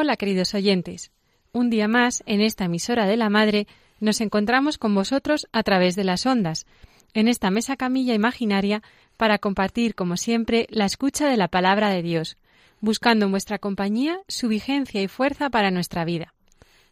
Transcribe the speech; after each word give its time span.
Hola 0.00 0.16
queridos 0.16 0.54
oyentes. 0.54 1.10
Un 1.50 1.70
día 1.70 1.88
más, 1.88 2.22
en 2.26 2.40
esta 2.40 2.66
emisora 2.66 3.04
de 3.06 3.16
la 3.16 3.30
Madre, 3.30 3.66
nos 3.98 4.20
encontramos 4.20 4.78
con 4.78 4.94
vosotros 4.94 5.48
a 5.50 5.64
través 5.64 5.96
de 5.96 6.04
las 6.04 6.24
ondas, 6.24 6.66
en 7.14 7.26
esta 7.26 7.50
mesa 7.50 7.76
camilla 7.76 8.14
imaginaria, 8.14 8.80
para 9.16 9.38
compartir, 9.38 9.96
como 9.96 10.16
siempre, 10.16 10.68
la 10.70 10.84
escucha 10.84 11.28
de 11.28 11.36
la 11.36 11.48
palabra 11.48 11.90
de 11.90 12.02
Dios, 12.02 12.36
buscando 12.80 13.24
en 13.24 13.32
vuestra 13.32 13.58
compañía 13.58 14.20
su 14.28 14.46
vigencia 14.46 15.02
y 15.02 15.08
fuerza 15.08 15.50
para 15.50 15.72
nuestra 15.72 16.04
vida. 16.04 16.32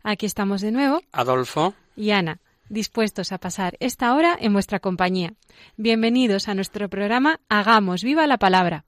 Aquí 0.02 0.26
estamos 0.26 0.60
de 0.60 0.72
nuevo, 0.72 1.00
Adolfo, 1.12 1.74
y 1.94 2.10
Ana, 2.10 2.40
dispuestos 2.68 3.30
a 3.30 3.38
pasar 3.38 3.76
esta 3.78 4.16
hora 4.16 4.36
en 4.40 4.52
vuestra 4.52 4.80
compañía. 4.80 5.32
Bienvenidos 5.76 6.48
a 6.48 6.56
nuestro 6.56 6.88
programa 6.88 7.38
Hagamos 7.48 8.02
viva 8.02 8.26
la 8.26 8.38
palabra. 8.38 8.84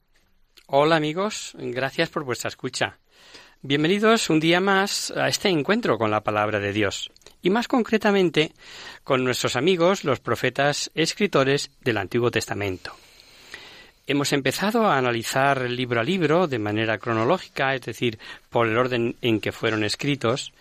hola 0.67 0.97
amigos, 0.97 1.55
gracias 1.57 2.09
por 2.09 2.25
vuestra 2.25 2.49
escucha. 2.49 2.99
Bienvenidos 3.61 4.29
un 4.29 4.39
día 4.39 4.61
más 4.61 5.11
a 5.11 5.27
este 5.27 5.49
encuentro 5.49 5.97
con 5.97 6.09
la 6.09 6.21
palabra 6.21 6.61
de 6.61 6.71
Dios, 6.71 7.11
y 7.41 7.49
más 7.49 7.67
concretamente 7.67 8.53
con 9.03 9.25
nuestros 9.25 9.57
amigos, 9.57 10.05
los 10.05 10.21
profetas 10.21 10.89
escritores 10.95 11.69
del 11.81 11.97
Antiguo 11.97 12.31
Testamento. 12.31 12.95
Hemos 14.07 14.31
empezado 14.31 14.87
a 14.87 14.97
analizar 14.97 15.69
libro 15.69 15.99
a 15.99 16.05
libro 16.05 16.47
de 16.47 16.57
manera 16.57 16.99
cronológica, 16.99 17.75
es 17.75 17.81
decir, 17.81 18.17
por 18.49 18.65
el 18.65 18.77
orden 18.77 19.17
en 19.21 19.41
que 19.41 19.51
fueron 19.51 19.83
escritos, 19.83 20.53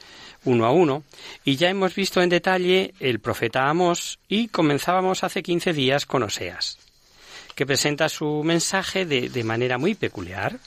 uno 0.44 0.66
a 0.66 0.72
uno, 0.72 1.04
y 1.44 1.54
ya 1.54 1.70
hemos 1.70 1.94
visto 1.94 2.20
en 2.20 2.30
detalle 2.30 2.94
el 2.98 3.20
profeta 3.20 3.68
Amós 3.68 4.18
y 4.26 4.48
comenzábamos 4.48 5.22
hace 5.22 5.44
15 5.44 5.72
días 5.72 6.04
con 6.04 6.24
Oseas, 6.24 6.78
que 7.54 7.64
presenta 7.64 8.08
su 8.08 8.42
mensaje 8.42 9.06
de, 9.06 9.28
de 9.28 9.44
manera 9.44 9.78
muy 9.78 9.94
peculiar, 9.94 10.58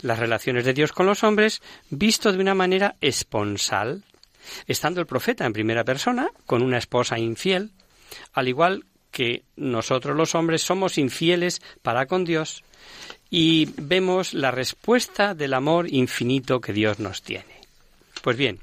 las 0.00 0.18
relaciones 0.18 0.64
de 0.64 0.74
Dios 0.74 0.92
con 0.92 1.06
los 1.06 1.24
hombres 1.24 1.62
visto 1.90 2.32
de 2.32 2.38
una 2.38 2.54
manera 2.54 2.96
esponsal, 3.00 4.04
estando 4.66 5.00
el 5.00 5.06
profeta 5.06 5.44
en 5.46 5.52
primera 5.52 5.84
persona 5.84 6.30
con 6.46 6.62
una 6.62 6.78
esposa 6.78 7.18
infiel, 7.18 7.70
al 8.32 8.48
igual 8.48 8.84
que 9.10 9.42
nosotros 9.56 10.16
los 10.16 10.34
hombres 10.34 10.62
somos 10.62 10.98
infieles 10.98 11.60
para 11.82 12.06
con 12.06 12.24
Dios 12.24 12.62
y 13.30 13.68
vemos 13.76 14.34
la 14.34 14.50
respuesta 14.50 15.34
del 15.34 15.54
amor 15.54 15.92
infinito 15.92 16.60
que 16.60 16.72
Dios 16.72 16.98
nos 16.98 17.22
tiene. 17.22 17.58
Pues 18.22 18.36
bien, 18.36 18.60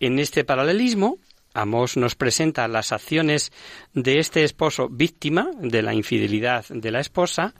en 0.00 0.18
este 0.18 0.44
paralelismo, 0.44 1.18
Amós 1.54 1.96
nos 1.96 2.14
presenta 2.14 2.68
las 2.68 2.92
acciones 2.92 3.52
de 3.92 4.18
este 4.18 4.44
esposo 4.44 4.88
víctima 4.88 5.50
de 5.58 5.82
la 5.82 5.94
infidelidad 5.94 6.64
de 6.68 6.90
la 6.90 7.00
esposa 7.00 7.54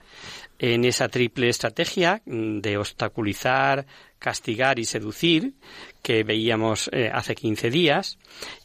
en 0.59 0.83
esa 0.85 1.07
triple 1.07 1.49
estrategia 1.49 2.21
de 2.25 2.77
obstaculizar, 2.77 3.87
castigar 4.19 4.77
y 4.77 4.85
seducir 4.85 5.53
que 6.03 6.23
veíamos 6.23 6.89
eh, 6.91 7.09
hace 7.11 7.33
15 7.33 7.71
días 7.71 8.17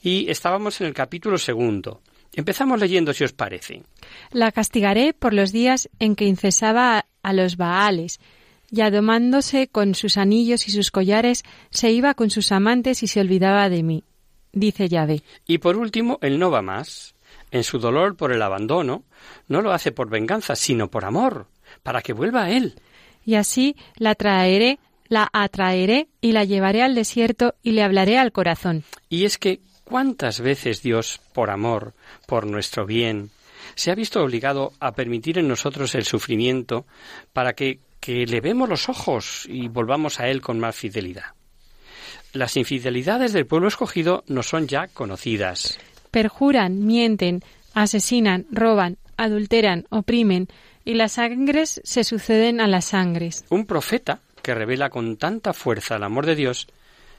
y 0.03 0.28
estábamos 0.28 0.81
en 0.81 0.88
el 0.88 0.94
capítulo 0.94 1.38
segundo. 1.38 2.03
Empezamos 2.34 2.81
leyendo 2.81 3.12
si 3.12 3.22
os 3.22 3.32
parece. 3.32 3.84
La 4.32 4.50
castigaré 4.50 5.15
por 5.15 5.32
los 5.32 5.53
días 5.53 5.88
en 6.00 6.16
que 6.16 6.25
incesaba 6.25 7.06
a 7.22 7.32
los 7.32 7.56
Baales, 7.56 8.21
y 8.71 8.81
adomándose 8.81 9.69
con 9.69 9.94
sus 9.94 10.16
anillos 10.16 10.66
y 10.66 10.72
sus 10.72 10.91
collares, 10.91 11.44
se 11.71 11.93
iba 11.93 12.15
con 12.15 12.31
sus 12.31 12.50
amantes 12.50 13.05
y 13.05 13.06
se 13.06 13.21
olvidaba 13.21 13.69
de 13.69 13.84
mí. 13.84 14.03
Dice 14.53 14.88
Yahvé. 14.88 15.22
Y 15.47 15.59
por 15.59 15.76
último, 15.76 16.19
él 16.22 16.41
no 16.41 16.50
va 16.50 16.61
más. 16.61 17.15
En 17.53 17.62
su 17.62 17.78
dolor 17.78 18.16
por 18.16 18.32
el 18.32 18.43
abandono, 18.43 19.05
no 19.47 19.62
lo 19.62 19.72
hace 19.72 19.93
por 19.93 20.11
venganza, 20.11 20.56
sino 20.56 20.91
por 20.91 21.05
amor, 21.05 21.47
para 21.83 22.03
que 22.03 22.12
vuelva 22.12 22.45
a 22.45 22.51
él. 22.51 22.75
Y 23.25 23.37
así 23.37 23.77
la 23.97 24.15
traeré, 24.15 24.79
la 25.09 25.29
atraeré 25.33 26.09
y 26.21 26.33
la 26.33 26.45
llevaré 26.45 26.83
al 26.83 26.95
desierto 26.95 27.55
y 27.62 27.73
le 27.73 27.83
hablaré 27.83 28.19
al 28.19 28.33
corazón. 28.33 28.85
Y 29.09 29.25
es 29.25 29.39
que 29.39 29.61
cuántas 29.85 30.41
veces 30.41 30.83
Dios, 30.83 31.21
por 31.33 31.51
amor, 31.51 31.95
por 32.27 32.47
nuestro 32.47 32.87
bien, 32.87 33.31
se 33.75 33.91
ha 33.91 33.95
visto 33.95 34.23
obligado 34.23 34.73
a 34.81 34.93
permitir 34.93 35.39
en 35.39 35.49
nosotros 35.49 35.95
el 35.95 36.05
sufrimiento 36.05 36.87
para 37.33 37.55
que, 37.55 37.81
que 38.01 38.27
le 38.27 38.41
vemos 38.41 38.69
los 38.69 38.89
ojos 38.89 39.47
y 39.49 39.69
volvamos 39.69 40.21
a 40.21 40.29
Él 40.29 40.41
con 40.41 40.59
más 40.59 40.77
fidelidad. 40.77 41.35
Las 42.33 42.56
infidelidades 42.56 43.33
del 43.33 43.47
pueblo 43.47 43.69
escogido 43.69 44.25
no 44.27 44.43
son 44.43 44.67
ya 44.67 44.89
conocidas. 44.89 45.79
Perjuran, 46.11 46.85
mienten, 46.85 47.43
asesinan, 47.75 48.47
roban, 48.51 48.99
adulteran, 49.17 49.87
oprimen, 49.91 50.49
y 50.84 50.95
las 50.95 51.12
sangres 51.12 51.81
se 51.84 52.05
suceden 52.05 52.61
a 52.61 52.67
las 52.67 52.87
sangres. 52.87 53.45
Un 53.50 53.67
profeta 53.67 54.21
que 54.43 54.55
revela 54.55 54.91
con 54.91 55.17
tanta 55.17 55.53
fuerza 55.53 55.97
el 55.97 56.03
amor 56.03 56.27
de 56.27 56.37
Dios 56.37 56.69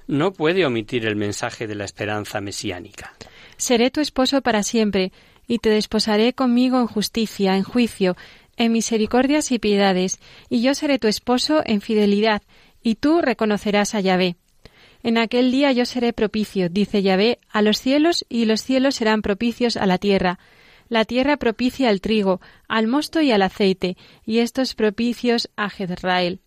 no 0.08 0.34
puede 0.34 0.66
omitir 0.66 1.06
el 1.06 1.16
mensaje 1.16 1.68
de 1.68 1.76
la 1.76 1.86
esperanza 1.86 2.42
mesiánica. 2.42 3.14
Seré 3.58 3.90
tu 3.90 4.02
esposo 4.02 4.42
para 4.42 4.64
siempre, 4.64 5.12
y 5.48 5.60
te 5.60 5.70
desposaré 5.70 6.34
conmigo 6.34 6.80
en 6.80 6.88
justicia, 6.88 7.56
en 7.56 7.64
juicio, 7.64 8.16
en 8.58 8.72
misericordias 8.72 9.52
y 9.52 9.60
piedades, 9.60 10.20
y 10.50 10.62
yo 10.62 10.74
seré 10.76 11.00
tu 11.00 11.08
esposo 11.08 11.62
en 11.66 11.82
fidelidad, 11.82 12.42
y 12.82 12.96
tú 12.96 13.22
reconocerás 13.22 13.96
a 13.96 14.00
Yahvé. 14.00 14.36
En 15.04 15.18
aquel 15.18 15.52
día 15.52 15.72
yo 15.72 15.86
seré 15.86 16.14
propicio, 16.14 16.70
dice 16.70 17.04
Yahvé, 17.04 17.40
a 17.50 17.62
los 17.62 17.80
cielos, 17.80 18.26
y 18.30 18.46
los 18.46 18.62
cielos 18.62 18.96
serán 18.96 19.22
propicios 19.22 19.78
a 19.78 19.86
la 19.86 19.98
tierra. 19.98 20.40
La 20.88 21.06
tierra 21.06 21.38
propicia 21.38 21.90
al 21.90 22.02
trigo, 22.02 22.42
al 22.68 22.88
mosto 22.88 23.22
y 23.22 23.32
al 23.32 23.42
aceite, 23.42 23.98
y 24.26 24.40
estos 24.40 24.76
propicios 24.76 25.50
a 25.56 25.70
Jezrael. 25.70 26.40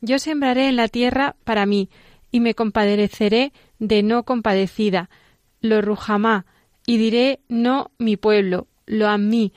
Yo 0.00 0.18
sembraré 0.18 0.68
en 0.68 0.76
la 0.76 0.88
tierra 0.88 1.36
para 1.44 1.66
mí, 1.66 1.90
y 2.30 2.40
me 2.40 2.54
compadeceré 2.54 3.52
de 3.78 4.02
no 4.02 4.24
compadecida, 4.24 5.10
lo 5.60 5.80
rujamá, 5.80 6.46
y 6.86 6.96
diré 6.98 7.40
no 7.48 7.90
mi 7.98 8.16
pueblo, 8.16 8.66
lo 8.86 9.08
a 9.08 9.18
mí, 9.18 9.52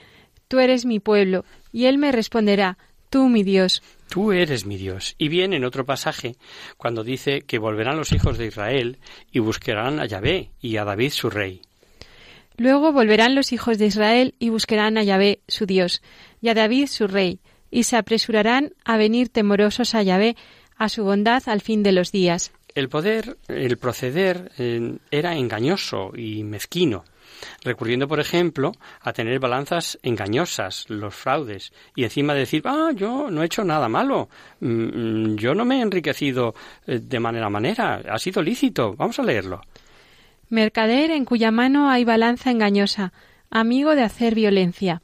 tú 0.47 0.59
eres 0.59 0.85
mi 0.85 1.00
pueblo, 1.00 1.45
y 1.71 1.85
él 1.85 1.97
me 1.97 2.12
responderá, 2.12 2.77
tú 3.09 3.30
mi 3.30 3.44
Dios. 3.44 3.81
Tú 4.09 4.31
eres 4.31 4.65
mi 4.65 4.77
Dios. 4.77 5.15
Y 5.18 5.27
bien 5.27 5.53
en 5.53 5.65
otro 5.65 5.85
pasaje, 5.85 6.35
cuando 6.77 7.03
dice 7.03 7.41
que 7.41 7.59
volverán 7.59 7.97
los 7.97 8.13
hijos 8.13 8.38
de 8.38 8.47
Israel 8.47 9.00
y 9.31 9.39
buscarán 9.39 10.00
a 10.00 10.06
Yahvé 10.06 10.51
y 10.62 10.77
a 10.77 10.85
David 10.85 11.12
su 11.12 11.30
rey. 11.30 11.62
Luego 12.57 12.92
volverán 12.92 13.36
los 13.36 13.54
hijos 13.54 13.77
de 13.77 13.86
Israel 13.86 14.33
y 14.39 14.50
buscarán 14.50 14.98
a 14.98 15.04
Yahvé 15.04 15.42
su 15.48 15.68
Dios, 15.68 16.01
y 16.42 16.50
a 16.50 16.56
David 16.56 16.88
su 16.88 17.07
rey, 17.07 17.39
y 17.69 17.83
se 17.83 17.98
apresurarán 17.98 18.74
a 18.83 18.98
venir 18.98 19.30
temorosos 19.30 19.94
a 19.94 20.01
Yahvé, 20.01 20.36
a 20.75 20.89
su 20.89 21.04
bondad 21.04 21.44
al 21.45 21.62
fin 21.62 21.83
de 21.83 21.92
los 21.92 22.12
días. 22.12 22.51
El 22.74 22.89
poder, 22.89 23.38
el 23.48 23.77
proceder 23.77 24.51
eh, 24.57 24.98
era 25.12 25.36
engañoso 25.36 26.12
y 26.15 26.44
mezquino, 26.44 27.06
recurriendo, 27.63 28.07
por 28.07 28.19
ejemplo, 28.19 28.71
a 29.01 29.13
tener 29.13 29.39
balanzas 29.39 30.00
engañosas, 30.01 30.86
los 30.89 31.13
fraudes, 31.13 31.71
y 31.95 32.06
encima 32.06 32.33
decir, 32.33 32.63
ah, 32.65 32.89
yo 32.95 33.30
no 33.30 33.44
he 33.44 33.45
hecho 33.45 33.63
nada 33.63 33.88
malo, 33.88 34.30
mm, 34.62 35.36
yo 35.36 35.54
no 35.54 35.63
me 35.63 35.77
he 35.77 35.81
enriquecido 35.81 36.56
eh, 36.88 37.00
de 37.01 37.19
manera 37.19 37.50
manera, 37.51 38.01
ha 38.09 38.18
sido 38.18 38.42
lícito, 38.42 38.95
vamos 38.95 39.19
a 39.19 39.24
leerlo. 39.24 39.62
Mercader 40.49 41.11
en 41.11 41.25
cuya 41.25 41.51
mano 41.51 41.89
hay 41.89 42.03
balanza 42.03 42.51
engañosa, 42.51 43.13
amigo 43.49 43.95
de 43.95 44.03
hacer 44.03 44.35
violencia. 44.35 45.01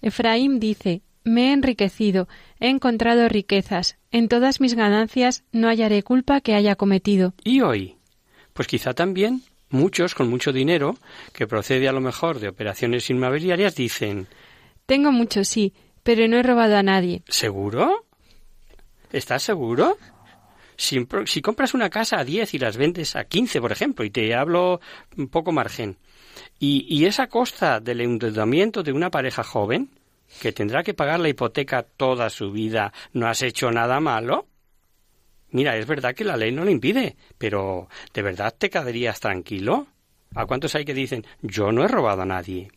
Efraín 0.00 0.60
dice, 0.60 1.02
me 1.24 1.50
he 1.50 1.52
enriquecido, 1.52 2.28
he 2.60 2.68
encontrado 2.68 3.28
riquezas, 3.28 3.98
en 4.10 4.28
todas 4.28 4.60
mis 4.60 4.74
ganancias 4.74 5.44
no 5.52 5.68
hallaré 5.68 6.02
culpa 6.02 6.40
que 6.40 6.54
haya 6.54 6.76
cometido. 6.76 7.34
¿Y 7.44 7.60
hoy? 7.60 7.96
Pues 8.54 8.66
quizá 8.68 8.94
también 8.94 9.42
muchos 9.70 10.14
con 10.14 10.28
mucho 10.30 10.52
dinero, 10.52 10.96
que 11.32 11.46
procede 11.46 11.88
a 11.88 11.92
lo 11.92 12.00
mejor 12.00 12.40
de 12.40 12.48
operaciones 12.48 13.10
inmobiliarias, 13.10 13.74
dicen 13.74 14.26
Tengo 14.86 15.12
mucho, 15.12 15.44
sí, 15.44 15.74
pero 16.02 16.26
no 16.28 16.38
he 16.38 16.42
robado 16.42 16.76
a 16.76 16.82
nadie. 16.82 17.22
¿Seguro? 17.28 18.06
¿Estás 19.12 19.42
seguro? 19.42 19.98
Si, 20.78 21.06
si, 21.26 21.42
compras 21.42 21.74
una 21.74 21.90
casa 21.90 22.20
a 22.20 22.24
10 22.24 22.54
y 22.54 22.58
las 22.58 22.78
vendes 22.78 23.16
a 23.16 23.24
15, 23.24 23.60
por 23.60 23.72
ejemplo, 23.72 24.04
y 24.04 24.10
te 24.10 24.34
hablo 24.34 24.80
un 25.16 25.28
poco 25.28 25.52
margen, 25.52 25.98
y, 26.58 26.86
y 26.88 27.04
es 27.04 27.18
a 27.18 27.26
costa 27.26 27.80
del 27.80 28.00
endeudamiento 28.00 28.82
de 28.82 28.92
una 28.92 29.10
pareja 29.10 29.42
joven, 29.42 29.90
que 30.40 30.52
tendrá 30.52 30.82
que 30.82 30.94
pagar 30.94 31.20
la 31.20 31.28
hipoteca 31.28 31.82
toda 31.82 32.30
su 32.30 32.52
vida, 32.52 32.92
¿no 33.12 33.26
has 33.26 33.42
hecho 33.42 33.70
nada 33.70 34.00
malo? 34.00 34.46
Mira, 35.50 35.76
es 35.76 35.86
verdad 35.86 36.14
que 36.14 36.24
la 36.24 36.36
ley 36.36 36.52
no 36.52 36.64
lo 36.64 36.70
impide, 36.70 37.16
pero 37.38 37.88
¿de 38.12 38.22
verdad 38.22 38.54
te 38.56 38.70
quedarías 38.70 39.18
tranquilo? 39.20 39.86
¿A 40.34 40.46
cuántos 40.46 40.74
hay 40.74 40.84
que 40.84 40.94
dicen 40.94 41.26
yo 41.40 41.72
no 41.72 41.84
he 41.84 41.88
robado 41.88 42.22
a 42.22 42.26
nadie? 42.26 42.70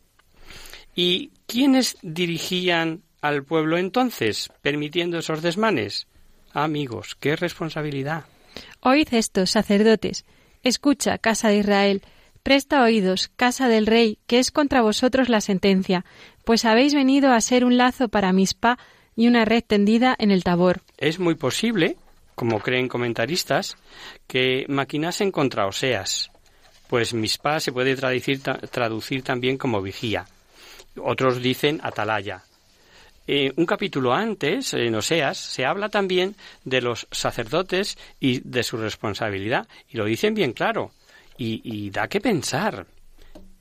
¿Y 0.94 1.32
quiénes 1.46 1.98
dirigían 2.02 3.02
al 3.20 3.44
pueblo 3.44 3.78
entonces, 3.78 4.50
permitiendo 4.62 5.18
esos 5.18 5.42
desmanes? 5.42 6.06
Amigos, 6.52 7.16
qué 7.18 7.36
responsabilidad. 7.36 8.24
Oíd 8.80 9.08
esto, 9.12 9.46
sacerdotes. 9.46 10.24
Escucha, 10.62 11.18
casa 11.18 11.48
de 11.48 11.58
Israel. 11.58 12.02
Presta 12.42 12.82
oídos, 12.82 13.30
casa 13.36 13.68
del 13.68 13.86
rey, 13.86 14.18
que 14.26 14.38
es 14.38 14.50
contra 14.50 14.82
vosotros 14.82 15.28
la 15.28 15.40
sentencia, 15.40 16.04
pues 16.44 16.64
habéis 16.64 16.92
venido 16.92 17.32
a 17.32 17.40
ser 17.40 17.64
un 17.64 17.76
lazo 17.76 18.08
para 18.08 18.32
Mispa 18.32 18.78
y 19.14 19.28
una 19.28 19.44
red 19.44 19.62
tendida 19.64 20.16
en 20.18 20.30
el 20.30 20.42
tabor. 20.42 20.80
Es 20.98 21.20
muy 21.20 21.36
posible, 21.36 21.96
como 22.34 22.58
creen 22.60 22.88
comentaristas, 22.88 23.76
que 24.26 24.64
maquinasen 24.68 25.30
contra 25.30 25.66
Oseas, 25.66 26.32
pues 26.88 27.14
Mispa 27.14 27.60
se 27.60 27.72
puede 27.72 27.96
traducir, 27.96 28.42
traducir 28.42 29.22
también 29.22 29.56
como 29.56 29.80
vigía. 29.80 30.26
Otros 31.00 31.40
dicen 31.40 31.80
atalaya. 31.82 32.42
Eh, 33.26 33.52
un 33.56 33.66
capítulo 33.66 34.12
antes, 34.12 34.74
en 34.74 34.94
Oseas, 34.94 35.38
se 35.38 35.64
habla 35.64 35.88
también 35.88 36.34
de 36.64 36.80
los 36.80 37.06
sacerdotes 37.10 37.96
y 38.18 38.40
de 38.40 38.62
su 38.62 38.76
responsabilidad, 38.76 39.68
y 39.88 39.96
lo 39.96 40.04
dicen 40.04 40.34
bien 40.34 40.52
claro, 40.52 40.90
y, 41.38 41.60
y 41.64 41.90
da 41.90 42.08
que 42.08 42.20
pensar. 42.20 42.86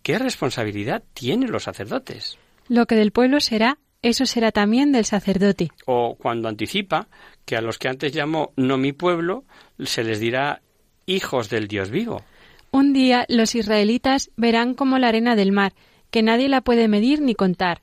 ¿Qué 0.02 0.18
responsabilidad 0.18 1.04
tienen 1.13 1.52
los 1.52 1.63
sacerdotes? 1.63 2.38
Lo 2.68 2.88
que 2.88 2.96
del 2.96 3.12
pueblo 3.12 3.40
será, 3.40 3.78
eso 4.02 4.25
será 4.25 4.52
también 4.52 4.92
del 4.92 5.06
sacerdote. 5.06 5.69
O 5.86 6.16
cuando 6.16 6.50
anticipa 6.50 7.08
que 7.46 7.56
a 7.56 7.62
los 7.62 7.78
que 7.78 7.88
antes 7.88 8.12
llamó 8.13 8.52
no 8.56 8.78
mi 8.78 8.94
pueblo, 8.94 9.44
se 9.84 10.04
les 10.04 10.19
dirá 10.19 10.62
hijos 11.06 11.50
del 11.50 11.68
Dios 11.68 11.92
vivo. 11.92 12.24
Un 12.72 12.94
día 12.94 13.25
los 13.28 13.54
israelitas 13.54 14.31
verán 14.38 14.74
como 14.74 14.98
la 14.98 15.10
arena 15.10 15.36
del 15.36 15.52
mar, 15.52 15.74
que 16.10 16.24
nadie 16.24 16.50
la 16.50 16.62
puede 16.62 16.88
medir 16.88 17.22
ni 17.22 17.36
contar. 17.36 17.81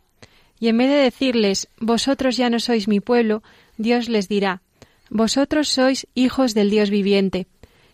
Y 0.60 0.68
en 0.68 0.78
vez 0.78 0.88
de 0.88 0.96
decirles, 0.96 1.68
vosotros 1.78 2.36
ya 2.36 2.50
no 2.50 2.58
sois 2.58 2.88
mi 2.88 3.00
pueblo, 3.00 3.42
Dios 3.76 4.08
les 4.08 4.28
dirá, 4.28 4.62
vosotros 5.10 5.68
sois 5.68 6.06
hijos 6.14 6.54
del 6.54 6.70
Dios 6.70 6.90
viviente. 6.90 7.46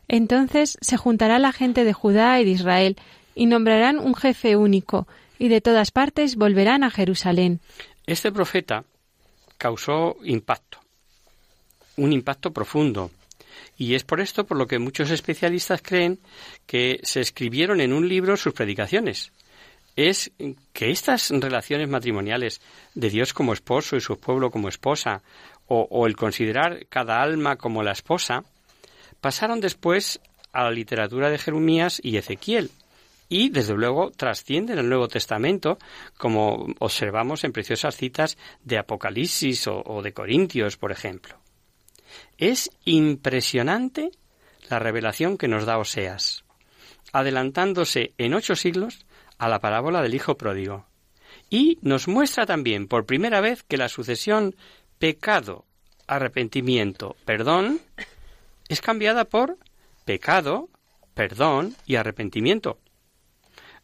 Entonces 0.09 0.79
se 0.81 0.97
juntará 0.97 1.39
la 1.39 1.53
gente 1.53 1.85
de 1.85 1.93
Judá 1.93 2.41
y 2.41 2.45
de 2.45 2.51
Israel, 2.51 2.97
y 3.35 3.47
nombrarán 3.47 3.99
un 3.99 4.15
jefe 4.15 4.57
único, 4.57 5.07
y 5.39 5.49
de 5.49 5.61
todas 5.61 5.91
partes 5.91 6.37
volverán 6.37 6.85
a 6.85 6.91
Jerusalén. 6.91 7.61
Este 8.07 8.33
profeta 8.33 8.85
causó 9.59 10.17
impacto, 10.25 10.79
un 11.97 12.13
impacto 12.13 12.53
profundo, 12.53 13.11
y 13.77 13.95
es 13.95 14.05
por 14.05 14.21
esto 14.21 14.45
por 14.45 14.57
lo 14.57 14.67
que 14.67 14.79
muchos 14.79 15.11
especialistas 15.11 15.83
creen 15.83 16.19
que 16.67 17.01
se 17.03 17.21
escribieron 17.21 17.81
en 17.81 17.93
un 17.93 18.09
libro 18.09 18.37
sus 18.37 18.53
predicaciones. 18.53 19.33
Es 19.97 20.33
que 20.73 20.91
estas 20.91 21.31
relaciones 21.31 21.89
matrimoniales 21.89 22.61
de 22.95 23.11
Dios 23.11 23.33
como 23.33 23.53
esposo 23.53 23.97
y 23.97 24.01
su 24.01 24.19
pueblo 24.19 24.51
como 24.51 24.69
esposa, 24.69 25.23
o, 25.67 26.07
el 26.07 26.17
considerar 26.17 26.87
cada 26.89 27.23
alma 27.23 27.57
como 27.57 27.83
la 27.83 27.93
esposa, 27.93 28.45
pasaron 29.21 29.61
después 29.61 30.21
a 30.53 30.65
la 30.65 30.71
literatura 30.71 31.31
de 31.31 31.39
Jeremías 31.39 32.01
y 32.03 32.17
Ezequiel, 32.17 32.71
y 33.29 33.49
desde 33.49 33.75
luego 33.75 34.11
trascienden 34.11 34.79
el 34.79 34.89
Nuevo 34.89 35.09
Testamento, 35.09 35.79
como 36.19 36.67
observamos 36.79 37.45
en 37.45 37.53
preciosas 37.53 37.97
citas 37.97 38.37
de 38.63 38.79
Apocalipsis 38.79 39.67
o, 39.67 40.03
de 40.03 40.13
Corintios, 40.13 40.77
por 40.77 40.93
ejemplo. 40.93 41.37
Es 42.37 42.71
impresionante 42.85 44.11
la 44.69 44.79
revelación 44.79 45.39
que 45.39 45.49
nos 45.49 45.65
da 45.65 45.79
Oseas, 45.79 46.45
adelantándose 47.13 48.13
en 48.19 48.35
ocho 48.35 48.57
siglos 48.57 49.07
a 49.39 49.49
la 49.49 49.61
parábola 49.61 50.03
del 50.03 50.15
Hijo 50.15 50.37
Pródigo. 50.37 50.87
Y 51.51 51.79
nos 51.83 52.09
muestra 52.09 52.47
también 52.47 52.89
por 52.89 53.07
primera 53.07 53.41
vez 53.41 53.63
que 53.63 53.77
la 53.77 53.89
sucesión 53.89 54.55
pecado, 54.99 55.65
arrepentimiento, 56.07 57.17
perdón, 57.25 57.81
es 58.69 58.81
cambiada 58.81 59.25
por 59.25 59.59
pecado, 60.05 60.69
perdón 61.15 61.77
y 61.87 61.97
arrepentimiento. 61.97 62.79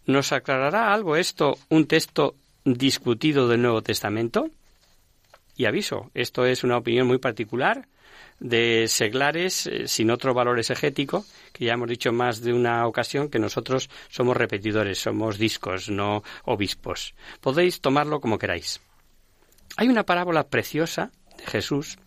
¿Nos 0.06 0.32
aclarará 0.32 0.92
algo 0.92 1.16
esto 1.16 1.58
un 1.68 1.86
texto 1.86 2.34
discutido 2.64 3.48
del 3.48 3.62
Nuevo 3.62 3.82
Testamento? 3.82 4.50
Y 5.56 5.66
aviso, 5.66 6.10
esto 6.14 6.46
es 6.46 6.64
una 6.64 6.78
opinión 6.78 7.06
muy 7.06 7.18
particular 7.18 7.86
de 8.40 8.86
seglares 8.88 9.66
eh, 9.66 9.86
sin 9.86 10.10
otro 10.10 10.34
valor 10.34 10.58
exegético, 10.58 11.24
que 11.52 11.66
ya 11.66 11.74
hemos 11.74 11.88
dicho 11.88 12.12
más 12.12 12.40
de 12.40 12.52
una 12.52 12.86
ocasión 12.86 13.28
que 13.28 13.38
nosotros 13.38 13.88
somos 14.08 14.36
repetidores, 14.36 14.98
somos 14.98 15.38
discos, 15.38 15.90
no 15.90 16.24
obispos. 16.44 17.14
Podéis 17.40 17.80
tomarlo 17.80 18.20
como 18.20 18.38
queráis. 18.38 18.80
Hay 19.76 19.88
una 19.88 20.04
parábola 20.04 20.48
preciosa 20.48 21.12
de 21.36 21.46
Jesús 21.46 21.98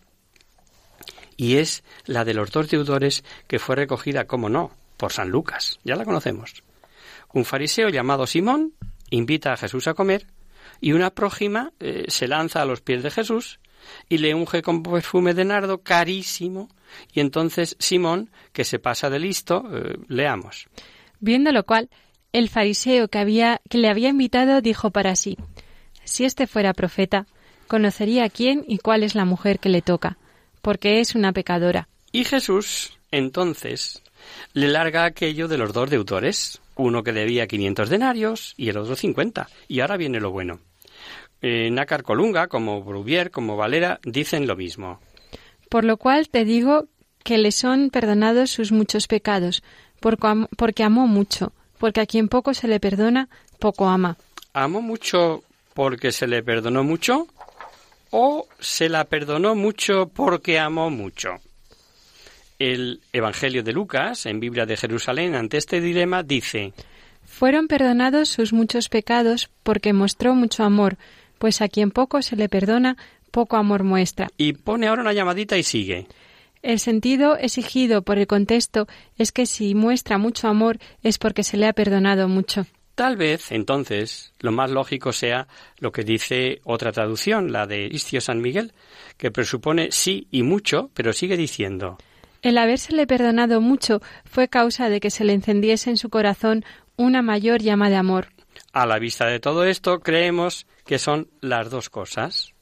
y 1.36 1.56
es 1.56 1.82
la 2.04 2.24
de 2.24 2.34
los 2.34 2.50
dos 2.50 2.68
deudores 2.68 3.24
que 3.46 3.58
fue 3.58 3.76
recogida, 3.76 4.26
como 4.26 4.48
no, 4.48 4.72
por 4.96 5.12
San 5.12 5.30
Lucas. 5.30 5.78
Ya 5.84 5.96
la 5.96 6.04
conocemos. 6.04 6.62
Un 7.32 7.44
fariseo 7.44 7.88
llamado 7.88 8.26
Simón 8.26 8.74
invita 9.10 9.52
a 9.52 9.56
Jesús 9.56 9.86
a 9.86 9.94
comer 9.94 10.26
y 10.80 10.92
una 10.92 11.10
prójima 11.10 11.72
eh, 11.80 12.04
se 12.08 12.28
lanza 12.28 12.62
a 12.62 12.64
los 12.64 12.80
pies 12.80 13.02
de 13.02 13.10
Jesús 13.10 13.60
y 14.08 14.18
le 14.18 14.34
unge 14.34 14.62
con 14.62 14.82
perfume 14.82 15.34
de 15.34 15.44
nardo 15.44 15.78
carísimo. 15.78 16.68
Y 17.12 17.20
entonces 17.20 17.76
Simón, 17.78 18.30
que 18.52 18.64
se 18.64 18.78
pasa 18.78 19.10
de 19.10 19.18
listo, 19.18 19.64
eh, 19.72 19.96
leamos. 20.08 20.68
Viendo 21.20 21.52
lo 21.52 21.64
cual, 21.64 21.90
el 22.32 22.48
fariseo 22.48 23.08
que, 23.08 23.18
había, 23.18 23.60
que 23.68 23.78
le 23.78 23.88
había 23.88 24.08
invitado 24.08 24.60
dijo 24.60 24.90
para 24.90 25.16
sí, 25.16 25.36
si 26.04 26.24
éste 26.24 26.46
fuera 26.46 26.74
profeta, 26.74 27.26
conocería 27.66 28.28
quién 28.28 28.64
y 28.68 28.78
cuál 28.78 29.02
es 29.02 29.14
la 29.14 29.24
mujer 29.24 29.58
que 29.58 29.68
le 29.68 29.82
toca, 29.82 30.18
porque 30.60 31.00
es 31.00 31.14
una 31.14 31.32
pecadora. 31.32 31.88
Y 32.12 32.24
Jesús, 32.24 32.98
entonces, 33.10 34.02
le 34.52 34.68
larga 34.68 35.04
aquello 35.04 35.48
de 35.48 35.58
los 35.58 35.72
dos 35.72 35.90
deudores, 35.90 36.60
uno 36.76 37.02
que 37.02 37.12
debía 37.12 37.46
500 37.46 37.88
denarios 37.88 38.54
y 38.56 38.68
el 38.68 38.76
otro 38.76 38.96
50. 38.96 39.48
Y 39.68 39.80
ahora 39.80 39.96
viene 39.96 40.20
lo 40.20 40.30
bueno. 40.30 40.60
Eh, 41.42 41.70
Nácar 41.70 42.02
Colunga, 42.02 42.46
como 42.48 42.82
Bruvier, 42.82 43.30
como 43.30 43.56
Valera, 43.56 44.00
dicen 44.04 44.46
lo 44.46 44.56
mismo. 44.56 45.00
Por 45.68 45.84
lo 45.84 45.96
cual 45.96 46.28
te 46.28 46.44
digo 46.44 46.86
que 47.22 47.38
le 47.38 47.52
son 47.52 47.90
perdonados 47.90 48.50
sus 48.50 48.70
muchos 48.70 49.06
pecados, 49.06 49.62
porque 50.00 50.82
amó 50.84 51.06
mucho, 51.06 51.52
porque 51.78 52.00
a 52.00 52.06
quien 52.06 52.28
poco 52.28 52.54
se 52.54 52.68
le 52.68 52.80
perdona, 52.80 53.28
poco 53.58 53.88
ama. 53.88 54.16
¿Amó 54.52 54.80
mucho 54.80 55.42
porque 55.72 56.12
se 56.12 56.26
le 56.26 56.42
perdonó 56.42 56.84
mucho? 56.84 57.26
¿O 58.10 58.46
se 58.60 58.88
la 58.88 59.04
perdonó 59.04 59.54
mucho 59.54 60.08
porque 60.08 60.58
amó 60.58 60.90
mucho? 60.90 61.40
El 62.58 63.00
Evangelio 63.12 63.64
de 63.64 63.72
Lucas, 63.72 64.26
en 64.26 64.38
Biblia 64.38 64.66
de 64.66 64.76
Jerusalén, 64.76 65.34
ante 65.34 65.56
este 65.56 65.80
dilema, 65.80 66.22
dice 66.22 66.72
Fueron 67.24 67.66
perdonados 67.66 68.28
sus 68.28 68.52
muchos 68.52 68.88
pecados 68.88 69.50
porque 69.64 69.92
mostró 69.92 70.34
mucho 70.34 70.62
amor, 70.62 70.96
pues 71.44 71.60
a 71.60 71.68
quien 71.68 71.90
poco 71.90 72.22
se 72.22 72.36
le 72.36 72.48
perdona, 72.48 72.96
poco 73.30 73.58
amor 73.58 73.84
muestra. 73.84 74.28
Y 74.38 74.54
pone 74.54 74.86
ahora 74.86 75.02
una 75.02 75.12
llamadita 75.12 75.58
y 75.58 75.62
sigue. 75.62 76.06
El 76.62 76.78
sentido 76.78 77.36
exigido 77.36 78.00
por 78.00 78.16
el 78.16 78.26
contexto 78.26 78.86
es 79.18 79.30
que 79.30 79.44
si 79.44 79.74
muestra 79.74 80.16
mucho 80.16 80.48
amor 80.48 80.78
es 81.02 81.18
porque 81.18 81.42
se 81.42 81.58
le 81.58 81.66
ha 81.66 81.74
perdonado 81.74 82.28
mucho. 82.28 82.64
Tal 82.94 83.18
vez, 83.18 83.52
entonces, 83.52 84.32
lo 84.40 84.52
más 84.52 84.70
lógico 84.70 85.12
sea 85.12 85.46
lo 85.80 85.92
que 85.92 86.02
dice 86.02 86.62
otra 86.64 86.92
traducción, 86.92 87.52
la 87.52 87.66
de 87.66 87.88
Istio 87.92 88.22
San 88.22 88.40
Miguel, 88.40 88.72
que 89.18 89.30
presupone 89.30 89.92
sí 89.92 90.28
y 90.30 90.44
mucho, 90.44 90.88
pero 90.94 91.12
sigue 91.12 91.36
diciendo 91.36 91.98
el 92.44 92.58
habérsele 92.58 93.06
perdonado 93.06 93.62
mucho 93.62 94.02
fue 94.26 94.48
causa 94.48 94.90
de 94.90 95.00
que 95.00 95.10
se 95.10 95.24
le 95.24 95.32
encendiese 95.32 95.88
en 95.88 95.96
su 95.96 96.10
corazón 96.10 96.62
una 96.96 97.22
mayor 97.22 97.62
llama 97.62 97.88
de 97.88 97.96
amor. 97.96 98.33
A 98.74 98.86
la 98.86 98.98
vista 98.98 99.26
de 99.26 99.38
todo 99.38 99.64
esto, 99.64 100.00
creemos 100.00 100.66
que 100.84 100.98
son 100.98 101.28
las 101.40 101.70
dos 101.70 101.90
cosas. 101.90 102.54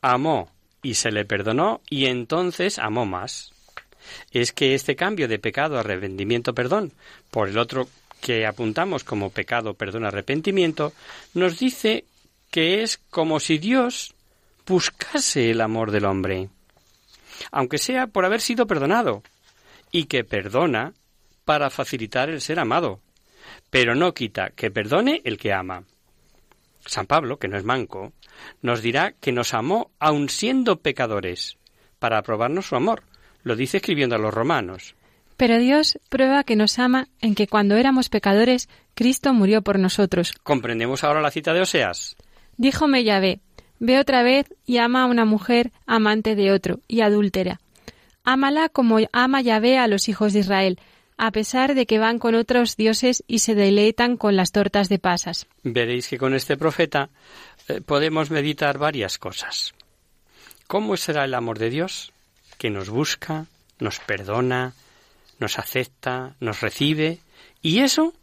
Amó 0.00 0.52
y 0.82 0.94
se 0.94 1.10
le 1.10 1.24
perdonó 1.24 1.80
y 1.90 2.06
entonces 2.06 2.78
amó 2.78 3.06
más. 3.06 3.52
es 4.30 4.52
que 4.52 4.76
este 4.76 4.94
cambio 4.94 5.26
de 5.26 5.40
pecado 5.40 5.80
arrepentimiento 5.80 6.54
perdón 6.54 6.92
por 7.32 7.48
el 7.48 7.58
otro 7.58 7.88
que 8.20 8.46
apuntamos 8.46 9.02
como 9.02 9.30
pecado 9.30 9.74
perdón 9.74 10.04
arrepentimiento 10.04 10.92
nos 11.34 11.58
dice 11.58 12.04
que 12.52 12.84
es 12.84 12.98
como 13.10 13.40
si 13.40 13.58
Dios 13.58 14.14
buscase 14.64 15.50
el 15.50 15.60
amor 15.60 15.90
del 15.90 16.04
hombre, 16.04 16.50
aunque 17.50 17.78
sea 17.78 18.06
por 18.06 18.24
haber 18.24 18.40
sido 18.40 18.68
perdonado, 18.68 19.24
y 19.90 20.04
que 20.04 20.22
perdona 20.22 20.92
para 21.44 21.68
facilitar 21.70 22.30
el 22.30 22.40
ser 22.40 22.60
amado, 22.60 23.00
pero 23.70 23.94
no 23.94 24.14
quita 24.14 24.50
que 24.50 24.70
perdone 24.70 25.20
el 25.24 25.38
que 25.38 25.52
ama. 25.52 25.84
San 26.84 27.06
Pablo, 27.06 27.38
que 27.38 27.48
no 27.48 27.56
es 27.56 27.64
manco, 27.64 28.12
nos 28.62 28.82
dirá 28.82 29.12
que 29.12 29.32
nos 29.32 29.54
amó 29.54 29.90
aun 29.98 30.28
siendo 30.28 30.80
pecadores, 30.80 31.58
para 31.98 32.22
probarnos 32.22 32.66
su 32.66 32.76
amor. 32.76 33.02
Lo 33.42 33.56
dice 33.56 33.78
escribiendo 33.78 34.16
a 34.16 34.18
los 34.18 34.34
romanos. 34.34 34.94
Pero 35.36 35.58
Dios 35.58 35.98
prueba 36.08 36.44
que 36.44 36.56
nos 36.56 36.78
ama 36.78 37.08
en 37.20 37.34
que 37.34 37.46
cuando 37.46 37.76
éramos 37.76 38.08
pecadores, 38.08 38.68
Cristo 38.94 39.34
murió 39.34 39.62
por 39.62 39.78
nosotros. 39.78 40.32
¿Comprendemos 40.42 41.04
ahora 41.04 41.20
la 41.20 41.30
cita 41.30 41.52
de 41.52 41.60
Oseas? 41.60 42.16
Díjome 42.56 43.04
Yahvé, 43.04 43.40
ve 43.78 43.98
otra 43.98 44.22
vez 44.22 44.46
y 44.64 44.78
ama 44.78 45.02
a 45.02 45.06
una 45.06 45.24
mujer 45.24 45.72
amante 45.86 46.34
de 46.34 46.52
otro 46.52 46.80
y 46.88 47.02
adúltera. 47.02 47.60
Ámala 48.24 48.68
como 48.70 48.98
ama 49.12 49.42
Yahvé 49.42 49.78
a 49.78 49.86
los 49.88 50.08
hijos 50.08 50.32
de 50.32 50.40
Israel, 50.40 50.80
a 51.18 51.30
pesar 51.30 51.74
de 51.74 51.86
que 51.86 51.98
van 51.98 52.18
con 52.18 52.34
otros 52.34 52.76
dioses 52.76 53.24
y 53.26 53.38
se 53.40 53.54
deleitan 53.54 54.16
con 54.16 54.36
las 54.36 54.52
tortas 54.52 54.88
de 54.88 54.98
pasas. 54.98 55.46
Veréis 55.62 56.08
que 56.08 56.18
con 56.18 56.34
este 56.34 56.56
profeta 56.56 57.08
eh, 57.68 57.80
podemos 57.80 58.30
meditar 58.30 58.78
varias 58.78 59.18
cosas. 59.18 59.74
¿Cómo 60.66 60.96
será 60.96 61.24
el 61.24 61.34
amor 61.34 61.58
de 61.58 61.70
Dios? 61.70 62.12
Que 62.58 62.70
nos 62.70 62.90
busca, 62.90 63.46
nos 63.78 63.98
perdona, 64.00 64.74
nos 65.38 65.58
acepta, 65.58 66.34
nos 66.40 66.60
recibe, 66.60 67.20
y 67.62 67.80
eso, 67.80 68.14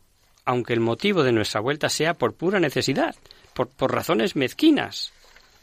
aunque 0.46 0.74
el 0.74 0.80
motivo 0.80 1.24
de 1.24 1.32
nuestra 1.32 1.62
vuelta 1.62 1.90
sea 1.90 2.14
por 2.14 2.34
pura 2.34 2.60
necesidad, 2.60 3.16
por, 3.54 3.70
por 3.70 3.94
razones 3.94 4.36
mezquinas, 4.36 5.14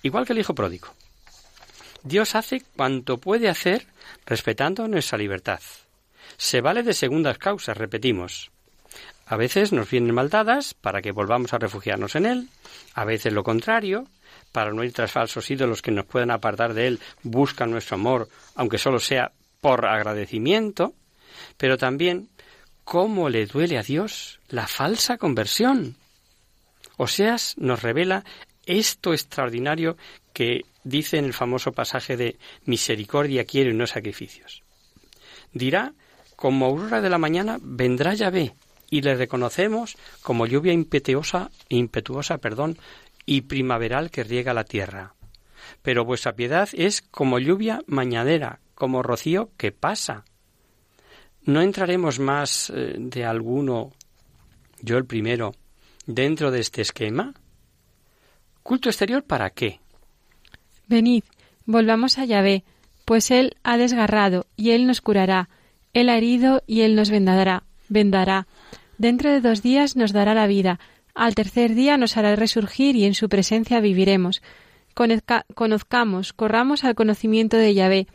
igual 0.02 0.26
que 0.26 0.32
el 0.32 0.38
hijo 0.38 0.54
pródigo. 0.54 0.88
Dios 2.02 2.34
hace 2.34 2.62
cuanto 2.76 3.18
puede 3.18 3.48
hacer 3.48 3.86
respetando 4.24 4.88
nuestra 4.88 5.18
libertad. 5.18 5.60
Se 6.40 6.62
vale 6.62 6.82
de 6.82 6.94
segundas 6.94 7.36
causas, 7.36 7.76
repetimos. 7.76 8.50
A 9.26 9.36
veces 9.36 9.74
nos 9.74 9.90
vienen 9.90 10.14
maldadas 10.14 10.72
para 10.72 11.02
que 11.02 11.12
volvamos 11.12 11.52
a 11.52 11.58
refugiarnos 11.58 12.16
en 12.16 12.24
Él, 12.24 12.48
a 12.94 13.04
veces 13.04 13.34
lo 13.34 13.44
contrario, 13.44 14.06
para 14.50 14.72
no 14.72 14.82
ir 14.82 14.94
tras 14.94 15.12
falsos 15.12 15.50
ídolos 15.50 15.82
que 15.82 15.90
nos 15.90 16.06
puedan 16.06 16.30
apartar 16.30 16.72
de 16.72 16.86
Él, 16.86 17.00
busca 17.22 17.66
nuestro 17.66 17.96
amor, 17.96 18.26
aunque 18.54 18.78
solo 18.78 19.00
sea 19.00 19.32
por 19.60 19.84
agradecimiento, 19.84 20.94
pero 21.58 21.76
también 21.76 22.30
cómo 22.84 23.28
le 23.28 23.44
duele 23.44 23.76
a 23.76 23.82
Dios 23.82 24.40
la 24.48 24.66
falsa 24.66 25.18
conversión. 25.18 25.96
Oseas 26.96 27.54
nos 27.58 27.82
revela 27.82 28.24
esto 28.64 29.12
extraordinario 29.12 29.98
que 30.32 30.62
dice 30.84 31.18
en 31.18 31.26
el 31.26 31.34
famoso 31.34 31.72
pasaje 31.72 32.16
de 32.16 32.38
misericordia 32.64 33.44
quiero 33.44 33.70
y 33.70 33.74
no 33.74 33.86
sacrificios. 33.86 34.62
Dirá, 35.52 35.92
como 36.40 36.64
aurora 36.64 37.02
de 37.02 37.10
la 37.10 37.18
mañana 37.18 37.58
vendrá 37.60 38.14
Yahvé 38.14 38.54
y 38.88 39.02
le 39.02 39.14
reconocemos 39.14 39.98
como 40.22 40.46
lluvia 40.46 40.72
impetuosa, 40.72 41.50
impetuosa, 41.68 42.38
perdón, 42.38 42.78
y 43.26 43.42
primaveral 43.42 44.10
que 44.10 44.24
riega 44.24 44.54
la 44.54 44.64
tierra. 44.64 45.12
Pero 45.82 46.06
vuestra 46.06 46.32
piedad 46.32 46.66
es 46.72 47.02
como 47.02 47.38
lluvia 47.38 47.82
mañanera, 47.86 48.60
como 48.74 49.02
rocío 49.02 49.50
que 49.58 49.70
pasa. 49.70 50.24
No 51.44 51.60
entraremos 51.60 52.18
más 52.18 52.72
eh, 52.74 52.94
de 52.96 53.26
alguno, 53.26 53.92
yo 54.80 54.96
el 54.96 55.04
primero, 55.04 55.54
dentro 56.06 56.50
de 56.50 56.60
este 56.60 56.80
esquema. 56.80 57.34
¿Culto 58.62 58.88
exterior 58.88 59.24
para 59.24 59.50
qué? 59.50 59.78
Venid, 60.88 61.22
volvamos 61.66 62.16
a 62.16 62.24
Yahvé, 62.24 62.64
pues 63.04 63.30
Él 63.30 63.58
ha 63.62 63.76
desgarrado 63.76 64.46
y 64.56 64.70
Él 64.70 64.86
nos 64.86 65.02
curará, 65.02 65.50
Él 65.92 66.08
ha 66.08 66.16
herido 66.16 66.62
y 66.66 66.82
Él 66.82 66.94
nos 66.94 67.10
vendará, 67.10 67.64
vendará. 67.88 68.46
Dentro 68.98 69.30
de 69.30 69.40
dos 69.40 69.62
días 69.62 69.96
nos 69.96 70.12
dará 70.12 70.34
la 70.34 70.46
vida, 70.46 70.78
al 71.14 71.34
tercer 71.34 71.74
día 71.74 71.96
nos 71.96 72.16
hará 72.16 72.36
resurgir 72.36 72.96
y 72.96 73.04
en 73.04 73.14
su 73.14 73.28
presencia 73.28 73.80
viviremos. 73.80 74.42
conozcamos, 75.54 76.32
corramos 76.32 76.84
al 76.84 76.94
conocimiento 76.94 77.56
de 77.56 77.74
Yahvé. 77.74 78.06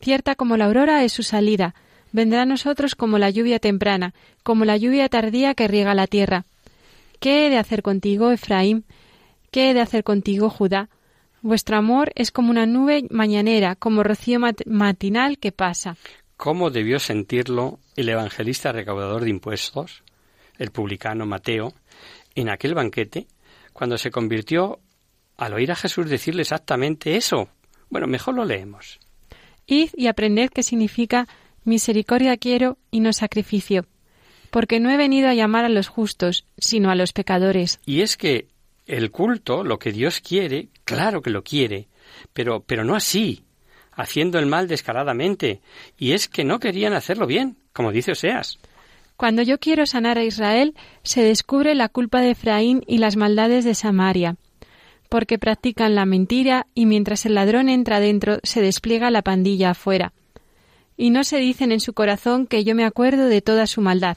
Cierta 0.00 0.34
como 0.34 0.56
la 0.56 0.66
aurora 0.66 1.04
es 1.04 1.12
su 1.12 1.22
salida, 1.22 1.74
vendrá 2.12 2.42
a 2.42 2.46
nosotros 2.46 2.94
como 2.94 3.18
la 3.18 3.30
lluvia 3.30 3.58
temprana, 3.58 4.14
como 4.42 4.64
la 4.64 4.76
lluvia 4.76 5.08
tardía 5.08 5.54
que 5.54 5.68
riega 5.68 5.94
la 5.94 6.06
tierra. 6.06 6.44
¿Qué 7.20 7.46
he 7.46 7.50
de 7.50 7.58
hacer 7.58 7.82
contigo, 7.82 8.30
Efraín? 8.30 8.84
¿Qué 9.50 9.70
he 9.70 9.74
de 9.74 9.80
hacer 9.80 10.04
contigo, 10.04 10.50
Judá? 10.50 10.90
Vuestro 11.42 11.76
amor 11.76 12.12
es 12.14 12.30
como 12.30 12.50
una 12.50 12.66
nube 12.66 13.06
mañanera, 13.10 13.76
como 13.76 14.02
rocío 14.02 14.40
matinal 14.66 15.38
que 15.38 15.52
pasa. 15.52 15.96
¿Cómo 16.44 16.68
debió 16.68 17.00
sentirlo 17.00 17.78
el 17.96 18.10
evangelista 18.10 18.70
recaudador 18.70 19.24
de 19.24 19.30
impuestos, 19.30 20.02
el 20.58 20.72
publicano 20.72 21.24
Mateo, 21.24 21.72
en 22.34 22.50
aquel 22.50 22.74
banquete, 22.74 23.28
cuando 23.72 23.96
se 23.96 24.10
convirtió 24.10 24.78
al 25.38 25.54
oír 25.54 25.72
a 25.72 25.74
Jesús 25.74 26.10
decirle 26.10 26.42
exactamente 26.42 27.16
eso? 27.16 27.48
Bueno, 27.88 28.06
mejor 28.06 28.34
lo 28.34 28.44
leemos. 28.44 29.00
Id 29.64 29.92
y 29.96 30.06
aprended 30.06 30.50
qué 30.50 30.62
significa 30.62 31.26
misericordia 31.64 32.36
quiero 32.36 32.76
y 32.90 33.00
no 33.00 33.14
sacrificio, 33.14 33.86
porque 34.50 34.80
no 34.80 34.90
he 34.90 34.98
venido 34.98 35.30
a 35.30 35.34
llamar 35.34 35.64
a 35.64 35.70
los 35.70 35.88
justos, 35.88 36.44
sino 36.58 36.90
a 36.90 36.94
los 36.94 37.14
pecadores. 37.14 37.80
Y 37.86 38.02
es 38.02 38.18
que 38.18 38.48
el 38.84 39.10
culto, 39.10 39.64
lo 39.64 39.78
que 39.78 39.92
Dios 39.92 40.20
quiere, 40.20 40.68
claro 40.84 41.22
que 41.22 41.30
lo 41.30 41.42
quiere, 41.42 41.88
pero, 42.34 42.60
pero 42.60 42.84
no 42.84 42.96
así, 42.96 43.44
haciendo 43.96 44.38
el 44.38 44.46
mal 44.46 44.68
descaradamente, 44.68 45.60
y 45.98 46.12
es 46.12 46.28
que 46.28 46.44
no 46.44 46.58
querían 46.58 46.92
hacerlo 46.92 47.26
bien, 47.26 47.56
como 47.72 47.92
dice 47.92 48.12
Oseas. 48.12 48.58
Cuando 49.16 49.42
yo 49.42 49.58
quiero 49.58 49.86
sanar 49.86 50.18
a 50.18 50.24
Israel, 50.24 50.74
se 51.02 51.22
descubre 51.22 51.74
la 51.74 51.88
culpa 51.88 52.20
de 52.20 52.30
Efraín 52.30 52.82
y 52.86 52.98
las 52.98 53.16
maldades 53.16 53.64
de 53.64 53.74
Samaria, 53.74 54.36
porque 55.08 55.38
practican 55.38 55.94
la 55.94 56.06
mentira 56.06 56.66
y 56.74 56.86
mientras 56.86 57.24
el 57.24 57.34
ladrón 57.34 57.68
entra 57.68 58.00
dentro 58.00 58.38
se 58.42 58.60
despliega 58.60 59.10
la 59.10 59.22
pandilla 59.22 59.70
afuera. 59.70 60.12
Y 60.96 61.10
no 61.10 61.24
se 61.24 61.38
dicen 61.38 61.72
en 61.72 61.80
su 61.80 61.92
corazón 61.92 62.46
que 62.46 62.64
yo 62.64 62.74
me 62.74 62.84
acuerdo 62.84 63.26
de 63.26 63.42
toda 63.42 63.66
su 63.66 63.80
maldad. 63.80 64.16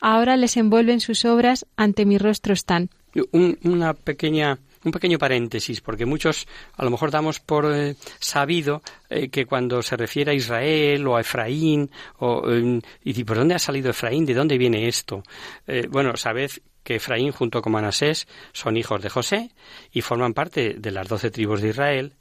Ahora 0.00 0.36
les 0.36 0.56
envuelven 0.56 1.00
sus 1.00 1.24
obras 1.24 1.66
ante 1.76 2.04
mi 2.04 2.18
rostro 2.18 2.52
están 2.52 2.90
una 3.32 3.94
pequeña 3.94 4.58
un 4.84 4.92
pequeño 4.92 5.18
paréntesis, 5.18 5.80
porque 5.80 6.06
muchos 6.06 6.46
a 6.76 6.84
lo 6.84 6.90
mejor 6.90 7.10
damos 7.10 7.40
por 7.40 7.72
eh, 7.74 7.96
sabido 8.18 8.82
eh, 9.08 9.28
que 9.28 9.46
cuando 9.46 9.82
se 9.82 9.96
refiere 9.96 10.32
a 10.32 10.34
Israel 10.34 11.06
o 11.06 11.16
a 11.16 11.20
Efraín, 11.20 11.90
o, 12.18 12.42
eh, 12.50 12.80
y 13.02 13.24
¿por 13.24 13.38
dónde 13.38 13.54
ha 13.54 13.58
salido 13.58 13.90
Efraín? 13.90 14.26
¿De 14.26 14.34
dónde 14.34 14.58
viene 14.58 14.88
esto? 14.88 15.22
bueno, 15.88 16.16
sabed 16.16 16.50
que 16.82 16.96
Efraín 16.96 17.32
junto 17.32 17.62
con 17.62 17.72
Manasés 17.72 18.28
son 18.52 18.76
hijos 18.76 19.00
de 19.02 19.08
José 19.08 19.50
y 19.90 20.02
forman 20.02 20.34
parte 20.34 20.74
de 20.74 20.90
las 20.90 21.08
doce 21.08 21.30
tribus 21.30 21.62
de 21.62 21.70
Israel, 21.70 22.12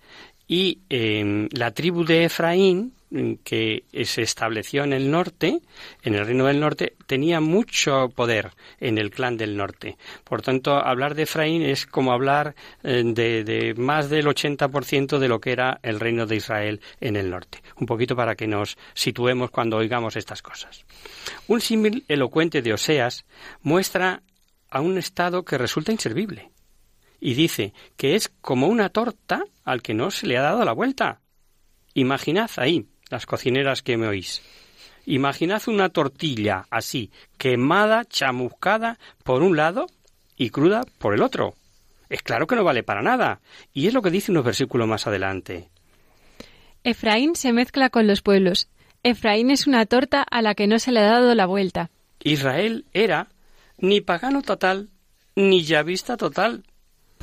y 0.47 0.79
em, 0.89 1.47
la 1.51 1.71
tribu 1.71 2.03
de 2.03 2.25
Efraín, 2.25 2.93
mm, 3.09 3.33
que 3.43 3.85
se 4.05 4.21
estableció 4.21 4.83
en 4.83 4.93
el 4.93 5.09
norte, 5.09 5.61
en 6.03 6.15
el 6.15 6.25
reino 6.25 6.45
del 6.45 6.59
norte, 6.59 6.95
tenía 7.07 7.39
mucho 7.39 8.09
poder 8.09 8.51
en 8.79 8.97
el 8.97 9.09
clan 9.11 9.37
del 9.37 9.55
norte. 9.55 9.97
Por 10.23 10.41
tanto, 10.41 10.75
hablar 10.75 11.15
de 11.15 11.23
Efraín 11.23 11.61
es 11.61 11.85
como 11.85 12.11
hablar 12.11 12.55
eh, 12.83 13.03
de, 13.05 13.43
de, 13.43 13.73
más 13.75 14.09
del 14.09 14.25
80% 14.27 15.17
de 15.17 15.27
lo 15.27 15.39
que 15.39 15.51
era 15.51 15.79
el 15.81 15.99
reino 15.99 16.25
de 16.25 16.35
Israel 16.35 16.81
en 16.99 17.15
el 17.15 17.29
norte. 17.29 17.63
Un 17.77 17.87
poquito 17.87 18.15
para 18.15 18.35
que 18.35 18.47
nos 18.47 18.77
situemos 18.93 19.49
cuando 19.49 19.77
oigamos 19.77 20.15
estas 20.15 20.41
cosas. 20.41 20.85
Un 21.47 21.61
símil 21.61 22.03
elocuente 22.07 22.61
de 22.61 22.73
Oseas 22.73 23.25
muestra 23.61 24.21
a 24.69 24.81
un 24.81 24.97
estado 24.97 25.45
que 25.45 25.57
resulta 25.57 25.91
inservible 25.91 26.52
y 27.23 27.35
dice 27.35 27.73
que 27.95 28.15
es 28.15 28.29
como 28.41 28.67
una 28.67 28.89
torta 28.89 29.45
al 29.63 29.81
que 29.81 29.93
no 29.93 30.11
se 30.11 30.27
le 30.27 30.37
ha 30.37 30.41
dado 30.41 30.65
la 30.65 30.73
vuelta. 30.73 31.21
Imaginad 31.93 32.51
ahí, 32.57 32.85
las 33.09 33.25
cocineras 33.25 33.81
que 33.81 33.95
me 33.95 34.07
oís. 34.07 34.41
Imaginad 35.05 35.61
una 35.67 35.87
tortilla 35.87 36.65
así, 36.69 37.11
quemada, 37.37 38.03
chamuscada 38.03 38.99
por 39.23 39.41
un 39.41 39.55
lado 39.55 39.87
y 40.35 40.49
cruda 40.49 40.83
por 40.97 41.13
el 41.13 41.21
otro. 41.21 41.55
Es 42.09 42.21
claro 42.23 42.45
que 42.45 42.57
no 42.57 42.65
vale 42.65 42.83
para 42.83 43.01
nada. 43.01 43.39
Y 43.73 43.87
es 43.87 43.93
lo 43.93 44.01
que 44.01 44.11
dice 44.11 44.31
unos 44.31 44.43
versículos 44.43 44.85
más 44.85 45.07
adelante. 45.07 45.69
Efraín 46.83 47.37
se 47.37 47.53
mezcla 47.53 47.89
con 47.89 48.05
los 48.05 48.21
pueblos. 48.21 48.67
Efraín 49.01 49.49
es 49.49 49.65
una 49.65 49.85
torta 49.85 50.23
a 50.23 50.41
la 50.41 50.55
que 50.55 50.67
no 50.67 50.77
se 50.77 50.91
le 50.91 50.99
ha 50.99 51.09
dado 51.09 51.33
la 51.35 51.45
vuelta. 51.45 51.89
Israel 52.21 52.83
era 52.91 53.29
ni 53.77 54.01
pagano 54.01 54.41
total, 54.41 54.89
ni 55.35 55.63
yavista 55.63 56.17
total, 56.17 56.65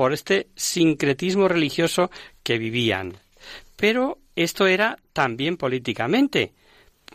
por 0.00 0.14
este 0.14 0.48
sincretismo 0.56 1.46
religioso 1.46 2.10
que 2.42 2.56
vivían. 2.56 3.18
Pero 3.76 4.16
esto 4.34 4.66
era 4.66 4.96
también 5.12 5.58
políticamente, 5.58 6.54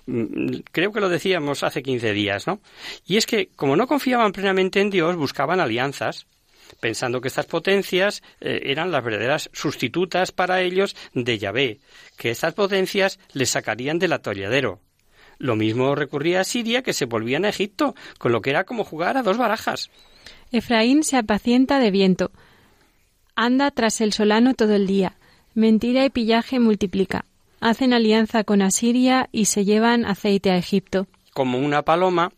mm, 0.06 0.58
creo 0.72 0.92
que 0.92 1.00
lo 1.00 1.10
decíamos 1.10 1.63
hace 1.63 1.82
15 1.82 2.13
días, 2.13 2.46
¿no? 2.46 2.60
Y 3.08 3.18
es 3.18 3.25
que, 3.25 3.48
como 3.56 3.75
no 3.75 3.88
confiaban 3.88 4.34
plenamente 4.34 4.82
en 4.82 4.92
Dios, 4.92 5.15
buscaban 5.15 5.60
alianzas, 5.60 6.27
pensando 6.80 7.22
que 7.22 7.30
estas 7.30 7.48
potencias 7.48 8.22
eh, 8.39 8.62
eran 8.65 8.92
las 8.92 9.04
verdaderas 9.04 9.50
sustitutas 9.51 10.32
para 10.32 10.62
ellos 10.62 10.96
de 11.15 11.39
Yahvé, 11.39 11.80
que 12.20 12.30
estas 12.30 12.54
potencias 12.54 13.18
les 13.34 13.50
sacarían 13.50 13.98
del 13.98 14.13
atolladero. 14.13 14.80
Lo 15.39 15.56
mismo 15.56 15.96
recurría 15.96 16.42
a 16.42 16.44
Siria 16.44 16.84
que 16.84 16.94
se 16.94 17.06
volvían 17.06 17.46
a 17.46 17.50
Egipto, 17.50 17.96
con 18.20 18.32
lo 18.32 18.42
que 18.42 18.51
era 18.51 18.63
como 18.63 18.84
jugar 18.84 19.18
a 19.18 19.24
dos 19.24 19.39
barajas. 19.39 19.89
Efraín 20.51 21.04
se 21.04 21.18
apacienta 21.18 21.80
de 21.80 21.89
viento. 21.89 22.32
Anda 23.36 23.72
tras 23.72 24.01
el 24.01 24.13
solano 24.13 24.54
todo 24.54 24.75
el 24.75 24.88
día. 24.88 25.18
Mentira 25.54 26.06
y 26.06 26.10
pillaje 26.10 26.60
multiplica. 26.60 27.25
Hacen 27.60 27.94
alianza 27.94 28.44
con 28.44 28.62
Asiria 28.62 29.30
y 29.32 29.46
se 29.46 29.65
llevan 29.65 30.06
aceite 30.06 30.51
a 30.51 30.58
Egipto. 30.58 31.08
Como 31.34 31.60
una 31.60 31.84
paloma 31.84 32.32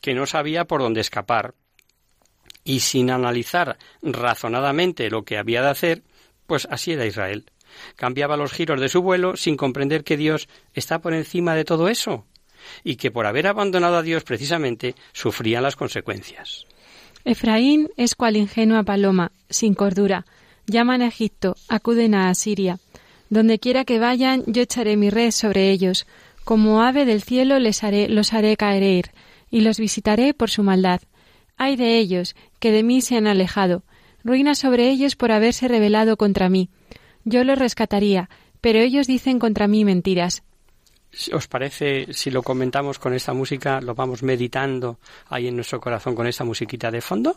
que 0.00 0.14
no 0.14 0.26
sabía 0.26 0.66
por 0.66 0.82
dónde 0.82 1.00
escapar. 1.00 1.54
Y 2.64 2.80
sin 2.80 3.10
analizar 3.10 3.78
razonadamente 4.02 5.10
lo 5.10 5.24
que 5.24 5.38
había 5.38 5.62
de 5.62 5.70
hacer, 5.70 6.02
pues 6.46 6.68
así 6.70 6.92
era 6.92 7.06
Israel. 7.06 7.46
Cambiaba 7.96 8.36
los 8.36 8.52
giros 8.52 8.80
de 8.80 8.88
su 8.88 9.00
vuelo 9.00 9.36
sin 9.36 9.56
comprender 9.56 10.04
que 10.04 10.16
Dios 10.16 10.48
está 10.74 11.00
por 11.00 11.14
encima 11.14 11.54
de 11.54 11.64
todo 11.64 11.88
eso 11.88 12.26
y 12.84 12.96
que 12.96 13.10
por 13.10 13.26
haber 13.26 13.46
abandonado 13.46 13.96
a 13.96 14.02
Dios 14.02 14.22
precisamente 14.22 14.94
sufrían 15.12 15.62
las 15.62 15.76
consecuencias. 15.76 16.66
Efraín 17.24 17.88
es 17.96 18.14
cual 18.14 18.36
ingenua 18.36 18.82
paloma, 18.82 19.32
sin 19.48 19.74
cordura. 19.74 20.26
Llaman 20.66 21.02
a 21.02 21.08
Egipto, 21.08 21.56
acuden 21.68 22.14
a 22.14 22.28
Asiria. 22.28 22.78
Donde 23.30 23.58
quiera 23.58 23.84
que 23.84 23.98
vayan, 23.98 24.44
yo 24.46 24.62
echaré 24.62 24.96
mi 24.96 25.10
red 25.10 25.30
sobre 25.30 25.70
ellos. 25.70 26.06
Como 26.44 26.82
ave 26.82 27.04
del 27.04 27.22
cielo 27.22 27.58
les 27.58 27.82
haré, 27.82 28.08
los 28.08 28.32
haré 28.32 28.56
caer, 28.56 29.12
y 29.50 29.60
los 29.60 29.78
visitaré 29.78 30.34
por 30.34 30.50
su 30.50 30.62
maldad. 30.62 31.00
Ay 31.56 31.76
de 31.76 31.98
ellos, 31.98 32.34
que 32.58 32.72
de 32.72 32.82
mí 32.82 33.00
se 33.00 33.16
han 33.16 33.26
alejado. 33.26 33.84
Ruina 34.24 34.54
sobre 34.54 34.88
ellos 34.90 35.16
por 35.16 35.32
haberse 35.32 35.68
rebelado 35.68 36.16
contra 36.16 36.48
mí. 36.48 36.68
Yo 37.24 37.44
los 37.44 37.58
rescataría, 37.58 38.28
pero 38.60 38.78
ellos 38.78 39.06
dicen 39.06 39.38
contra 39.38 39.68
mí 39.68 39.84
mentiras. 39.84 40.42
¿Os 41.32 41.46
parece 41.46 42.12
si 42.12 42.30
lo 42.30 42.42
comentamos 42.42 42.98
con 42.98 43.12
esta 43.12 43.34
música, 43.34 43.80
lo 43.80 43.94
vamos 43.94 44.22
meditando 44.22 44.98
ahí 45.28 45.48
en 45.48 45.56
nuestro 45.56 45.80
corazón 45.80 46.14
con 46.14 46.26
esta 46.26 46.44
musiquita 46.44 46.90
de 46.90 47.02
fondo? 47.02 47.36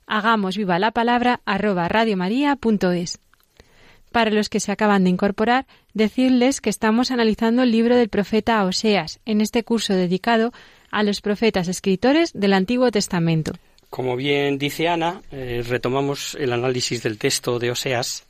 hagamos 0.11 0.57
viva 0.57 0.77
la 0.77 0.91
palabra 0.91 1.39
radiomaria.es. 1.45 3.19
Para 4.11 4.29
los 4.29 4.49
que 4.49 4.59
se 4.59 4.73
acaban 4.73 5.05
de 5.05 5.09
incorporar, 5.09 5.65
decirles 5.93 6.59
que 6.59 6.69
estamos 6.69 7.11
analizando 7.11 7.63
el 7.63 7.71
libro 7.71 7.95
del 7.95 8.09
profeta 8.09 8.63
Oseas 8.65 9.21
en 9.25 9.39
este 9.39 9.63
curso 9.63 9.93
dedicado 9.93 10.51
a 10.91 11.03
los 11.03 11.21
profetas 11.21 11.69
escritores 11.69 12.33
del 12.33 12.51
Antiguo 12.51 12.91
Testamento. 12.91 13.53
Como 13.89 14.17
bien 14.17 14.57
dice 14.57 14.89
Ana, 14.89 15.21
eh, 15.31 15.63
retomamos 15.65 16.35
el 16.35 16.51
análisis 16.51 17.01
del 17.03 17.17
texto 17.17 17.57
de 17.57 17.71
Oseas. 17.71 18.25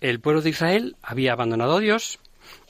El 0.00 0.18
pueblo 0.18 0.42
de 0.42 0.50
Israel 0.50 0.96
había 1.00 1.32
abandonado 1.32 1.76
a 1.76 1.80
Dios 1.80 2.18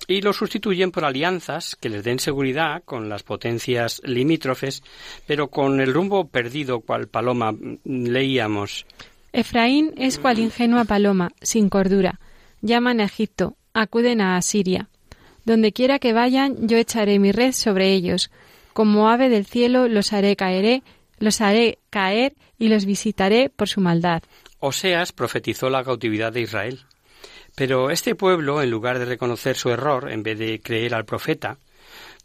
y 0.06 0.20
lo 0.20 0.32
sustituyen 0.32 0.90
por 0.90 1.04
alianzas 1.04 1.76
que 1.76 1.88
les 1.88 2.04
den 2.04 2.18
seguridad 2.18 2.82
con 2.84 3.08
las 3.08 3.22
potencias 3.22 4.00
limítrofes, 4.04 4.82
pero 5.26 5.48
con 5.48 5.80
el 5.80 5.94
rumbo 5.94 6.28
perdido 6.28 6.80
cual 6.80 7.08
paloma 7.08 7.52
mm, 7.52 7.78
leíamos. 7.84 8.86
Efraín 9.32 9.92
es 9.96 10.18
cual 10.18 10.38
ingenua 10.38 10.84
paloma, 10.84 11.32
sin 11.42 11.68
cordura. 11.68 12.20
Llaman 12.60 13.00
a 13.00 13.04
Egipto, 13.04 13.56
acuden 13.72 14.20
a 14.20 14.36
Asiria. 14.36 14.88
Donde 15.44 15.72
quiera 15.72 15.98
que 15.98 16.12
vayan, 16.12 16.68
yo 16.68 16.76
echaré 16.76 17.18
mi 17.18 17.32
red 17.32 17.52
sobre 17.52 17.92
ellos. 17.92 18.30
Como 18.72 19.08
ave 19.08 19.28
del 19.28 19.44
cielo 19.44 19.88
los 19.88 20.12
haré 20.12 20.36
caeré, 20.36 20.82
los 21.18 21.40
haré 21.40 21.78
caer 21.90 22.34
y 22.58 22.68
los 22.68 22.86
visitaré 22.86 23.50
por 23.50 23.68
su 23.68 23.80
maldad. 23.80 24.22
Oseas 24.60 25.12
profetizó 25.12 25.68
la 25.68 25.84
cautividad 25.84 26.32
de 26.32 26.42
Israel. 26.42 26.80
Pero 27.54 27.90
este 27.90 28.14
pueblo, 28.14 28.62
en 28.62 28.70
lugar 28.70 28.98
de 28.98 29.04
reconocer 29.04 29.56
su 29.56 29.70
error, 29.70 30.10
en 30.10 30.22
vez 30.22 30.38
de 30.38 30.60
creer 30.60 30.94
al 30.94 31.04
profeta, 31.04 31.58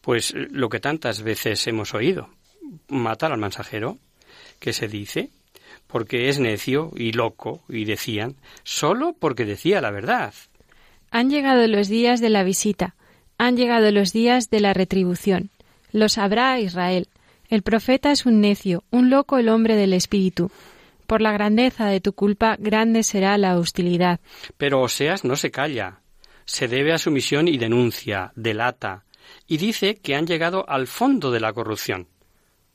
pues 0.01 0.33
lo 0.33 0.69
que 0.69 0.79
tantas 0.79 1.21
veces 1.21 1.65
hemos 1.67 1.93
oído, 1.93 2.29
matar 2.87 3.31
al 3.31 3.39
mensajero, 3.39 3.97
que 4.59 4.73
se 4.73 4.87
dice, 4.87 5.29
porque 5.87 6.29
es 6.29 6.39
necio 6.39 6.91
y 6.95 7.11
loco, 7.11 7.61
y 7.69 7.85
decían, 7.85 8.35
solo 8.63 9.15
porque 9.17 9.45
decía 9.45 9.81
la 9.81 9.91
verdad. 9.91 10.33
Han 11.11 11.29
llegado 11.29 11.67
los 11.67 11.87
días 11.87 12.21
de 12.21 12.29
la 12.29 12.43
visita, 12.43 12.95
han 13.37 13.55
llegado 13.55 13.91
los 13.91 14.13
días 14.13 14.49
de 14.49 14.59
la 14.59 14.73
retribución. 14.73 15.49
Lo 15.91 16.09
sabrá 16.09 16.59
Israel. 16.59 17.07
El 17.49 17.63
profeta 17.63 18.11
es 18.11 18.25
un 18.25 18.41
necio, 18.41 18.83
un 18.91 19.09
loco 19.09 19.37
el 19.37 19.49
hombre 19.49 19.75
del 19.75 19.93
espíritu. 19.93 20.51
Por 21.09 21.23
la 21.23 21.31
grandeza 21.31 21.87
de 21.87 22.01
tu 22.01 22.13
culpa, 22.13 22.55
grande 22.59 23.01
será 23.01 23.35
la 23.39 23.57
hostilidad. 23.57 24.19
Pero 24.57 24.79
Oseas 24.79 25.25
no 25.25 25.35
se 25.37 25.49
calla. 25.49 26.01
Se 26.45 26.67
debe 26.67 26.93
a 26.93 26.99
su 26.99 27.09
misión 27.09 27.47
y 27.47 27.57
denuncia, 27.57 28.31
delata, 28.35 29.05
y 29.47 29.57
dice 29.57 29.95
que 29.95 30.13
han 30.13 30.27
llegado 30.27 30.69
al 30.69 30.85
fondo 30.85 31.31
de 31.31 31.39
la 31.39 31.51
corrupción, 31.51 32.09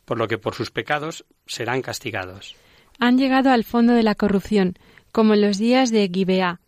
por 0.04 0.18
lo 0.18 0.26
que 0.26 0.38
por 0.38 0.56
sus 0.56 0.72
pecados 0.72 1.24
serán 1.46 1.80
castigados. 1.80 2.56
Han 2.98 3.18
llegado 3.18 3.50
al 3.52 3.62
fondo 3.62 3.92
de 3.92 4.02
la 4.02 4.16
corrupción, 4.16 4.74
como 5.12 5.34
en 5.34 5.40
los 5.40 5.58
días 5.58 5.92
de 5.92 6.10
Gibeá. 6.12 6.58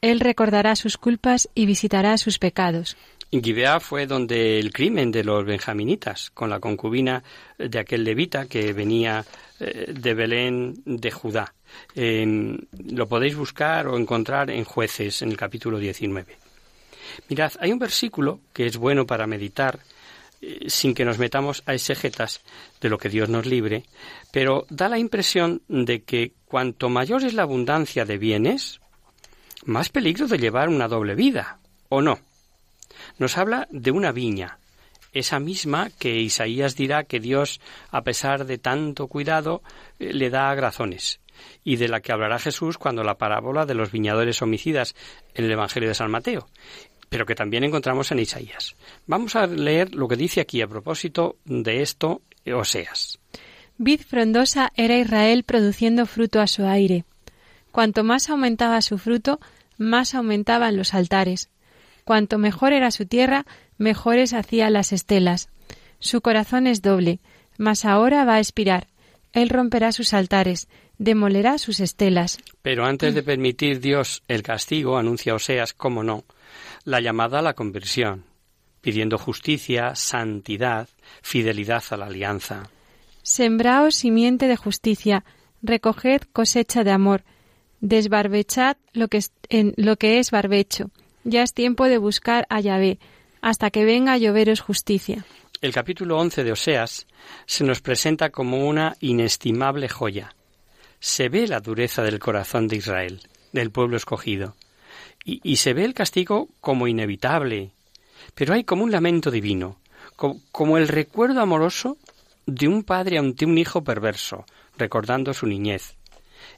Él 0.00 0.18
recordará 0.18 0.74
sus 0.74 0.96
culpas 0.96 1.48
y 1.54 1.66
visitará 1.66 2.18
sus 2.18 2.40
pecados. 2.40 2.96
Gibeá 3.40 3.80
fue 3.80 4.06
donde 4.06 4.58
el 4.58 4.72
crimen 4.72 5.10
de 5.10 5.24
los 5.24 5.44
benjaminitas, 5.46 6.30
con 6.30 6.50
la 6.50 6.60
concubina 6.60 7.22
de 7.56 7.78
aquel 7.78 8.04
levita 8.04 8.44
que 8.46 8.74
venía 8.74 9.24
eh, 9.58 9.94
de 9.94 10.14
Belén 10.14 10.74
de 10.84 11.10
Judá. 11.10 11.54
Eh, 11.94 12.58
lo 12.90 13.08
podéis 13.08 13.34
buscar 13.34 13.88
o 13.88 13.96
encontrar 13.96 14.50
en 14.50 14.64
Jueces, 14.64 15.22
en 15.22 15.30
el 15.30 15.38
capítulo 15.38 15.78
19. 15.78 16.36
Mirad, 17.30 17.52
hay 17.58 17.72
un 17.72 17.78
versículo 17.78 18.40
que 18.52 18.66
es 18.66 18.76
bueno 18.76 19.06
para 19.06 19.26
meditar 19.26 19.78
eh, 20.42 20.68
sin 20.68 20.92
que 20.92 21.06
nos 21.06 21.18
metamos 21.18 21.62
a 21.64 21.72
exegetas 21.72 22.42
de 22.82 22.90
lo 22.90 22.98
que 22.98 23.08
Dios 23.08 23.30
nos 23.30 23.46
libre, 23.46 23.84
pero 24.30 24.66
da 24.68 24.90
la 24.90 24.98
impresión 24.98 25.62
de 25.68 26.02
que 26.02 26.32
cuanto 26.44 26.90
mayor 26.90 27.24
es 27.24 27.32
la 27.32 27.44
abundancia 27.44 28.04
de 28.04 28.18
bienes, 28.18 28.80
más 29.64 29.88
peligro 29.88 30.26
de 30.26 30.38
llevar 30.38 30.68
una 30.68 30.88
doble 30.88 31.14
vida, 31.14 31.60
¿o 31.88 32.02
no? 32.02 32.18
Nos 33.18 33.38
habla 33.38 33.68
de 33.70 33.90
una 33.90 34.12
viña, 34.12 34.58
esa 35.12 35.38
misma 35.38 35.90
que 35.98 36.20
Isaías 36.20 36.74
dirá 36.74 37.04
que 37.04 37.20
Dios, 37.20 37.60
a 37.90 38.02
pesar 38.02 38.46
de 38.46 38.58
tanto 38.58 39.08
cuidado, 39.08 39.62
eh, 39.98 40.12
le 40.12 40.30
da 40.30 40.54
grazones, 40.54 41.20
y 41.64 41.76
de 41.76 41.88
la 41.88 42.00
que 42.00 42.12
hablará 42.12 42.38
Jesús 42.38 42.78
cuando 42.78 43.04
la 43.04 43.18
parábola 43.18 43.66
de 43.66 43.74
los 43.74 43.92
viñadores 43.92 44.40
homicidas 44.42 44.94
en 45.34 45.44
el 45.44 45.52
Evangelio 45.52 45.88
de 45.88 45.94
San 45.94 46.10
Mateo, 46.10 46.48
pero 47.08 47.26
que 47.26 47.34
también 47.34 47.64
encontramos 47.64 48.10
en 48.10 48.20
Isaías. 48.20 48.74
Vamos 49.06 49.36
a 49.36 49.46
leer 49.46 49.94
lo 49.94 50.08
que 50.08 50.16
dice 50.16 50.40
aquí 50.40 50.62
a 50.62 50.68
propósito 50.68 51.36
de 51.44 51.82
esto 51.82 52.22
Oseas. 52.50 53.18
Vid 53.76 54.00
frondosa 54.00 54.72
era 54.76 54.98
Israel 54.98 55.44
produciendo 55.44 56.06
fruto 56.06 56.40
a 56.40 56.46
su 56.46 56.64
aire. 56.64 57.04
Cuanto 57.70 58.04
más 58.04 58.30
aumentaba 58.30 58.80
su 58.80 58.98
fruto, 58.98 59.40
más 59.76 60.14
aumentaban 60.14 60.76
los 60.76 60.94
altares. 60.94 61.50
Cuanto 62.04 62.38
mejor 62.38 62.72
era 62.72 62.90
su 62.90 63.06
tierra, 63.06 63.46
mejores 63.78 64.32
hacía 64.32 64.70
las 64.70 64.92
estelas. 64.92 65.48
Su 65.98 66.20
corazón 66.20 66.66
es 66.66 66.82
doble, 66.82 67.20
mas 67.58 67.84
ahora 67.84 68.24
va 68.24 68.34
a 68.34 68.40
expirar. 68.40 68.88
Él 69.32 69.48
romperá 69.48 69.92
sus 69.92 70.12
altares, 70.12 70.68
demolerá 70.98 71.58
sus 71.58 71.80
estelas. 71.80 72.38
Pero 72.62 72.84
antes 72.84 73.14
de 73.14 73.22
permitir 73.22 73.80
Dios 73.80 74.22
el 74.28 74.42
castigo, 74.42 74.98
anuncia 74.98 75.34
Oseas, 75.34 75.72
cómo 75.72 76.02
no, 76.02 76.24
la 76.84 77.00
llamada 77.00 77.38
a 77.38 77.42
la 77.42 77.54
conversión, 77.54 78.24
pidiendo 78.80 79.16
justicia, 79.18 79.94
santidad, 79.94 80.88
fidelidad 81.22 81.82
a 81.90 81.96
la 81.96 82.06
alianza. 82.06 82.70
Sembraos 83.22 83.94
simiente 83.94 84.48
de 84.48 84.56
justicia, 84.56 85.24
recoged 85.62 86.22
cosecha 86.32 86.82
de 86.84 86.90
amor, 86.90 87.22
desbarbechad 87.80 88.76
lo 88.92 89.08
que 89.08 89.18
es, 89.18 89.32
en 89.48 89.74
lo 89.76 89.96
que 89.96 90.18
es 90.18 90.30
barbecho, 90.30 90.90
ya 91.24 91.42
es 91.42 91.54
tiempo 91.54 91.86
de 91.86 91.98
buscar 91.98 92.46
a 92.50 92.60
Yahvé, 92.60 92.98
hasta 93.40 93.70
que 93.70 93.84
venga 93.84 94.12
a 94.12 94.18
lloveros 94.18 94.60
justicia. 94.60 95.24
El 95.60 95.72
capítulo 95.72 96.18
11 96.18 96.44
de 96.44 96.52
Oseas 96.52 97.06
se 97.46 97.64
nos 97.64 97.80
presenta 97.80 98.30
como 98.30 98.66
una 98.66 98.96
inestimable 99.00 99.88
joya. 99.88 100.34
Se 100.98 101.28
ve 101.28 101.46
la 101.46 101.60
dureza 101.60 102.02
del 102.02 102.18
corazón 102.18 102.68
de 102.68 102.76
Israel, 102.76 103.20
del 103.52 103.70
pueblo 103.70 103.96
escogido, 103.96 104.56
y, 105.24 105.40
y 105.42 105.56
se 105.56 105.72
ve 105.72 105.84
el 105.84 105.94
castigo 105.94 106.48
como 106.60 106.88
inevitable, 106.88 107.70
pero 108.34 108.54
hay 108.54 108.64
como 108.64 108.84
un 108.84 108.90
lamento 108.90 109.30
divino, 109.30 109.78
como, 110.16 110.40
como 110.50 110.78
el 110.78 110.88
recuerdo 110.88 111.40
amoroso 111.40 111.96
de 112.46 112.68
un 112.68 112.82
padre 112.82 113.18
ante 113.18 113.44
un 113.44 113.58
hijo 113.58 113.84
perverso, 113.84 114.44
recordando 114.76 115.32
su 115.34 115.46
niñez. 115.46 115.96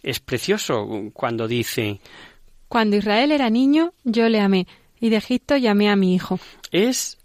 Es 0.02 0.20
precioso 0.20 0.86
cuando 1.12 1.48
dice 1.48 2.00
cuando 2.74 2.96
Israel 2.96 3.30
era 3.30 3.50
niño, 3.50 3.94
yo 4.02 4.28
le 4.28 4.40
amé, 4.40 4.66
y 4.98 5.08
de 5.08 5.18
Egipto 5.18 5.56
llamé 5.56 5.90
a 5.90 5.94
mi 5.94 6.12
hijo. 6.12 6.40
Es, 6.72 7.18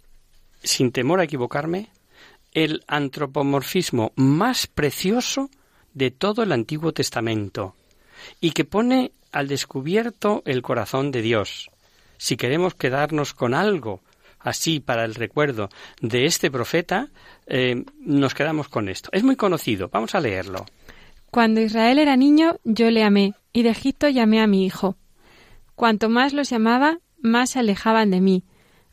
sin 0.62 0.92
temor 0.92 1.18
a 1.18 1.24
equivocarme, 1.24 1.88
el 2.52 2.84
antropomorfismo 2.86 4.12
más 4.14 4.68
precioso 4.68 5.50
de 5.92 6.12
todo 6.12 6.44
el 6.44 6.52
Antiguo 6.52 6.92
Testamento, 6.92 7.74
y 8.40 8.52
que 8.52 8.64
pone 8.64 9.10
al 9.32 9.48
descubierto 9.48 10.44
el 10.46 10.62
corazón 10.62 11.10
de 11.10 11.20
Dios. 11.20 11.68
Si 12.16 12.36
queremos 12.36 12.76
quedarnos 12.76 13.34
con 13.34 13.52
algo 13.52 14.02
así 14.38 14.78
para 14.78 15.04
el 15.04 15.16
recuerdo 15.16 15.68
de 16.00 16.26
este 16.26 16.48
profeta, 16.52 17.08
eh, 17.48 17.84
nos 17.98 18.34
quedamos 18.34 18.68
con 18.68 18.88
esto. 18.88 19.10
Es 19.12 19.24
muy 19.24 19.34
conocido, 19.34 19.88
vamos 19.88 20.14
a 20.14 20.20
leerlo. 20.20 20.64
Cuando 21.32 21.60
Israel 21.60 21.98
era 21.98 22.16
niño, 22.16 22.60
yo 22.62 22.88
le 22.92 23.02
amé, 23.02 23.34
y 23.52 23.64
de 23.64 23.70
Egipto 23.70 24.08
llamé 24.08 24.40
a 24.40 24.46
mi 24.46 24.64
hijo. 24.64 24.96
Cuanto 25.80 26.10
más 26.10 26.34
los 26.34 26.50
llamaba, 26.50 26.98
más 27.22 27.48
se 27.48 27.58
alejaban 27.58 28.10
de 28.10 28.20
mí. 28.20 28.44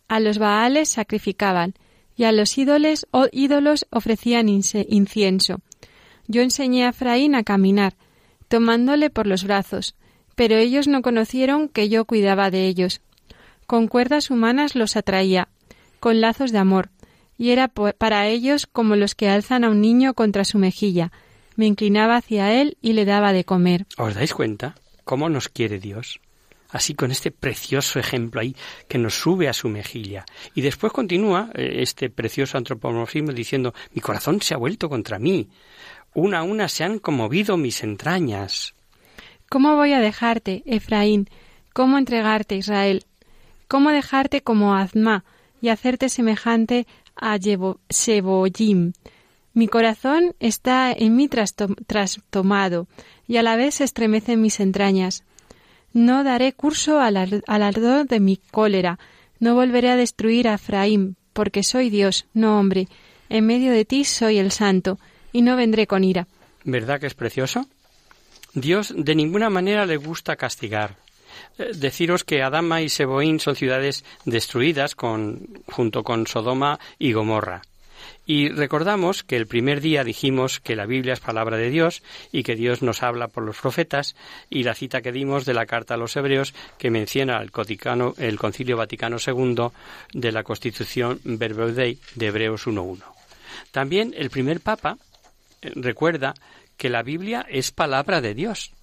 A 0.08 0.22
los 0.22 0.38
Baales 0.38 0.88
sacrificaban, 0.88 1.74
y 2.16 2.24
a 2.24 2.32
los 2.32 2.58
ídoles 2.58 3.08
o 3.12 3.28
ídolos 3.30 3.86
ofrecían 3.90 4.48
incienso. 4.48 5.60
Yo 6.28 6.42
enseñé 6.42 6.86
a 6.86 6.92
Efraín 6.92 7.36
a 7.36 7.44
caminar, 7.44 7.98
tomándole 8.48 9.10
por 9.10 9.28
los 9.28 9.44
brazos, 9.44 9.96
pero 10.36 10.56
ellos 10.56 10.88
no 10.88 11.02
conocieron 11.02 11.68
que 11.68 11.90
yo 11.90 12.06
cuidaba 12.06 12.52
de 12.52 12.68
ellos. 12.68 13.02
Con 13.66 13.90
cuerdas 13.90 14.32
humanas 14.32 14.74
los 14.74 14.96
atraía, 14.96 15.50
con 16.00 16.22
lazos 16.22 16.54
de 16.54 16.60
amor, 16.60 16.90
y 17.38 17.50
era 17.50 17.68
para 17.68 18.30
ellos 18.30 18.66
como 18.66 18.96
los 18.96 19.14
que 19.14 19.28
alzan 19.28 19.66
a 19.66 19.70
un 19.72 19.82
niño 19.82 20.14
contra 20.14 20.46
su 20.46 20.58
mejilla. 20.58 21.12
Me 21.58 21.66
inclinaba 21.66 22.16
hacia 22.16 22.54
él 22.54 22.78
y 22.82 22.94
le 22.94 23.04
daba 23.04 23.34
de 23.34 23.44
comer. 23.44 23.86
¿Os 23.98 24.16
dais 24.16 24.34
cuenta 24.34 24.76
cómo 25.04 25.28
nos 25.28 25.50
quiere 25.50 25.80
Dios? 25.80 26.22
Así 26.78 26.94
con 26.94 27.12
este 27.12 27.32
precioso 27.32 28.00
ejemplo 28.00 28.42
ahí 28.42 28.56
que 28.88 28.98
nos 28.98 29.16
sube 29.16 29.50
a 29.50 29.54
su 29.54 29.70
mejilla. 29.70 30.26
Y 30.56 30.62
después 30.62 30.94
continúa 30.94 31.50
eh, 31.54 31.80
este 31.82 32.10
precioso 32.10 32.58
antropomorfismo 32.58 33.32
diciendo, 33.32 33.74
mi 33.94 34.02
corazón 34.02 34.42
se 34.42 34.54
ha 34.54 34.58
vuelto 34.58 34.90
contra 34.90 35.20
mí, 35.20 35.50
una 36.14 36.40
a 36.40 36.44
una 36.44 36.68
se 36.70 36.84
han 36.84 37.00
conmovido 37.00 37.58
mis 37.58 37.84
entrañas. 37.84 38.74
¿Cómo 39.50 39.76
voy 39.76 39.94
a 39.94 40.00
dejarte, 40.00 40.64
Efraín? 40.66 41.30
¿Cómo 41.74 41.98
entregarte, 41.98 42.56
Israel? 42.56 43.06
¿Cómo 43.68 43.92
dejarte 43.92 44.42
como 44.42 44.76
Azma 44.76 45.26
y 45.62 45.70
hacerte 45.70 46.10
semejante 46.10 46.88
a 47.16 47.38
Sheboyim? 47.38 48.94
Mi 49.54 49.68
corazón 49.68 50.36
está 50.40 50.92
en 50.92 51.16
mí 51.16 51.28
trastomado 51.28 52.88
y 53.28 53.38
a 53.38 53.44
la 53.44 53.56
vez 53.56 53.76
se 53.76 53.84
estremecen 53.84 54.42
mis 54.42 54.60
entrañas. 54.60 55.24
No 55.98 56.24
daré 56.24 56.54
curso 56.54 57.00
al, 57.00 57.42
ardor 57.48 58.06
de 58.06 58.20
mi 58.20 58.38
cólera. 58.38 59.00
No 59.40 59.56
volveré 59.56 59.90
a 59.90 59.96
destruir 59.96 60.48
a 60.48 60.54
Efraín, 60.54 61.16
porque 61.34 61.64
soy 61.64 61.90
Dios, 61.90 62.28
no 62.36 62.60
hombre. 62.60 62.88
En 63.30 63.48
medio 63.48 63.72
de 63.72 63.84
ti 63.84 64.06
soy 64.06 64.38
el 64.38 64.52
santo, 64.52 65.00
y 65.34 65.42
no 65.42 65.56
vendré 65.56 65.88
con 65.88 66.04
ira. 66.04 66.28
¿Verdad 66.64 67.00
que 67.00 67.08
es 67.08 67.16
precioso? 67.16 67.66
Dios 68.54 68.94
de 68.96 69.16
ninguna 69.16 69.50
manera 69.50 69.88
le 69.88 69.98
gusta 69.98 70.36
castigar. 70.36 70.98
Eh, 71.58 71.72
Deciros 71.74 72.24
que 72.24 72.44
Adama 72.44 72.84
y 72.84 72.90
Seboín 72.90 73.40
son 73.40 73.56
ciudades 73.56 74.06
destruidas 74.24 74.94
con, 74.94 75.64
junto 75.66 76.04
con 76.04 76.28
Sodoma 76.28 76.80
y 77.00 77.14
Gomorra. 77.14 77.64
Y 78.30 78.50
recordamos 78.50 79.24
que 79.24 79.38
el 79.38 79.48
primer 79.48 79.80
día 79.80 80.04
dijimos 80.04 80.60
que 80.60 80.76
la 80.76 80.86
Biblia 80.86 81.14
es 81.14 81.22
palabra 81.22 81.56
de 81.56 81.70
Dios 81.70 82.04
y 82.34 82.44
que 82.44 82.58
Dios 82.58 82.82
nos 82.82 83.02
habla 83.02 83.30
por 83.30 83.44
los 83.44 83.58
profetas 83.58 84.18
y 84.50 84.64
la 84.64 84.76
cita 84.76 85.02
que 85.02 85.14
dimos 85.14 85.46
de 85.46 85.54
la 85.54 85.66
carta 85.66 85.94
a 85.94 85.98
los 85.98 86.14
hebreos 86.18 86.54
que 86.78 86.92
menciona 86.92 87.42
el, 87.42 87.52
el 88.18 88.38
Concilio 88.38 88.76
Vaticano 88.76 89.16
II 89.26 89.70
de 90.12 90.32
la 90.34 90.44
Constitución 90.44 91.22
Verbum 91.24 91.74
Dei 91.74 92.00
de 92.16 92.28
Hebreos 92.28 92.68
1.1. 92.68 93.02
También 93.72 94.14
el 94.18 94.30
primer 94.30 94.60
papa 94.60 94.98
eh, 95.62 95.72
recuerda 95.76 96.34
que 96.76 96.90
la 96.90 97.04
Biblia 97.04 97.46
es 97.50 97.72
palabra 97.72 98.20
de 98.20 98.34
Dios, 98.34 98.74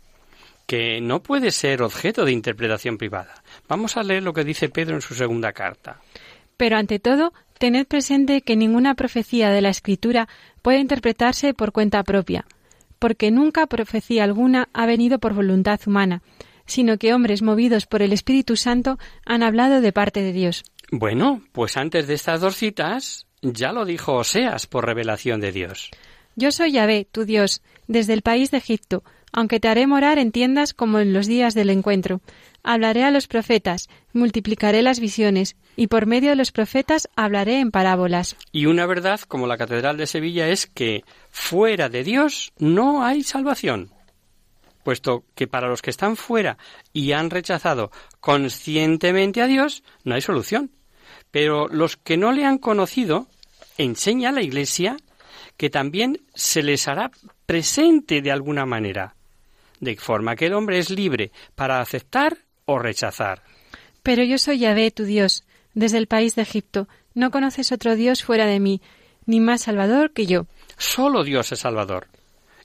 que 0.67 1.03
no 1.03 1.23
puede 1.23 1.51
ser 1.51 1.83
objeto 1.83 2.25
de 2.25 2.33
interpretación 2.33 2.97
privada. 2.97 3.43
Vamos 3.69 3.99
a 3.99 4.03
leer 4.03 4.23
lo 4.23 4.33
que 4.33 4.43
dice 4.43 4.71
Pedro 4.71 4.95
en 4.95 5.03
su 5.03 5.15
segunda 5.15 5.53
carta. 5.53 6.01
Pero 6.57 6.77
ante 6.77 6.99
todo, 6.99 7.33
tened 7.59 7.87
presente 7.87 8.43
que 8.43 8.57
ninguna 8.57 8.95
profecía 8.95 9.51
de 9.51 9.61
la 9.61 9.71
Escritura 9.71 10.29
puede 10.63 10.79
interpretarse 10.79 11.55
por 11.55 11.73
cuenta 11.73 12.03
propia, 12.03 12.47
porque 12.99 13.31
nunca 13.31 13.67
profecía 13.67 14.25
alguna 14.25 14.69
ha 14.73 14.87
venido 14.87 15.19
por 15.19 15.35
voluntad 15.35 15.81
humana, 15.87 16.23
sino 16.67 16.99
que 16.99 17.13
hombres 17.13 17.43
movidos 17.43 17.87
por 17.87 18.03
el 18.03 18.13
Espíritu 18.13 18.57
Santo 18.57 18.99
han 19.27 19.43
hablado 19.43 19.81
de 19.81 19.93
parte 19.93 20.23
de 20.23 20.33
Dios. 20.33 20.65
Bueno, 20.91 21.43
pues 21.53 21.77
antes 21.77 22.07
de 22.07 22.15
estas 22.15 22.41
dos 22.41 22.57
citas, 22.57 23.27
ya 23.43 23.73
lo 23.73 23.85
dijo 23.85 24.15
Oseas 24.15 24.67
por 24.67 24.87
revelación 24.87 25.41
de 25.41 25.53
Dios. 25.53 25.91
Yo 26.37 26.51
soy 26.51 26.73
Yahvé, 26.73 27.07
tu 27.11 27.25
Dios, 27.25 27.63
desde 27.87 28.13
el 28.13 28.23
país 28.23 28.51
de 28.51 28.59
Egipto, 28.59 29.05
aunque 29.33 29.61
te 29.61 29.69
haré 29.69 29.87
morar 29.87 30.19
en 30.19 30.33
tiendas 30.33 30.75
como 30.75 30.99
en 30.99 31.13
los 31.13 31.27
días 31.27 31.55
del 31.55 31.71
encuentro. 31.71 32.21
Hablaré 32.67 33.05
a 33.05 33.11
los 33.11 33.29
profetas, 33.29 33.89
multiplicaré 34.15 34.81
las 34.83 34.99
visiones, 34.99 35.55
y 35.77 35.89
por 35.89 36.07
medio 36.07 36.31
de 36.31 36.37
los 36.37 36.51
profetas 36.51 37.09
hablaré 37.15 37.61
en 37.61 37.71
parábolas. 37.71 38.37
Y 38.53 38.67
una 38.67 38.87
verdad 38.87 39.21
como 39.21 39.47
la 39.47 39.59
Catedral 39.59 39.99
de 39.99 40.07
Sevilla 40.07 40.49
es 40.49 40.67
que 40.67 41.05
fuera 41.31 41.91
de 41.91 42.03
Dios 42.03 42.55
no 42.59 43.05
hay 43.05 43.23
salvación, 43.23 43.91
puesto 44.83 45.25
que 45.35 45.47
para 45.47 45.69
los 45.69 45.83
que 45.83 45.91
están 45.91 46.17
fuera 46.17 46.57
y 46.93 47.13
han 47.13 47.29
rechazado 47.29 47.91
conscientemente 48.21 49.43
a 49.43 49.47
Dios 49.47 49.83
no 50.03 50.15
hay 50.15 50.23
solución. 50.23 50.71
Pero 51.31 51.69
los 51.69 51.99
que 51.99 52.17
no 52.17 52.33
le 52.33 52.47
han 52.47 52.59
conocido, 52.59 53.27
enseña 53.77 54.33
la 54.33 54.43
Iglesia 54.43 54.97
que 55.57 55.69
también 55.69 56.21
se 56.35 56.63
les 56.63 56.89
hará 56.89 57.11
presente 57.45 58.23
de 58.23 58.33
alguna 58.33 58.65
manera, 58.65 59.17
de 59.81 59.97
forma 59.97 60.35
que 60.35 60.47
el 60.47 60.55
hombre 60.55 60.79
es 60.79 60.91
libre 60.91 61.31
para 61.55 61.81
aceptar 61.81 62.39
o 62.67 62.79
rechazar. 62.79 63.43
Pero 64.03 64.23
yo 64.23 64.39
soy 64.39 64.59
Yahvé, 64.59 64.91
tu 64.91 65.05
Dios, 65.05 65.45
desde 65.75 65.99
el 65.99 66.07
país 66.07 66.35
de 66.35 66.43
Egipto. 66.43 66.89
No 67.15 67.31
conoces 67.31 67.73
otro 67.73 67.97
Dios 67.97 68.23
fuera 68.23 68.47
de 68.47 68.61
mí, 68.61 68.81
ni 69.27 69.41
más 69.41 69.63
Salvador 69.63 70.13
que 70.13 70.27
yo. 70.27 70.47
Solo 70.77 71.25
Dios 71.25 71.53
es 71.53 71.61
Salvador. 71.61 72.09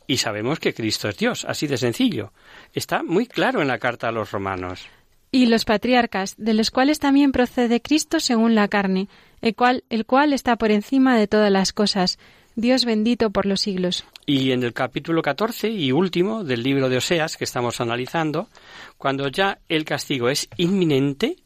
Y 0.08 0.18
sabemos 0.18 0.60
que 0.60 0.74
Cristo 0.74 1.08
es 1.08 1.18
Dios, 1.18 1.46
así 1.46 1.68
de 1.68 1.78
sencillo. 1.78 2.34
Está 2.74 3.04
muy 3.04 3.28
claro 3.28 3.62
en 3.62 3.68
la 3.68 3.78
carta 3.78 4.08
a 4.08 4.12
los 4.12 4.32
romanos. 4.32 4.88
Y 5.32 5.46
los 5.46 5.66
patriarcas, 5.66 6.34
de 6.38 6.56
los 6.56 6.72
cuales 6.72 6.98
también 6.98 7.32
procede 7.32 7.82
Cristo 7.82 8.20
según 8.20 8.56
la 8.56 8.68
carne, 8.68 9.08
el 9.42 9.56
cual, 9.56 9.84
el 9.90 10.08
cual 10.08 10.34
está 10.34 10.56
por 10.56 10.72
encima 10.72 11.16
de 11.16 11.28
todas 11.28 11.52
las 11.52 11.72
cosas, 11.72 12.18
Dios 12.60 12.86
bendito 12.86 13.30
por 13.30 13.46
los 13.46 13.62
siglos. 13.62 14.06
Y 14.26 14.52
en 14.52 14.64
el 14.64 14.74
capítulo 14.74 15.22
14 15.22 15.70
y 15.70 15.92
último 15.92 16.44
del 16.44 16.62
libro 16.62 16.90
de 16.90 16.98
Oseas 16.98 17.38
que 17.38 17.46
estamos 17.46 17.80
analizando, 17.80 18.50
cuando 18.98 19.30
ya 19.30 19.60
el 19.70 19.86
castigo 19.86 20.30
es 20.30 20.50
inminente, 20.58 21.38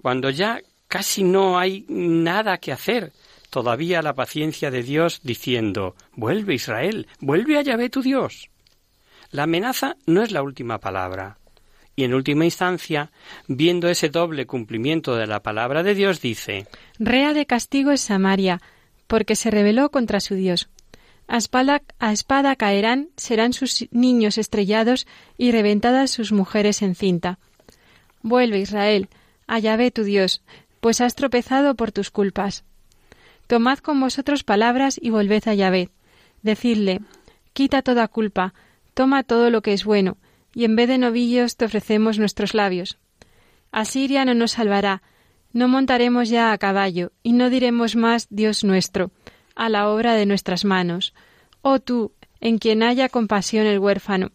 cuando 0.00 0.30
ya 0.30 0.60
casi 0.88 1.22
no 1.22 1.58
hay 1.58 1.84
nada 1.88 2.58
que 2.58 2.72
hacer, 2.72 3.12
todavía 3.50 4.02
la 4.02 4.14
paciencia 4.14 4.70
de 4.70 4.82
Dios 4.82 5.20
diciendo, 5.22 5.96
vuelve 6.12 6.54
Israel, 6.54 7.08
vuelve 7.20 7.58
a 7.58 7.62
Yahvé 7.62 7.90
tu 7.90 8.02
Dios. 8.02 8.48
La 9.30 9.44
amenaza 9.44 9.96
no 10.06 10.22
es 10.22 10.32
la 10.32 10.42
última 10.42 10.78
palabra. 10.78 11.38
Y 11.96 12.04
en 12.04 12.14
última 12.14 12.44
instancia, 12.44 13.12
viendo 13.46 13.88
ese 13.88 14.08
doble 14.08 14.46
cumplimiento 14.46 15.14
de 15.14 15.26
la 15.26 15.42
palabra 15.42 15.82
de 15.82 15.94
Dios, 15.94 16.20
dice, 16.20 16.66
Rea 16.98 17.34
de 17.34 17.46
castigo 17.46 17.92
es 17.92 18.00
Samaria, 18.00 18.60
porque 19.06 19.36
se 19.36 19.50
rebeló 19.50 19.90
contra 19.90 20.20
su 20.20 20.34
Dios. 20.34 20.68
A 21.26 21.38
espada, 21.38 21.82
a 21.98 22.12
espada 22.12 22.54
caerán, 22.56 23.08
serán 23.16 23.52
sus 23.52 23.86
niños 23.90 24.36
estrellados 24.36 25.06
y 25.38 25.52
reventadas 25.52 26.10
sus 26.10 26.32
mujeres 26.32 26.82
en 26.82 26.94
cinta. 26.94 27.38
Vuelve, 28.22 28.58
Israel, 28.58 29.08
a 29.46 29.58
Yahvé 29.58 29.90
tu 29.90 30.04
Dios, 30.04 30.42
pues 30.80 31.00
has 31.00 31.14
tropezado 31.14 31.74
por 31.74 31.92
tus 31.92 32.10
culpas. 32.10 32.64
Tomad 33.46 33.78
con 33.78 34.00
vosotros 34.00 34.44
palabras 34.44 34.98
y 35.00 35.10
volved 35.10 35.48
a 35.48 35.54
Yahvé. 35.54 35.90
Decidle, 36.42 37.00
quita 37.52 37.82
toda 37.82 38.08
culpa, 38.08 38.54
toma 38.92 39.22
todo 39.22 39.50
lo 39.50 39.62
que 39.62 39.72
es 39.72 39.84
bueno, 39.84 40.18
y 40.54 40.64
en 40.64 40.76
vez 40.76 40.88
de 40.88 40.98
novillos 40.98 41.56
te 41.56 41.64
ofrecemos 41.64 42.18
nuestros 42.18 42.54
labios. 42.54 42.98
Asiria 43.72 44.24
no 44.24 44.34
nos 44.34 44.52
salvará, 44.52 45.02
no 45.54 45.68
montaremos 45.68 46.28
ya 46.28 46.52
a 46.52 46.58
caballo, 46.58 47.12
y 47.22 47.32
no 47.32 47.48
diremos 47.48 47.96
más 47.96 48.26
Dios 48.28 48.64
nuestro, 48.64 49.10
a 49.54 49.70
la 49.70 49.88
obra 49.88 50.14
de 50.14 50.26
nuestras 50.26 50.66
manos. 50.66 51.14
Oh 51.62 51.78
tú, 51.78 52.12
en 52.40 52.58
quien 52.58 52.82
haya 52.82 53.08
compasión 53.08 53.66
el 53.66 53.78
huérfano, 53.78 54.32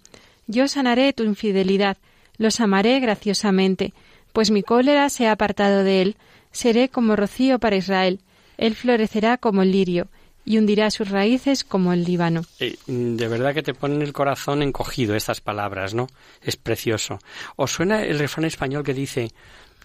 yo 0.48 0.68
sanaré 0.68 1.14
tu 1.14 1.24
infidelidad, 1.24 1.98
los 2.38 2.60
amaré 2.62 3.00
graciosamente, 3.02 3.94
pues 4.34 4.50
mi 4.50 4.64
cólera 4.64 5.10
se 5.10 5.28
ha 5.28 5.34
apartado 5.34 5.84
de 5.84 6.02
él, 6.02 6.16
seré 6.52 6.90
como 6.90 7.16
rocío 7.16 7.60
para 7.60 7.76
Israel, 7.76 8.22
él 8.58 8.74
florecerá 8.74 9.38
como 9.38 9.62
el 9.62 9.72
lirio, 9.72 10.08
y 10.46 10.58
hundirá 10.58 10.90
sus 10.90 11.10
raíces 11.10 11.64
como 11.64 11.94
el 11.94 12.06
Líbano. 12.06 12.42
Eh, 12.60 12.76
de 12.88 13.28
verdad 13.28 13.54
que 13.54 13.62
te 13.62 13.76
ponen 13.76 14.02
el 14.02 14.14
corazón 14.14 14.64
encogido 14.64 15.16
estas 15.16 15.42
palabras, 15.42 15.94
¿no? 15.94 16.08
Es 16.42 16.56
precioso. 16.56 17.20
¿Os 17.56 17.72
suena 17.72 18.04
el 18.04 18.18
refrán 18.18 18.46
español 18.46 18.84
que 18.84 18.96
dice 18.96 19.32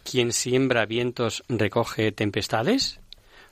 quien 0.05 0.33
siembra 0.33 0.87
vientos 0.87 1.43
recoge 1.49 2.12
tempestades? 2.12 3.01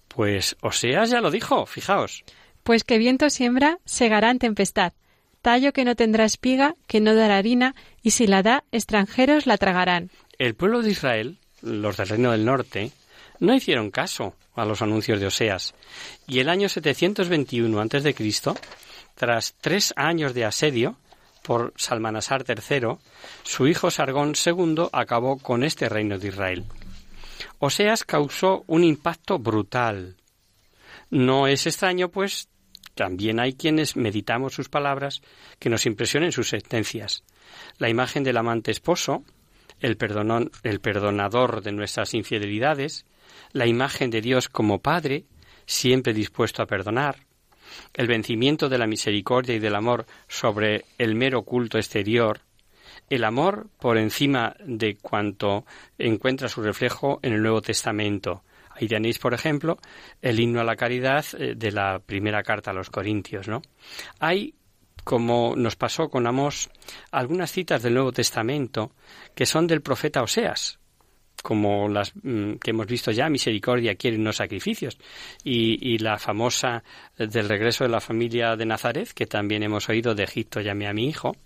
Pues 0.08 0.56
Oseas 0.60 1.10
ya 1.10 1.20
lo 1.20 1.30
dijo, 1.30 1.66
fijaos. 1.66 2.24
Pues 2.62 2.84
que 2.84 2.98
viento 2.98 3.30
siembra, 3.30 3.78
segará 3.84 4.30
en 4.30 4.38
tempestad. 4.38 4.92
Tallo 5.40 5.72
que 5.72 5.84
no 5.84 5.96
tendrá 5.96 6.24
espiga, 6.24 6.76
que 6.86 7.00
no 7.00 7.16
dará 7.16 7.38
harina, 7.38 7.74
y 8.02 8.12
si 8.12 8.28
la 8.28 8.42
da, 8.42 8.62
extranjeros 8.70 9.46
la 9.46 9.58
tragarán. 9.58 10.10
El 10.38 10.54
pueblo 10.54 10.82
de 10.82 10.90
Israel, 10.90 11.38
los 11.62 11.96
del 11.96 12.08
reino 12.08 12.30
del 12.30 12.44
norte, 12.44 12.92
no 13.40 13.54
hicieron 13.54 13.90
caso 13.90 14.36
a 14.54 14.64
los 14.64 14.82
anuncios 14.82 15.18
de 15.18 15.26
Oseas. 15.26 15.74
Y 16.28 16.38
el 16.38 16.48
año 16.48 16.68
721 16.68 17.80
a.C., 17.80 18.14
tras 19.16 19.54
tres 19.60 19.92
años 19.96 20.34
de 20.34 20.44
asedio 20.44 20.96
por 21.42 21.74
Salmanasar 21.76 22.44
III, 22.48 22.96
su 23.42 23.66
hijo 23.66 23.90
Sargón 23.90 24.34
II 24.34 24.88
acabó 24.92 25.38
con 25.38 25.64
este 25.64 25.88
reino 25.88 26.18
de 26.18 26.28
Israel. 26.28 26.64
Oseas 27.58 28.04
causó 28.04 28.64
un 28.66 28.84
impacto 28.84 29.38
brutal. 29.38 30.16
No 31.10 31.46
es 31.46 31.66
extraño, 31.66 32.08
pues, 32.08 32.48
también 32.94 33.40
hay 33.40 33.54
quienes 33.54 33.96
meditamos 33.96 34.54
sus 34.54 34.68
palabras 34.68 35.22
que 35.58 35.70
nos 35.70 35.86
impresionen 35.86 36.32
sus 36.32 36.48
sentencias. 36.48 37.24
La 37.78 37.88
imagen 37.88 38.22
del 38.24 38.36
amante 38.36 38.70
esposo, 38.70 39.24
el, 39.80 39.96
el 40.62 40.80
perdonador 40.80 41.62
de 41.62 41.72
nuestras 41.72 42.14
infidelidades, 42.14 43.04
la 43.52 43.66
imagen 43.66 44.10
de 44.10 44.20
Dios 44.20 44.48
como 44.48 44.80
Padre, 44.80 45.24
siempre 45.66 46.12
dispuesto 46.12 46.62
a 46.62 46.66
perdonar, 46.66 47.26
el 47.94 48.06
vencimiento 48.06 48.68
de 48.68 48.78
la 48.78 48.86
misericordia 48.86 49.54
y 49.54 49.58
del 49.58 49.74
amor 49.74 50.06
sobre 50.28 50.84
el 50.98 51.14
mero 51.14 51.42
culto 51.42 51.78
exterior, 51.78 52.40
el 53.10 53.24
amor 53.24 53.68
por 53.78 53.98
encima 53.98 54.54
de 54.64 54.96
cuanto 54.96 55.64
encuentra 55.98 56.48
su 56.48 56.62
reflejo 56.62 57.20
en 57.22 57.34
el 57.34 57.42
Nuevo 57.42 57.62
Testamento. 57.62 58.42
Ahí 58.70 58.88
tenéis, 58.88 59.18
por 59.18 59.34
ejemplo, 59.34 59.78
el 60.22 60.40
himno 60.40 60.60
a 60.60 60.64
la 60.64 60.76
caridad 60.76 61.24
eh, 61.38 61.54
de 61.54 61.72
la 61.72 61.98
primera 61.98 62.42
carta 62.42 62.70
a 62.70 62.74
los 62.74 62.90
Corintios, 62.90 63.48
¿no? 63.48 63.60
Hay, 64.18 64.54
como 65.04 65.54
nos 65.56 65.76
pasó 65.76 66.08
con 66.08 66.26
Amós, 66.26 66.70
algunas 67.10 67.52
citas 67.52 67.82
del 67.82 67.94
Nuevo 67.94 68.12
Testamento 68.12 68.92
que 69.34 69.46
son 69.46 69.66
del 69.66 69.82
profeta 69.82 70.22
Oseas, 70.22 70.78
como 71.42 71.88
las 71.88 72.12
mm, 72.22 72.54
que 72.54 72.70
hemos 72.70 72.86
visto 72.86 73.10
ya, 73.10 73.28
misericordia 73.28 73.94
quiere 73.96 74.16
unos 74.16 74.36
sacrificios, 74.36 74.98
y, 75.44 75.78
y, 75.80 75.98
la 75.98 76.18
famosa 76.18 76.82
del 77.18 77.48
regreso 77.48 77.84
de 77.84 77.90
la 77.90 78.00
familia 78.00 78.56
de 78.56 78.66
Nazaret, 78.66 79.12
que 79.12 79.26
también 79.26 79.62
hemos 79.62 79.88
oído 79.88 80.14
de 80.14 80.24
Egipto 80.24 80.60
llamé 80.60 80.86
a 80.88 80.92
mi 80.92 81.06
hijo, 81.08 81.36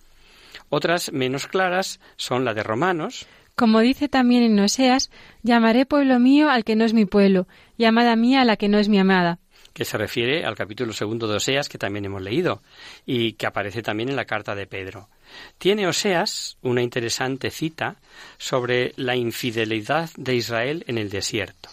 Otras 0.69 1.13
menos 1.13 1.47
claras 1.47 2.01
son 2.17 2.45
la 2.45 2.55
de 2.55 2.63
Romanos, 2.63 3.27
como 3.55 3.81
dice 3.81 4.09
también 4.09 4.43
en 4.43 4.61
Oseas, 4.61 5.11
llamaré 5.43 5.87
pueblo 5.87 6.19
mío 6.19 6.51
al 6.51 6.63
que 6.63 6.77
no 6.77 6.85
es 6.85 6.93
mi 6.93 7.07
pueblo, 7.07 7.47
y 7.79 7.85
amada 7.85 8.15
mía 8.15 8.43
a 8.43 8.45
la 8.45 8.57
que 8.57 8.69
no 8.69 8.79
es 8.79 8.91
mi 8.91 8.99
amada 8.99 9.39
que 9.77 9.85
se 9.85 9.99
refiere 9.99 10.47
al 10.47 10.55
capítulo 10.55 10.95
segundo 10.95 11.29
de 11.29 11.37
Oseas 11.37 11.69
que 11.69 11.77
también 11.77 12.07
hemos 12.07 12.23
leído 12.23 12.63
y 13.05 13.35
que 13.35 13.47
aparece 13.47 13.83
también 13.83 14.09
en 14.09 14.17
la 14.17 14.25
carta 14.25 14.55
de 14.55 14.67
Pedro. 14.67 15.11
Tiene 15.59 15.87
Oseas 15.87 16.57
una 16.63 16.81
interesante 16.81 17.51
cita 17.51 17.97
sobre 18.39 18.95
la 18.97 19.17
infidelidad 19.17 20.09
de 20.17 20.35
Israel 20.35 20.83
en 20.87 20.97
el 20.97 21.11
desierto. 21.11 21.69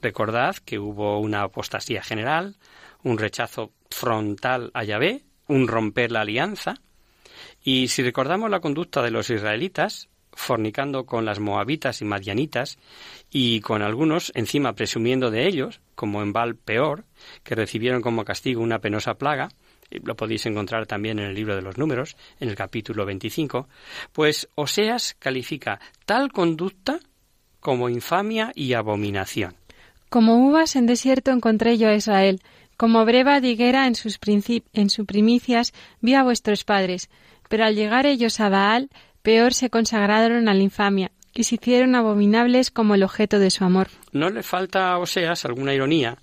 Recordad 0.00 0.56
que 0.56 0.78
hubo 0.78 1.20
una 1.20 1.42
apostasía 1.42 2.02
general, 2.02 2.56
un 3.02 3.18
rechazo 3.18 3.72
frontal 3.90 4.70
a 4.72 4.84
Yahvé, 4.84 5.20
un 5.48 5.68
romper 5.68 6.10
la 6.10 6.22
alianza, 6.22 6.76
y 7.62 7.88
si 7.88 8.02
recordamos 8.02 8.48
la 8.48 8.60
conducta 8.60 9.02
de 9.02 9.10
los 9.10 9.28
israelitas, 9.28 10.08
fornicando 10.38 11.04
con 11.04 11.24
las 11.24 11.40
moabitas 11.40 12.00
y 12.00 12.04
madianitas, 12.04 12.78
y 13.28 13.60
con 13.60 13.82
algunos 13.82 14.30
encima 14.36 14.72
presumiendo 14.72 15.32
de 15.32 15.48
ellos, 15.48 15.80
como 15.96 16.22
en 16.22 16.32
Val 16.32 16.54
Peor, 16.54 17.04
que 17.42 17.56
recibieron 17.56 18.02
como 18.02 18.24
castigo 18.24 18.62
una 18.62 18.78
penosa 18.78 19.14
plaga, 19.14 19.48
lo 19.90 20.14
podéis 20.14 20.46
encontrar 20.46 20.86
también 20.86 21.18
en 21.18 21.26
el 21.26 21.34
libro 21.34 21.56
de 21.56 21.62
los 21.62 21.76
números, 21.76 22.16
en 22.38 22.48
el 22.48 22.54
capítulo 22.54 23.04
25, 23.04 23.68
pues 24.12 24.48
Oseas 24.54 25.16
califica 25.18 25.80
tal 26.06 26.30
conducta 26.30 27.00
como 27.58 27.88
infamia 27.88 28.52
y 28.54 28.74
abominación. 28.74 29.56
Como 30.08 30.46
uvas 30.48 30.76
en 30.76 30.86
desierto 30.86 31.32
encontré 31.32 31.78
yo 31.78 31.88
a 31.88 31.94
Israel, 31.94 32.40
como 32.76 33.04
breva 33.04 33.40
de 33.40 33.48
higuera 33.48 33.88
en 33.88 33.96
sus, 33.96 34.20
en 34.72 34.90
sus 34.90 35.04
primicias 35.04 35.74
vi 36.00 36.14
a 36.14 36.22
vuestros 36.22 36.62
padres, 36.62 37.10
pero 37.48 37.64
al 37.64 37.74
llegar 37.74 38.06
ellos 38.06 38.38
a 38.40 38.48
Baal, 38.48 38.90
peor 39.28 39.52
se 39.52 39.68
consagraron 39.68 40.48
a 40.48 40.54
la 40.54 40.62
infamia, 40.62 41.10
y 41.34 41.44
se 41.44 41.56
hicieron 41.56 41.94
abominables 41.94 42.70
como 42.70 42.94
el 42.94 43.02
objeto 43.02 43.38
de 43.38 43.50
su 43.50 43.62
amor. 43.62 43.88
No 44.10 44.30
le 44.30 44.42
falta 44.42 44.90
a 44.90 44.98
Oseas 44.98 45.44
alguna 45.44 45.74
ironía 45.74 46.16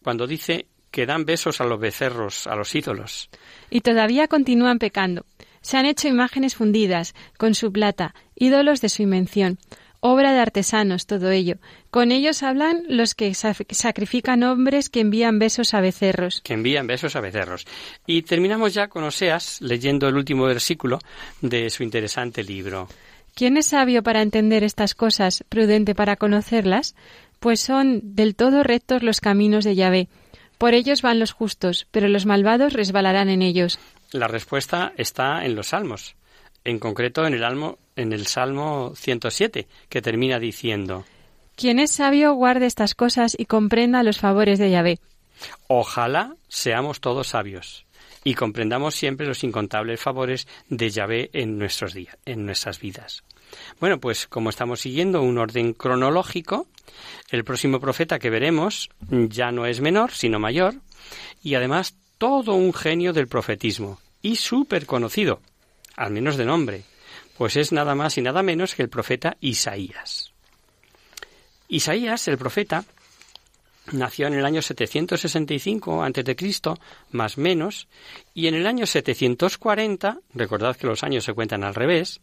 cuando 0.00 0.28
dice 0.28 0.66
que 0.92 1.04
dan 1.04 1.24
besos 1.24 1.60
a 1.60 1.64
los 1.64 1.80
becerros, 1.80 2.46
a 2.46 2.54
los 2.54 2.72
ídolos. 2.76 3.30
Y 3.68 3.80
todavía 3.80 4.28
continúan 4.28 4.78
pecando. 4.78 5.26
Se 5.60 5.76
han 5.76 5.86
hecho 5.86 6.06
imágenes 6.06 6.54
fundidas 6.54 7.16
con 7.36 7.56
su 7.56 7.72
plata, 7.72 8.14
ídolos 8.36 8.80
de 8.80 8.90
su 8.90 9.02
invención, 9.02 9.58
obra 10.02 10.32
de 10.32 10.40
artesanos, 10.40 11.06
todo 11.06 11.30
ello. 11.30 11.56
Con 11.90 12.10
ellos 12.10 12.42
hablan 12.42 12.82
los 12.88 13.14
que 13.14 13.32
sacrifican 13.34 14.42
hombres 14.42 14.90
que 14.90 15.00
envían 15.00 15.38
besos 15.38 15.74
a 15.74 15.80
becerros. 15.80 16.40
Que 16.42 16.54
envían 16.54 16.88
besos 16.88 17.14
a 17.14 17.20
becerros. 17.20 17.66
Y 18.04 18.22
terminamos 18.22 18.74
ya 18.74 18.88
con 18.88 19.04
Oseas 19.04 19.60
leyendo 19.60 20.08
el 20.08 20.16
último 20.16 20.44
versículo 20.44 20.98
de 21.40 21.70
su 21.70 21.84
interesante 21.84 22.42
libro. 22.42 22.88
¿Quién 23.34 23.56
es 23.56 23.66
sabio 23.66 24.02
para 24.02 24.22
entender 24.22 24.64
estas 24.64 24.94
cosas, 24.94 25.44
prudente 25.48 25.94
para 25.94 26.16
conocerlas? 26.16 26.96
Pues 27.38 27.60
son 27.60 28.00
del 28.02 28.34
todo 28.34 28.64
rectos 28.64 29.04
los 29.04 29.20
caminos 29.20 29.64
de 29.64 29.76
Yahvé. 29.76 30.08
Por 30.58 30.74
ellos 30.74 31.00
van 31.00 31.20
los 31.20 31.32
justos, 31.32 31.86
pero 31.92 32.08
los 32.08 32.26
malvados 32.26 32.72
resbalarán 32.72 33.28
en 33.28 33.40
ellos. 33.40 33.78
La 34.10 34.26
respuesta 34.26 34.92
está 34.96 35.44
en 35.44 35.54
los 35.54 35.68
salmos, 35.68 36.16
en 36.64 36.78
concreto 36.78 37.26
en 37.26 37.34
el, 37.34 37.44
almo, 37.44 37.78
en 37.96 38.12
el 38.12 38.26
Salmo 38.26 38.92
107, 38.96 39.66
que 39.88 40.02
termina 40.02 40.38
diciendo 40.38 41.04
Quien 41.56 41.78
es 41.78 41.92
sabio 41.92 42.34
guarde 42.34 42.66
estas 42.66 42.94
cosas 42.94 43.34
y 43.38 43.46
comprenda 43.46 44.02
los 44.02 44.18
favores 44.18 44.58
de 44.58 44.70
Yahvé. 44.70 44.98
Ojalá 45.68 46.36
seamos 46.48 47.00
todos 47.00 47.28
sabios 47.28 47.86
y 48.24 48.34
comprendamos 48.34 48.94
siempre 48.94 49.26
los 49.26 49.42
incontables 49.44 50.00
favores 50.00 50.46
de 50.68 50.90
Yahvé 50.90 51.30
en 51.32 51.58
nuestros 51.58 51.94
días, 51.94 52.16
en 52.24 52.46
nuestras 52.46 52.80
vidas. 52.80 53.24
Bueno, 53.80 53.98
pues 53.98 54.26
como 54.26 54.50
estamos 54.50 54.80
siguiendo 54.80 55.22
un 55.22 55.38
orden 55.38 55.72
cronológico, 55.74 56.66
el 57.30 57.44
próximo 57.44 57.80
profeta 57.80 58.18
que 58.18 58.30
veremos 58.30 58.90
ya 59.10 59.52
no 59.52 59.66
es 59.66 59.80
menor, 59.80 60.12
sino 60.12 60.38
mayor, 60.38 60.76
y 61.42 61.54
además 61.54 61.96
todo 62.18 62.54
un 62.54 62.72
genio 62.72 63.12
del 63.12 63.28
profetismo, 63.28 63.98
y 64.22 64.36
súper 64.36 64.86
conocido, 64.86 65.40
al 65.96 66.12
menos 66.12 66.36
de 66.36 66.44
nombre, 66.44 66.82
pues 67.36 67.56
es 67.56 67.72
nada 67.72 67.94
más 67.94 68.18
y 68.18 68.22
nada 68.22 68.42
menos 68.42 68.74
que 68.74 68.82
el 68.82 68.88
profeta 68.88 69.36
Isaías. 69.40 70.32
Isaías, 71.68 72.28
el 72.28 72.38
profeta, 72.38 72.84
nació 73.92 74.26
en 74.26 74.34
el 74.34 74.44
año 74.44 74.62
765 74.62 76.02
a.C., 76.04 76.56
más 77.10 77.38
menos, 77.38 77.88
y 78.34 78.46
en 78.46 78.54
el 78.54 78.66
año 78.66 78.86
740, 78.86 80.20
recordad 80.34 80.76
que 80.76 80.86
los 80.86 81.02
años 81.02 81.24
se 81.24 81.32
cuentan 81.32 81.64
al 81.64 81.74
revés, 81.74 82.20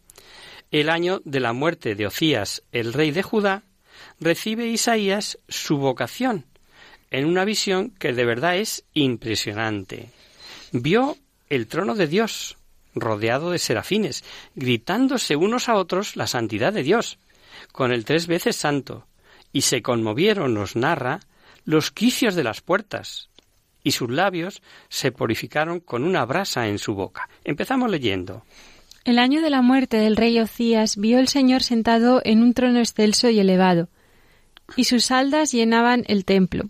el 0.70 0.88
año 0.88 1.20
de 1.24 1.40
la 1.40 1.52
muerte 1.52 1.94
de 1.94 2.06
Ocías, 2.06 2.62
el 2.72 2.92
rey 2.92 3.10
de 3.10 3.22
Judá, 3.22 3.64
recibe 4.20 4.66
Isaías 4.66 5.38
su 5.48 5.78
vocación 5.78 6.46
en 7.10 7.26
una 7.26 7.44
visión 7.44 7.90
que 7.90 8.12
de 8.12 8.24
verdad 8.24 8.56
es 8.56 8.84
impresionante. 8.94 10.10
Vio 10.72 11.16
el 11.48 11.66
trono 11.66 11.94
de 11.94 12.06
Dios, 12.06 12.56
rodeado 12.94 13.50
de 13.50 13.58
serafines, 13.58 14.24
gritándose 14.54 15.36
unos 15.36 15.68
a 15.68 15.76
otros 15.76 16.16
la 16.16 16.26
santidad 16.26 16.72
de 16.72 16.82
Dios, 16.82 17.18
con 17.72 17.92
el 17.92 18.04
tres 18.04 18.26
veces 18.26 18.56
santo, 18.56 19.06
y 19.52 19.62
se 19.62 19.82
conmovieron, 19.82 20.54
nos 20.54 20.76
narra, 20.76 21.20
los 21.64 21.90
quicios 21.90 22.34
de 22.34 22.44
las 22.44 22.60
puertas, 22.60 23.28
y 23.82 23.92
sus 23.92 24.10
labios 24.10 24.62
se 24.88 25.12
purificaron 25.12 25.80
con 25.80 26.04
una 26.04 26.24
brasa 26.24 26.68
en 26.68 26.78
su 26.78 26.94
boca. 26.94 27.28
Empezamos 27.44 27.90
leyendo. 27.90 28.44
El 29.04 29.18
año 29.18 29.40
de 29.40 29.50
la 29.50 29.62
muerte 29.62 29.96
del 29.96 30.16
rey 30.16 30.38
Ocías 30.38 30.96
vio 30.96 31.18
el 31.18 31.28
Señor 31.28 31.62
sentado 31.62 32.20
en 32.24 32.42
un 32.42 32.52
trono 32.52 32.80
excelso 32.80 33.30
y 33.30 33.40
elevado, 33.40 33.88
y 34.76 34.84
sus 34.84 35.10
aldas 35.10 35.52
llenaban 35.52 36.04
el 36.06 36.24
templo. 36.24 36.64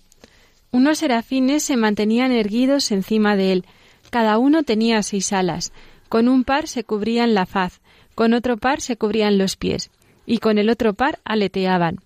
Unos 0.70 0.98
serafines 0.98 1.64
se 1.64 1.76
mantenían 1.76 2.30
erguidos 2.30 2.92
encima 2.92 3.36
de 3.36 3.52
él, 3.52 3.64
cada 4.10 4.38
uno 4.38 4.62
tenía 4.62 5.02
seis 5.02 5.32
alas, 5.32 5.72
con 6.10 6.28
un 6.28 6.42
par 6.42 6.66
se 6.66 6.82
cubrían 6.82 7.34
la 7.34 7.46
faz, 7.46 7.80
con 8.16 8.34
otro 8.34 8.56
par 8.56 8.80
se 8.80 8.96
cubrían 8.96 9.38
los 9.38 9.56
pies, 9.56 9.92
y 10.26 10.38
con 10.38 10.58
el 10.58 10.68
otro 10.68 10.92
par 10.92 11.20
aleteaban. 11.24 12.00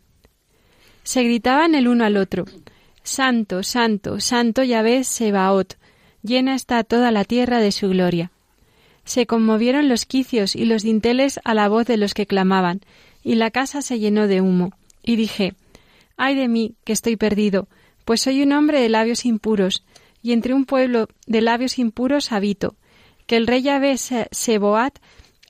Se 1.04 1.22
gritaban 1.22 1.74
el 1.74 1.88
uno 1.88 2.04
al 2.04 2.18
otro, 2.18 2.44
Santo, 3.02 3.62
Santo, 3.62 4.20
Santo 4.20 4.62
Yahvé 4.62 5.04
Sebaot, 5.04 5.78
llena 6.22 6.54
está 6.54 6.84
toda 6.84 7.10
la 7.12 7.24
tierra 7.24 7.60
de 7.60 7.72
su 7.72 7.88
gloria. 7.88 8.30
Se 9.06 9.26
conmovieron 9.26 9.88
los 9.88 10.04
quicios 10.04 10.54
y 10.54 10.66
los 10.66 10.82
dinteles 10.82 11.40
a 11.42 11.54
la 11.54 11.70
voz 11.70 11.86
de 11.86 11.96
los 11.96 12.12
que 12.12 12.26
clamaban, 12.26 12.82
y 13.22 13.36
la 13.36 13.50
casa 13.50 13.80
se 13.80 13.98
llenó 13.98 14.26
de 14.26 14.42
humo. 14.42 14.74
Y 15.02 15.16
dije, 15.16 15.54
Ay 16.18 16.34
de 16.34 16.48
mí, 16.48 16.74
que 16.84 16.92
estoy 16.92 17.16
perdido, 17.16 17.68
pues 18.04 18.20
soy 18.20 18.42
un 18.42 18.52
hombre 18.52 18.82
de 18.82 18.90
labios 18.90 19.24
impuros, 19.24 19.82
y 20.22 20.32
entre 20.32 20.52
un 20.52 20.66
pueblo 20.66 21.08
de 21.26 21.40
labios 21.40 21.78
impuros 21.78 22.32
habito, 22.32 22.76
que 23.26 23.36
el 23.36 23.46
rey 23.46 23.62
Yahvé 23.62 23.96
Seboat 23.96 24.98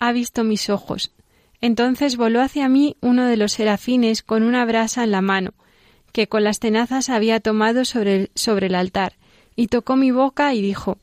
ha 0.01 0.13
visto 0.13 0.45
mis 0.45 0.71
ojos. 0.71 1.13
Entonces 1.61 2.17
voló 2.17 2.41
hacia 2.41 2.69
mí 2.69 2.97
uno 3.01 3.27
de 3.27 3.37
los 3.37 3.53
serafines 3.53 4.23
con 4.23 4.43
una 4.43 4.65
brasa 4.65 5.05
en 5.05 5.11
la 5.11 5.23
mano, 5.23 5.55
que 6.13 6.29
con 6.29 6.45
las 6.45 6.61
tenazas 6.61 7.09
había 7.09 7.41
tomado 7.41 7.85
sobre 7.85 8.17
el, 8.17 8.31
sobre 8.35 8.67
el 8.67 8.75
altar, 8.75 9.15
y 9.57 9.69
tocó 9.69 9.97
mi 9.97 10.11
boca 10.11 10.53
y 10.55 10.63
dijo 10.63 10.99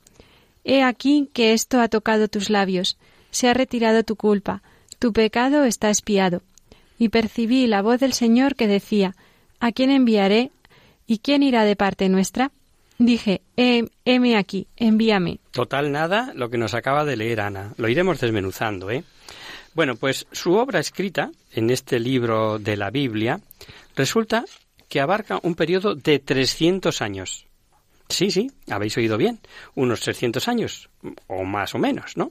He 0.64 0.84
aquí 0.84 1.30
que 1.34 1.54
esto 1.54 1.82
ha 1.82 1.88
tocado 1.88 2.28
tus 2.28 2.50
labios, 2.50 2.98
se 3.32 3.50
ha 3.50 3.54
retirado 3.54 4.04
tu 4.04 4.16
culpa, 4.16 4.62
tu 5.00 5.14
pecado 5.14 5.64
está 5.64 5.90
espiado. 5.90 6.44
Y 7.00 7.10
percibí 7.10 7.66
la 7.66 7.82
voz 7.82 8.00
del 8.00 8.14
Señor 8.14 8.56
que 8.56 8.68
decía 8.68 9.16
¿A 9.60 9.72
quién 9.72 9.90
enviaré? 9.90 10.52
¿Y 11.08 11.18
quién 11.18 11.42
irá 11.42 11.66
de 11.66 11.76
parte 11.76 12.08
nuestra? 12.08 12.52
Dije, 13.02 13.42
heme 13.56 14.38
aquí, 14.38 14.68
envíame. 14.78 15.40
Total 15.50 15.92
nada 15.92 16.34
lo 16.36 16.52
que 16.52 16.60
nos 16.60 16.76
acaba 16.76 17.04
de 17.04 17.18
leer 17.18 17.42
Ana. 17.42 17.74
Lo 17.78 17.90
iremos 17.90 18.20
desmenuzando, 18.20 18.92
¿eh? 18.92 19.04
Bueno, 19.74 19.96
pues 19.96 20.28
su 20.32 20.54
obra 20.54 20.80
escrita 20.80 21.32
en 21.52 21.72
este 21.72 22.00
libro 22.00 22.60
de 22.60 22.78
la 22.78 22.92
Biblia 22.92 23.42
resulta 23.96 24.46
que 24.88 25.02
abarca 25.02 25.40
un 25.42 25.56
periodo 25.56 25.96
de 25.96 26.20
300 26.20 27.02
años. 27.02 27.48
Sí, 28.08 28.30
sí, 28.30 28.52
habéis 28.70 28.96
oído 28.98 29.18
bien, 29.18 29.40
unos 29.74 30.02
300 30.02 30.48
años, 30.48 30.88
o 31.26 31.44
más 31.44 31.74
o 31.74 31.80
menos, 31.80 32.18
¿no? 32.18 32.30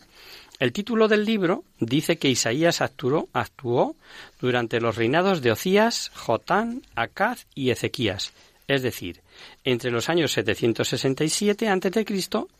El 0.60 0.72
título 0.72 1.08
del 1.08 1.24
libro 1.24 1.64
dice 1.80 2.16
que 2.16 2.28
Isaías 2.28 2.80
actuó, 2.80 3.28
actuó 3.32 3.96
durante 4.40 4.80
los 4.80 4.94
reinados 4.94 5.42
de 5.42 5.50
Ocías, 5.50 6.12
Jotán, 6.14 6.82
Acaz 6.94 7.46
y 7.56 7.70
Ezequías, 7.70 8.32
es 8.70 8.82
decir, 8.82 9.20
entre 9.64 9.90
los 9.90 10.08
años 10.08 10.30
767 10.30 11.68
a.C. 11.68 12.04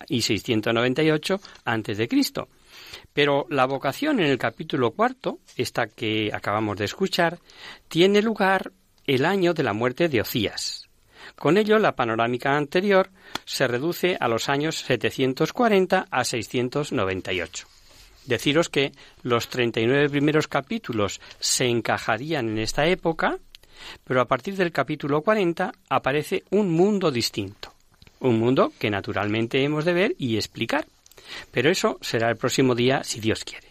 y 0.09 0.23
698 0.23 1.41
a.C. 1.65 2.09
Pero 3.13 3.47
la 3.49 3.65
vocación 3.67 4.19
en 4.19 4.27
el 4.27 4.37
capítulo 4.37 4.91
cuarto, 4.91 5.39
esta 5.57 5.87
que 5.87 6.33
acabamos 6.33 6.79
de 6.79 6.87
escuchar, 6.87 7.39
tiene 7.87 8.23
lugar 8.23 8.73
el 9.07 9.25
año 9.25 9.55
de 9.55 9.63
la 9.63 9.73
muerte 9.73 10.09
de 10.09 10.21
Ocías. 10.21 10.89
Con 11.37 11.57
ello, 11.57 11.79
la 11.79 11.95
panorámica 11.95 12.57
anterior 12.57 13.11
se 13.45 13.69
reduce 13.69 14.17
a 14.19 14.27
los 14.27 14.49
años 14.49 14.79
740 14.81 16.07
a 16.11 16.25
698. 16.25 17.69
Deciros 18.27 18.69
que 18.69 18.91
los 19.23 19.49
39 19.49 20.11
primeros 20.11 20.49
capítulos 20.49 21.21
se 21.39 21.67
encajarían 21.67 22.49
en 22.49 22.59
esta 22.59 22.87
época, 22.87 23.39
pero 24.05 24.21
a 24.21 24.27
partir 24.27 24.57
del 24.57 24.73
capítulo 24.73 25.23
40 25.23 25.73
aparece 25.89 26.45
un 26.51 26.71
mundo 26.71 27.11
distinto. 27.11 27.73
Un 28.21 28.39
mundo 28.39 28.73
que 28.79 28.91
naturalmente 28.91 29.63
hemos 29.63 29.85
de 29.85 29.93
ver 29.93 30.15
y 30.19 30.37
explicar. 30.37 30.87
Pero 31.51 31.71
eso 31.71 31.99
será 32.01 32.29
el 32.29 32.37
próximo 32.37 32.75
día 32.75 33.03
si 33.05 33.21
Dios 33.21 33.45
quiere. 33.45 33.69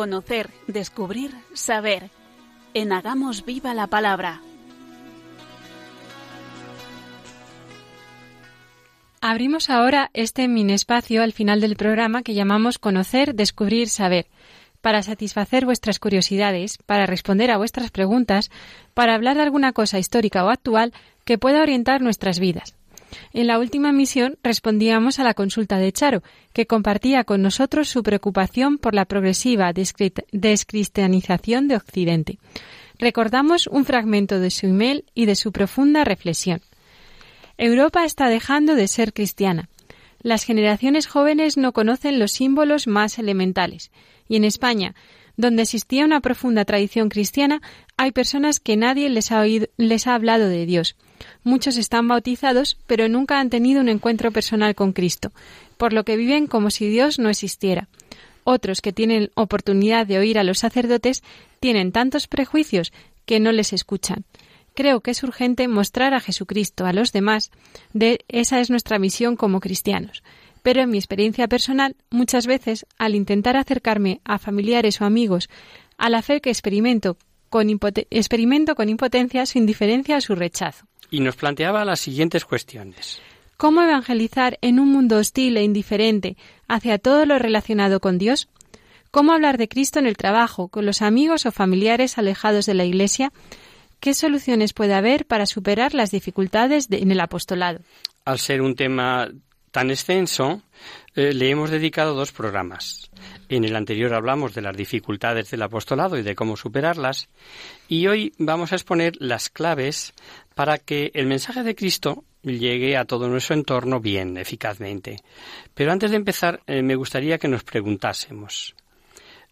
Conocer, 0.00 0.48
descubrir, 0.66 1.30
saber. 1.52 2.08
En 2.72 2.90
Hagamos 2.90 3.44
Viva 3.44 3.74
la 3.74 3.86
Palabra. 3.86 4.40
Abrimos 9.20 9.68
ahora 9.68 10.08
este 10.14 10.48
mini 10.48 10.72
espacio 10.72 11.22
al 11.22 11.34
final 11.34 11.60
del 11.60 11.76
programa 11.76 12.22
que 12.22 12.32
llamamos 12.32 12.78
Conocer, 12.78 13.34
Descubrir, 13.34 13.90
Saber, 13.90 14.26
para 14.80 15.02
satisfacer 15.02 15.66
vuestras 15.66 15.98
curiosidades, 15.98 16.78
para 16.78 17.04
responder 17.04 17.50
a 17.50 17.58
vuestras 17.58 17.90
preguntas, 17.90 18.50
para 18.94 19.14
hablar 19.14 19.36
de 19.36 19.42
alguna 19.42 19.74
cosa 19.74 19.98
histórica 19.98 20.46
o 20.46 20.48
actual 20.48 20.94
que 21.26 21.36
pueda 21.36 21.60
orientar 21.60 22.00
nuestras 22.00 22.40
vidas. 22.40 22.79
En 23.32 23.46
la 23.46 23.58
última 23.58 23.92
misión 23.92 24.38
respondíamos 24.42 25.18
a 25.18 25.24
la 25.24 25.34
consulta 25.34 25.78
de 25.78 25.92
Charo, 25.92 26.22
que 26.52 26.66
compartía 26.66 27.24
con 27.24 27.42
nosotros 27.42 27.88
su 27.88 28.02
preocupación 28.02 28.78
por 28.78 28.94
la 28.94 29.04
progresiva 29.04 29.72
descristianización 29.72 31.68
de 31.68 31.76
Occidente. 31.76 32.38
Recordamos 32.98 33.66
un 33.66 33.84
fragmento 33.84 34.40
de 34.40 34.50
su 34.50 34.66
email 34.66 35.04
y 35.14 35.26
de 35.26 35.34
su 35.34 35.52
profunda 35.52 36.04
reflexión. 36.04 36.60
Europa 37.56 38.04
está 38.04 38.28
dejando 38.28 38.74
de 38.74 38.88
ser 38.88 39.12
cristiana. 39.12 39.68
Las 40.22 40.44
generaciones 40.44 41.06
jóvenes 41.06 41.56
no 41.56 41.72
conocen 41.72 42.18
los 42.18 42.32
símbolos 42.32 42.86
más 42.86 43.18
elementales. 43.18 43.90
Y 44.28 44.36
en 44.36 44.44
España, 44.44 44.94
donde 45.36 45.62
existía 45.62 46.04
una 46.04 46.20
profunda 46.20 46.64
tradición 46.64 47.08
cristiana, 47.08 47.62
hay 47.96 48.12
personas 48.12 48.60
que 48.60 48.76
nadie 48.76 49.08
les 49.08 49.32
ha, 49.32 49.44
les 49.44 50.06
ha 50.06 50.14
hablado 50.14 50.48
de 50.48 50.66
Dios. 50.66 50.96
Muchos 51.42 51.76
están 51.76 52.08
bautizados, 52.08 52.78
pero 52.86 53.08
nunca 53.08 53.40
han 53.40 53.50
tenido 53.50 53.80
un 53.80 53.88
encuentro 53.88 54.30
personal 54.30 54.74
con 54.74 54.92
Cristo, 54.92 55.32
por 55.76 55.92
lo 55.92 56.04
que 56.04 56.16
viven 56.16 56.46
como 56.46 56.70
si 56.70 56.88
Dios 56.88 57.18
no 57.18 57.28
existiera. 57.28 57.88
Otros 58.44 58.80
que 58.80 58.92
tienen 58.92 59.30
oportunidad 59.34 60.06
de 60.06 60.18
oír 60.18 60.38
a 60.38 60.44
los 60.44 60.58
sacerdotes 60.58 61.22
tienen 61.60 61.92
tantos 61.92 62.26
prejuicios 62.26 62.92
que 63.26 63.40
no 63.40 63.52
les 63.52 63.72
escuchan. 63.72 64.24
Creo 64.74 65.00
que 65.00 65.10
es 65.10 65.22
urgente 65.22 65.68
mostrar 65.68 66.14
a 66.14 66.20
Jesucristo 66.20 66.86
a 66.86 66.92
los 66.92 67.12
demás. 67.12 67.50
De 67.92 68.24
esa 68.28 68.60
es 68.60 68.70
nuestra 68.70 68.98
misión 68.98 69.36
como 69.36 69.60
cristianos. 69.60 70.22
Pero 70.62 70.82
en 70.82 70.90
mi 70.90 70.98
experiencia 70.98 71.48
personal, 71.48 71.96
muchas 72.10 72.46
veces, 72.46 72.86
al 72.98 73.14
intentar 73.14 73.56
acercarme 73.56 74.20
a 74.24 74.38
familiares 74.38 75.00
o 75.00 75.04
amigos 75.04 75.48
a 75.96 76.08
la 76.08 76.22
fe 76.22 76.40
que 76.40 76.50
experimento 76.50 77.16
con, 77.48 77.68
experimento 78.10 78.74
con 78.74 78.88
impotencia 78.88 79.46
su 79.46 79.58
indiferencia 79.58 80.16
o 80.16 80.20
su 80.20 80.34
rechazo 80.34 80.89
y 81.10 81.20
nos 81.20 81.36
planteaba 81.36 81.84
las 81.84 82.00
siguientes 82.00 82.44
cuestiones. 82.44 83.20
¿Cómo 83.56 83.82
evangelizar 83.82 84.58
en 84.62 84.80
un 84.80 84.90
mundo 84.90 85.18
hostil 85.18 85.56
e 85.56 85.62
indiferente 85.62 86.36
hacia 86.66 86.98
todo 86.98 87.26
lo 87.26 87.38
relacionado 87.38 88.00
con 88.00 88.16
Dios? 88.16 88.48
¿Cómo 89.10 89.32
hablar 89.32 89.58
de 89.58 89.68
Cristo 89.68 89.98
en 89.98 90.06
el 90.06 90.16
trabajo, 90.16 90.68
con 90.68 90.86
los 90.86 91.02
amigos 91.02 91.44
o 91.44 91.52
familiares 91.52 92.16
alejados 92.16 92.64
de 92.66 92.74
la 92.74 92.84
Iglesia? 92.84 93.32
¿Qué 93.98 94.14
soluciones 94.14 94.72
puede 94.72 94.94
haber 94.94 95.26
para 95.26 95.44
superar 95.46 95.92
las 95.92 96.10
dificultades 96.10 96.88
en 96.90 97.10
el 97.10 97.20
apostolado? 97.20 97.80
Al 98.24 98.38
ser 98.38 98.62
un 98.62 98.74
tema 98.76 99.28
tan 99.70 99.90
extenso, 99.90 100.62
eh, 101.14 101.32
le 101.32 101.50
hemos 101.50 101.70
dedicado 101.70 102.14
dos 102.14 102.32
programas. 102.32 103.10
En 103.48 103.64
el 103.64 103.76
anterior 103.76 104.14
hablamos 104.14 104.54
de 104.54 104.62
las 104.62 104.76
dificultades 104.76 105.50
del 105.50 105.62
apostolado 105.62 106.18
y 106.18 106.22
de 106.22 106.34
cómo 106.34 106.56
superarlas, 106.56 107.28
y 107.88 108.06
hoy 108.06 108.32
vamos 108.38 108.72
a 108.72 108.76
exponer 108.76 109.14
las 109.18 109.48
claves 109.48 110.12
para 110.54 110.78
que 110.78 111.10
el 111.14 111.26
mensaje 111.26 111.62
de 111.62 111.74
Cristo 111.74 112.24
llegue 112.42 112.96
a 112.96 113.04
todo 113.04 113.28
nuestro 113.28 113.54
entorno 113.54 114.00
bien, 114.00 114.36
eficazmente. 114.36 115.18
Pero 115.74 115.92
antes 115.92 116.10
de 116.10 116.16
empezar, 116.16 116.60
eh, 116.66 116.82
me 116.82 116.94
gustaría 116.94 117.38
que 117.38 117.48
nos 117.48 117.64
preguntásemos, 117.64 118.74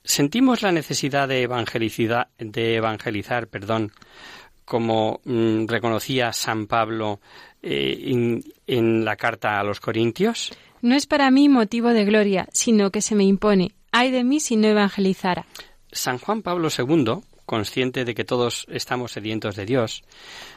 ¿sentimos 0.03 0.63
la 0.63 0.73
necesidad 0.73 1.29
de, 1.29 1.47
de 2.39 2.75
evangelizar, 2.77 3.49
perdón, 3.49 3.93
como 4.69 5.21
mm, 5.25 5.67
reconocía 5.67 6.33
San 6.33 6.67
Pablo 6.67 7.21
eh, 7.63 8.41
en 8.67 9.05
la 9.05 9.17
carta 9.17 9.59
a 9.59 9.65
los 9.65 9.81
Corintios? 9.81 10.53
No 10.81 10.95
es 10.95 11.07
para 11.07 11.31
mí 11.31 11.49
motivo 11.49 11.89
de 11.89 12.05
gloria, 12.05 12.49
sino 12.53 12.91
que 12.91 13.03
se 13.03 13.15
me 13.15 13.25
impone. 13.25 13.73
Ay 13.91 14.11
de 14.11 14.25
mí 14.25 14.41
si 14.41 14.57
no 14.57 14.69
evangelizara. 14.69 15.47
San 15.91 16.19
Juan 16.19 16.43
Pablo 16.43 16.69
II, 16.77 17.23
consciente 17.47 18.05
de 18.05 18.15
que 18.15 18.25
todos 18.25 18.67
estamos 18.71 19.13
sedientos 19.13 19.57
de 19.57 19.65
Dios, 19.65 20.05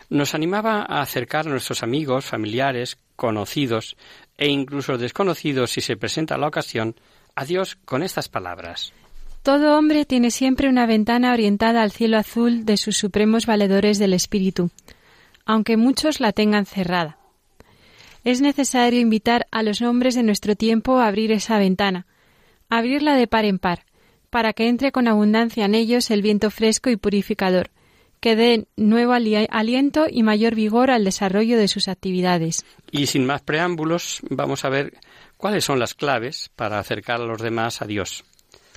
nos 0.10 0.36
animaba 0.36 0.82
a 0.82 1.02
acercar 1.02 1.47
a 1.47 1.49
nuestros 1.49 1.84
amigos, 1.84 2.26
familiares, 2.26 2.97
conocidos 3.16 3.95
e 4.38 4.49
incluso 4.49 4.97
desconocidos 4.97 5.72
si 5.72 5.82
se 5.82 5.95
presenta 5.95 6.38
la 6.38 6.47
ocasión 6.47 6.95
a 7.36 7.45
Dios 7.45 7.78
con 7.86 8.04
estas 8.04 8.28
palabras. 8.28 8.93
Todo 9.41 9.78
hombre 9.78 10.06
tiene 10.06 10.30
siempre 10.30 10.70
una 10.70 10.86
ventana 10.86 11.34
orientada 11.34 11.82
al 11.82 11.91
cielo 11.91 12.18
azul 12.18 12.66
de 12.66 12.78
sus 12.78 12.97
supremos 12.97 13.47
valedores 13.47 13.97
del 13.97 14.14
Espíritu, 14.14 14.70
aunque 15.46 15.78
muchos 15.78 16.20
la 16.20 16.32
tengan 16.32 16.66
cerrada. 16.66 17.18
Es 18.24 18.42
necesario 18.42 19.00
invitar 19.00 19.48
a 19.52 19.64
los 19.64 19.82
hombres 19.82 20.16
de 20.16 20.24
nuestro 20.24 20.56
tiempo 20.56 21.00
a 21.00 21.08
abrir 21.08 21.32
esa 21.32 21.58
ventana, 21.58 22.06
abrirla 22.70 23.16
de 23.16 23.28
par 23.28 23.46
en 23.46 23.58
par, 23.58 23.86
para 24.30 24.54
que 24.54 24.68
entre 24.68 24.92
con 24.92 25.08
abundancia 25.08 25.66
en 25.66 25.76
ellos 25.76 26.12
el 26.12 26.22
viento 26.22 26.52
fresco 26.52 26.89
y 26.89 26.98
purificador, 26.98 27.72
que 28.20 28.36
dé 28.36 28.68
nuevo 28.78 29.14
aliento 29.14 30.06
y 30.10 30.22
mayor 30.22 30.54
vigor 30.54 30.92
al 30.92 31.04
desarrollo 31.04 31.58
de 31.58 31.68
sus 31.68 31.88
actividades. 31.88 32.64
Y 32.92 33.08
sin 33.08 33.26
más 33.26 33.42
preámbulos, 33.42 34.22
vamos 34.30 34.64
a 34.64 34.70
ver 34.70 34.94
cuáles 35.38 35.66
son 35.66 35.80
las 35.80 35.96
claves 35.96 36.52
para 36.56 36.78
acercar 36.78 37.20
a 37.20 37.26
los 37.26 37.42
demás 37.42 37.82
a 37.82 37.86
Dios, 37.86 38.24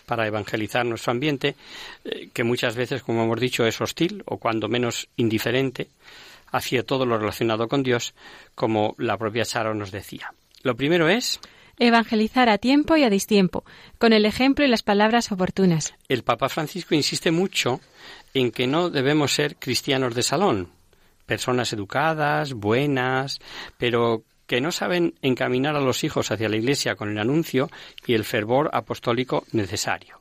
para 0.07 0.27
evangelizar 0.27 0.87
nuestro 0.87 1.13
ambiente, 1.13 1.57
eh, 2.07 2.31
que 2.33 2.43
muchas 2.43 2.75
veces, 2.75 3.03
como 3.03 3.25
hemos 3.25 3.39
dicho, 3.39 3.67
es 3.67 3.79
hostil 3.83 4.23
o 4.25 4.39
cuando 4.39 4.69
menos 4.69 5.09
indiferente 5.17 5.89
hacia 6.55 6.85
todo 6.85 7.05
lo 7.05 7.19
relacionado 7.19 7.67
con 7.67 7.83
Dios, 7.83 8.15
como 8.55 8.95
la 8.97 9.19
propia 9.19 9.45
Charo 9.45 9.75
nos 9.75 9.91
decía. 9.91 10.33
Lo 10.63 10.77
primero 10.77 11.09
es 11.09 11.41
evangelizar 11.79 12.49
a 12.49 12.59
tiempo 12.59 12.97
y 12.97 13.03
a 13.03 13.11
distiempo, 13.11 13.65
con 13.99 14.13
el 14.13 14.25
ejemplo 14.25 14.65
y 14.65 14.69
las 14.69 14.85
palabras 14.85 15.33
oportunas. 15.33 15.95
El 16.09 16.23
Papa 16.23 16.49
Francisco 16.49 16.95
insiste 16.95 17.33
mucho 17.33 17.81
en 18.33 18.53
que 18.53 18.69
no 18.69 18.89
debemos 18.89 19.33
ser 19.33 19.57
cristianos 19.57 20.15
de 20.15 20.23
salón, 20.23 20.71
personas 21.27 21.73
educadas, 21.73 22.53
buenas, 22.53 23.41
pero 23.77 24.23
que 24.47 24.61
no 24.61 24.71
saben 24.71 25.15
encaminar 25.23 25.75
a 25.75 25.81
los 25.81 26.05
hijos 26.05 26.31
hacia 26.31 26.49
la 26.49 26.57
Iglesia 26.57 26.95
con 26.95 27.11
el 27.11 27.19
anuncio 27.19 27.69
y 28.07 28.15
el 28.15 28.25
fervor 28.25 28.71
apostólico 28.73 29.45
necesario. 29.51 30.21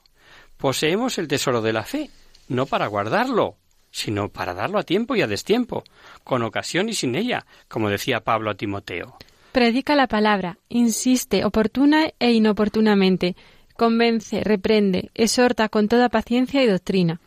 Poseemos 0.57 1.19
el 1.19 1.27
tesoro 1.27 1.61
de 1.61 1.73
la 1.73 1.83
fe, 1.83 2.09
no 2.47 2.65
para 2.65 2.87
guardarlo, 2.87 3.57
sino 3.93 4.29
para 4.29 4.55
darlo 4.55 4.79
a 4.79 4.83
tiempo 4.83 5.15
y 5.15 5.21
a 5.21 5.27
destiempo, 5.27 5.83
con 6.23 6.41
ocasión 6.41 6.89
y 6.89 6.93
sin 6.93 7.15
ella, 7.15 7.45
como 7.67 7.89
decía 7.89 8.21
Pablo 8.21 8.49
a 8.49 8.55
Timoteo. 8.55 9.15
Predica 9.51 9.95
la 9.95 10.07
palabra, 10.07 10.57
insiste 10.67 11.45
oportuna 11.45 12.09
e 12.17 12.31
inoportunamente, 12.31 13.35
convence, 13.77 14.43
reprende, 14.43 15.11
exhorta 15.13 15.69
con 15.69 15.87
toda 15.87 16.09
paciencia 16.09 16.63
y 16.63 16.67
doctrina. 16.67 17.21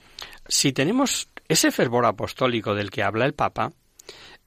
Si 0.49 0.73
tenemos 0.73 1.29
ese 1.49 1.71
fervor 1.71 2.05
apostólico 2.05 2.75
del 2.75 2.91
que 2.91 3.05
habla 3.05 3.27
el 3.27 3.35
Papa, 3.35 3.73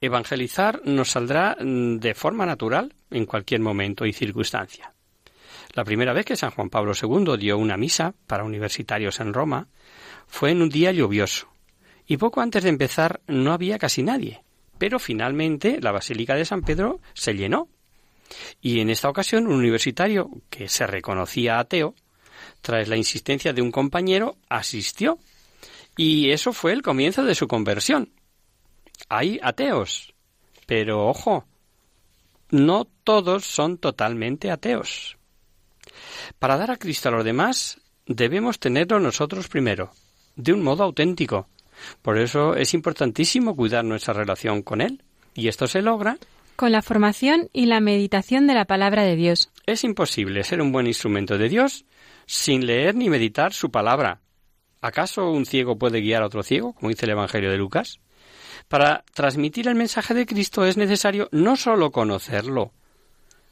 evangelizar 0.02 0.82
nos 0.84 1.10
saldrá 1.10 1.56
mm, 1.58 1.96
de 1.96 2.14
forma 2.14 2.44
natural 2.44 2.94
en 3.10 3.24
cualquier 3.24 3.60
momento 3.60 4.04
y 4.04 4.12
circunstancia. 4.12 4.92
La 5.72 5.84
primera 5.84 6.12
vez 6.12 6.26
que 6.26 6.36
San 6.36 6.50
Juan 6.50 6.68
Pablo 6.68 6.92
II 7.00 7.38
dio 7.38 7.56
una 7.56 7.78
misa 7.78 8.12
para 8.26 8.44
universitarios 8.44 9.20
en 9.20 9.32
Roma 9.32 9.68
fue 10.26 10.50
en 10.50 10.60
un 10.60 10.68
día 10.68 10.92
lluvioso, 10.92 11.49
y 12.10 12.16
poco 12.16 12.40
antes 12.40 12.64
de 12.64 12.70
empezar 12.70 13.20
no 13.28 13.52
había 13.52 13.78
casi 13.78 14.02
nadie, 14.02 14.42
pero 14.78 14.98
finalmente 14.98 15.80
la 15.80 15.92
Basílica 15.92 16.34
de 16.34 16.44
San 16.44 16.62
Pedro 16.62 16.98
se 17.14 17.34
llenó. 17.34 17.68
Y 18.60 18.80
en 18.80 18.90
esta 18.90 19.08
ocasión 19.08 19.46
un 19.46 19.52
universitario 19.52 20.28
que 20.50 20.68
se 20.68 20.88
reconocía 20.88 21.60
ateo, 21.60 21.94
tras 22.62 22.88
la 22.88 22.96
insistencia 22.96 23.52
de 23.52 23.62
un 23.62 23.70
compañero, 23.70 24.38
asistió. 24.48 25.20
Y 25.96 26.32
eso 26.32 26.52
fue 26.52 26.72
el 26.72 26.82
comienzo 26.82 27.22
de 27.22 27.36
su 27.36 27.46
conversión. 27.46 28.10
Hay 29.08 29.38
ateos, 29.40 30.12
pero 30.66 31.06
ojo, 31.06 31.46
no 32.50 32.88
todos 33.04 33.44
son 33.44 33.78
totalmente 33.78 34.50
ateos. 34.50 35.16
Para 36.40 36.56
dar 36.56 36.72
a 36.72 36.76
Cristo 36.76 37.08
a 37.08 37.12
los 37.12 37.24
demás, 37.24 37.80
debemos 38.04 38.58
tenerlo 38.58 38.98
nosotros 38.98 39.46
primero, 39.46 39.92
de 40.34 40.52
un 40.52 40.64
modo 40.64 40.82
auténtico. 40.82 41.46
Por 42.02 42.18
eso 42.18 42.54
es 42.54 42.74
importantísimo 42.74 43.56
cuidar 43.56 43.84
nuestra 43.84 44.14
relación 44.14 44.62
con 44.62 44.80
Él. 44.80 45.02
Y 45.34 45.48
esto 45.48 45.66
se 45.66 45.82
logra 45.82 46.18
con 46.60 46.72
la 46.72 46.82
formación 46.82 47.48
y 47.54 47.64
la 47.64 47.80
meditación 47.80 48.46
de 48.46 48.52
la 48.52 48.66
palabra 48.66 49.02
de 49.02 49.16
Dios. 49.16 49.50
Es 49.64 49.82
imposible 49.82 50.44
ser 50.44 50.60
un 50.60 50.72
buen 50.72 50.86
instrumento 50.86 51.38
de 51.38 51.48
Dios 51.48 51.86
sin 52.26 52.66
leer 52.66 52.94
ni 52.94 53.08
meditar 53.08 53.54
su 53.54 53.70
palabra. 53.70 54.20
¿Acaso 54.82 55.30
un 55.30 55.46
ciego 55.46 55.78
puede 55.78 56.02
guiar 56.02 56.22
a 56.22 56.26
otro 56.26 56.42
ciego, 56.42 56.74
como 56.74 56.90
dice 56.90 57.06
el 57.06 57.12
Evangelio 57.12 57.50
de 57.50 57.56
Lucas? 57.56 58.00
Para 58.68 59.04
transmitir 59.14 59.68
el 59.68 59.74
mensaje 59.74 60.12
de 60.12 60.26
Cristo 60.26 60.66
es 60.66 60.76
necesario 60.76 61.30
no 61.32 61.56
sólo 61.56 61.90
conocerlo, 61.90 62.74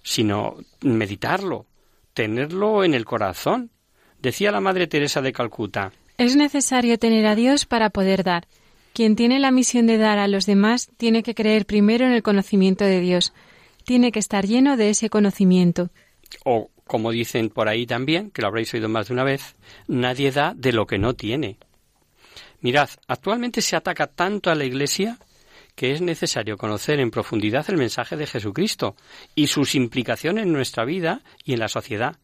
sino 0.03 0.57
meditarlo, 0.83 1.65
tenerlo 2.13 2.85
en 2.85 2.93
el 2.93 3.07
corazón. 3.07 3.71
Decía 4.21 4.53
la 4.53 4.61
Madre 4.61 4.87
Teresa 4.87 5.23
de 5.23 5.33
Calcuta. 5.33 5.93
Es 6.19 6.35
necesario 6.35 6.99
tener 6.99 7.27
a 7.27 7.37
Dios 7.37 7.65
para 7.65 7.91
poder 7.91 8.25
dar. 8.25 8.49
Quien 8.93 9.15
tiene 9.15 9.39
la 9.39 9.53
misión 9.53 9.87
de 9.87 9.99
dar 9.99 10.19
a 10.19 10.27
los 10.27 10.47
demás 10.47 10.91
tiene 10.97 11.23
que 11.23 11.37
creer 11.37 11.65
primero 11.65 12.05
en 12.05 12.11
el 12.11 12.25
conocimiento 12.25 12.85
de 12.85 12.99
Dios. 12.99 13.33
Tiene 13.85 14.11
que 14.11 14.19
estar 14.19 14.45
lleno 14.45 14.77
de 14.77 14.91
ese 14.91 15.11
conocimiento. 15.11 15.91
O, 16.45 16.71
como 16.89 17.13
dicen 17.13 17.51
por 17.51 17.69
ahí 17.69 17.87
también, 17.87 18.33
que 18.33 18.43
lo 18.43 18.49
habréis 18.49 18.75
oído 18.75 18.89
más 18.89 19.07
de 19.07 19.15
una 19.15 19.23
vez, 19.23 19.55
nadie 19.87 20.33
da 20.33 20.55
de 20.57 20.73
lo 20.73 20.89
que 20.89 20.99
no 20.99 21.15
tiene. 21.15 21.57
Mirad, 22.63 22.91
actualmente 23.07 23.63
se 23.63 23.77
ataca 23.77 24.09
tanto 24.09 24.51
a 24.51 24.57
la 24.57 24.65
Iglesia 24.65 25.19
que 25.77 25.93
es 25.93 26.01
necesario 26.01 26.57
conocer 26.57 26.99
en 26.99 27.13
profundidad 27.13 27.65
el 27.69 27.77
mensaje 27.77 28.17
de 28.17 28.27
Jesucristo 28.27 28.97
y 29.37 29.47
sus 29.47 29.77
implicaciones 29.77 30.43
en 30.43 30.53
nuestra 30.53 30.85
vida 30.85 31.23
y 31.45 31.53
en 31.53 31.61
la 31.61 31.69
sociedad. 31.69 32.17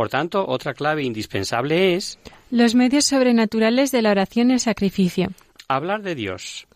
Por 0.00 0.08
tanto, 0.08 0.46
otra 0.48 0.72
clave 0.72 1.02
indispensable 1.02 1.94
es 1.94 2.18
los 2.50 2.74
medios 2.74 3.04
sobrenaturales 3.04 3.92
de 3.92 4.00
la 4.00 4.12
oración 4.12 4.48
y 4.48 4.54
el 4.54 4.60
sacrificio. 4.60 5.28
Hablar 5.68 6.00
de 6.00 6.14
Dios 6.14 6.66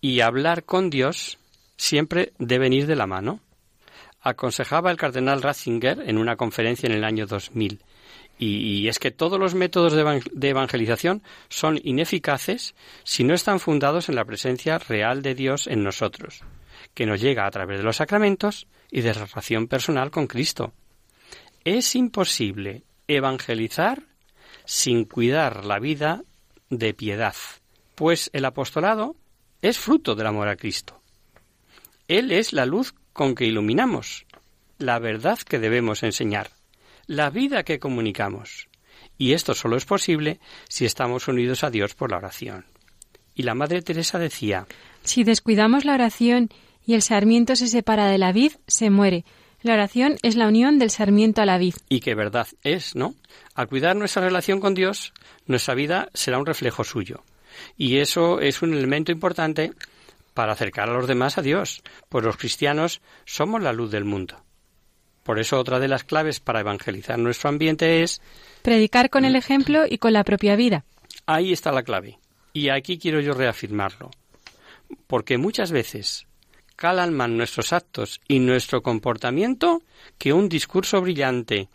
y 0.00 0.20
hablar 0.20 0.64
con 0.64 0.88
Dios 0.88 1.38
siempre 1.76 2.32
deben 2.38 2.72
ir 2.72 2.86
de 2.86 2.96
la 2.96 3.06
mano. 3.06 3.40
Aconsejaba 4.22 4.90
el 4.90 4.96
cardenal 4.96 5.42
Ratzinger 5.42 6.04
en 6.06 6.16
una 6.16 6.36
conferencia 6.36 6.86
en 6.86 6.94
el 6.94 7.04
año 7.04 7.26
2000 7.26 7.84
y, 8.38 8.88
es 8.88 8.98
que 8.98 9.10
todos 9.10 9.38
los 9.38 9.54
métodos 9.54 9.92
de, 9.92 10.48
evangelización 10.48 11.22
son 11.50 11.78
ineficaces 11.84 12.74
si 13.04 13.24
no 13.24 13.34
están 13.34 13.60
fundados 13.60 14.08
en 14.08 14.14
la 14.14 14.24
presencia 14.24 14.78
real 14.78 15.20
de 15.20 15.34
Dios 15.34 15.66
en 15.66 15.84
nosotros, 15.84 16.44
que 16.94 17.04
nos 17.04 17.20
llega 17.20 17.44
a 17.44 17.50
través 17.50 17.76
de 17.76 17.84
los 17.84 17.96
sacramentos 17.96 18.68
y 18.90 19.02
de 19.02 19.12
relación 19.12 19.68
personal 19.68 20.10
con 20.10 20.26
Cristo. 20.26 20.72
Es 21.64 21.94
imposible 21.94 22.84
evangelizar 23.06 24.02
sin 24.64 25.04
cuidar 25.04 25.64
la 25.64 25.78
vida 25.78 26.22
de 26.70 26.94
piedad, 26.94 27.34
pues 27.94 28.30
el 28.32 28.44
apostolado 28.44 29.16
es 29.62 29.78
fruto 29.78 30.14
del 30.14 30.26
amor 30.26 30.48
a 30.48 30.56
Cristo. 30.56 31.02
Él 32.08 32.32
es 32.32 32.52
la 32.52 32.66
luz 32.66 32.94
con 33.12 33.34
que 33.34 33.44
iluminamos, 33.44 34.26
la 34.78 34.98
verdad 34.98 35.38
que 35.38 35.58
debemos 35.58 36.02
enseñar 36.02 36.50
la 37.06 37.28
vida 37.28 37.64
que 37.64 37.78
comunicamos. 37.78 38.68
Y 39.18 39.32
esto 39.32 39.52
solo 39.52 39.76
es 39.76 39.84
posible 39.84 40.40
si 40.68 40.86
estamos 40.86 41.28
unidos 41.28 41.64
a 41.64 41.70
Dios 41.70 41.94
por 41.94 42.10
la 42.10 42.16
oración. 42.16 42.64
Y 43.34 43.42
la 43.42 43.54
Madre 43.54 43.82
Teresa 43.82 44.18
decía 44.18 44.66
Si 45.02 45.24
descuidamos 45.24 45.84
la 45.84 45.94
oración 45.94 46.48
y 46.86 46.94
el 46.94 47.02
sarmiento 47.02 47.56
se 47.56 47.68
separa 47.68 48.06
de 48.06 48.18
la 48.18 48.32
vid, 48.32 48.52
se 48.66 48.90
muere. 48.90 49.24
La 49.62 49.74
oración 49.74 50.16
es 50.22 50.36
la 50.36 50.48
unión 50.48 50.78
del 50.78 50.90
sarmiento 50.90 51.42
a 51.42 51.46
la 51.46 51.58
vid. 51.58 51.74
Y 51.88 52.00
que 52.00 52.14
verdad 52.14 52.48
es, 52.62 52.96
¿no? 52.96 53.14
Al 53.54 53.68
cuidar 53.68 53.94
nuestra 53.94 54.22
relación 54.22 54.58
con 54.58 54.74
Dios, 54.74 55.12
nuestra 55.46 55.74
vida 55.74 56.08
será 56.14 56.38
un 56.38 56.46
reflejo 56.46 56.82
suyo. 56.82 57.24
Y 57.76 57.98
eso 57.98 58.40
es 58.40 58.62
un 58.62 58.72
elemento 58.72 59.12
importante 59.12 59.72
para 60.32 60.52
acercar 60.52 60.88
a 60.88 60.94
los 60.94 61.06
demás 61.06 61.36
a 61.36 61.42
Dios, 61.42 61.82
pues 62.08 62.24
los 62.24 62.38
cristianos 62.38 63.02
somos 63.26 63.62
la 63.62 63.72
luz 63.74 63.90
del 63.90 64.04
mundo. 64.04 64.42
Por 65.22 65.38
eso 65.38 65.58
otra 65.58 65.78
de 65.78 65.88
las 65.88 66.04
claves 66.04 66.40
para 66.40 66.60
evangelizar 66.60 67.18
nuestro 67.18 67.50
ambiente 67.50 68.02
es 68.02 68.22
predicar 68.62 69.10
con 69.10 69.24
el 69.24 69.36
ejemplo 69.36 69.84
y 69.88 69.98
con 69.98 70.14
la 70.14 70.24
propia 70.24 70.56
vida. 70.56 70.84
Ahí 71.26 71.52
está 71.52 71.72
la 71.72 71.82
clave. 71.82 72.18
Y 72.52 72.70
aquí 72.70 72.98
quiero 72.98 73.20
yo 73.20 73.34
reafirmarlo. 73.34 74.10
Porque 75.06 75.38
muchas 75.38 75.70
veces 75.70 76.26
calan 76.80 77.36
nuestros 77.36 77.74
actos 77.74 78.22
y 78.26 78.38
nuestro 78.38 78.82
comportamiento 78.82 79.82
que 80.16 80.32
un 80.32 80.48
discurso 80.48 81.02
brillante. 81.02 81.68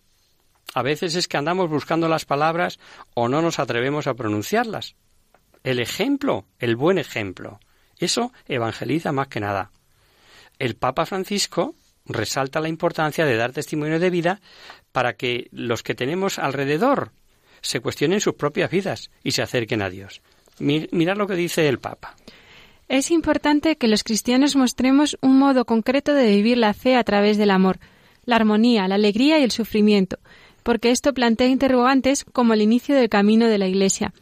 A 0.74 0.82
veces 0.82 1.14
es 1.14 1.28
que 1.28 1.38
andamos 1.38 1.70
buscando 1.70 2.10
las 2.10 2.26
palabras 2.26 2.80
o 3.14 3.30
no 3.30 3.44
nos 3.44 3.60
atrevemos 3.60 4.08
a 4.08 4.16
pronunciarlas. 4.16 4.96
El 5.64 5.80
ejemplo, 5.80 6.48
el 6.58 6.76
buen 6.76 6.98
ejemplo, 6.98 7.60
eso 8.00 8.34
evangeliza 8.48 9.12
más 9.12 9.28
que 9.28 9.40
nada. 9.40 9.70
El 10.58 10.76
Papa 10.76 11.06
Francisco 11.06 11.76
resalta 12.08 12.60
la 12.60 12.70
importancia 12.70 13.26
de 13.26 13.38
dar 13.38 13.52
testimonio 13.52 14.00
de 14.00 14.10
vida 14.10 14.42
para 14.92 15.14
que 15.14 15.50
los 15.52 15.84
que 15.84 15.94
tenemos 15.94 16.40
alrededor 16.40 17.12
se 17.62 17.80
cuestionen 17.80 18.22
sus 18.22 18.34
propias 18.34 18.72
vidas 18.72 19.12
y 19.24 19.34
se 19.34 19.44
acerquen 19.44 19.84
a 19.84 19.92
Dios. 19.92 20.24
Mirad 20.58 21.16
lo 21.16 21.28
que 21.28 21.36
dice 21.36 21.68
el 21.68 21.78
Papa. 21.78 22.16
Es 22.88 23.12
importante 23.12 23.78
que 23.78 23.88
los 23.88 24.04
cristianos 24.04 24.56
mostremos 24.56 25.18
un 25.22 25.40
modo 25.40 25.66
concreto 25.66 26.14
de 26.14 26.30
vivir 26.30 26.58
la 26.58 26.74
fe 26.74 26.96
a 26.96 27.04
través 27.04 27.38
del 27.38 27.52
amor, 27.52 27.80
la 28.26 28.36
armonía, 28.36 28.88
la 28.88 28.96
alegría 28.96 29.40
y 29.40 29.44
el 29.44 29.52
sufrimiento, 29.52 30.20
porque 30.64 30.92
esto 30.92 31.14
plantea 31.14 31.48
interrogantes 31.48 32.26
como 32.26 32.54
el 32.54 32.62
inicio 32.62 32.96
del 32.96 33.10
camino 33.10 33.48
de 33.48 33.58
la 33.58 33.68
Iglesia. 33.68 34.14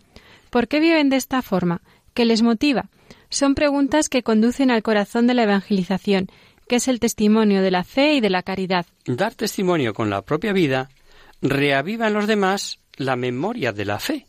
¿Por 0.49 0.68
qué 0.68 0.80
viven 0.80 1.09
de 1.09 1.18
esta 1.18 1.41
forma? 1.41 1.82
¿Qué 2.14 2.26
les 2.26 2.41
motiva? 2.41 2.89
Son 3.30 3.55
preguntas 3.55 4.09
que 4.09 4.24
conducen 4.24 4.72
al 4.72 4.84
corazón 4.84 5.28
de 5.28 5.34
la 5.34 5.43
evangelización 5.43 6.30
que 6.68 6.78
es 6.78 6.88
el 6.88 6.99
testimonio 6.99 7.61
de 7.61 7.72
la 7.72 7.84
fe 7.84 8.14
y 8.16 8.22
de 8.22 8.30
la 8.30 8.43
caridad. 8.43 8.86
Dar 9.05 9.36
testimonio 9.36 9.93
con 9.93 10.09
la 10.09 10.22
propia 10.22 10.53
vida 10.53 10.89
reaviva 11.41 12.07
en 12.07 12.14
los 12.14 12.28
demás 12.28 12.80
la 12.95 13.16
memoria 13.16 13.74
de 13.74 13.86
la 13.86 13.99
fe. 13.99 14.28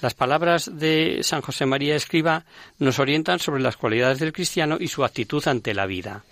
Las 0.00 0.14
palabras 0.14 0.70
de 0.78 1.20
San 1.22 1.40
José 1.40 1.66
María 1.66 1.96
Escriba 1.96 2.44
nos 2.78 3.00
orientan 3.00 3.40
sobre 3.40 3.62
las 3.62 3.76
cualidades 3.76 4.20
del 4.20 4.32
cristiano 4.32 4.76
y 4.78 4.88
su 4.88 5.04
actitud 5.04 5.46
ante 5.48 5.74
la 5.74 5.86
vida. 5.86 6.24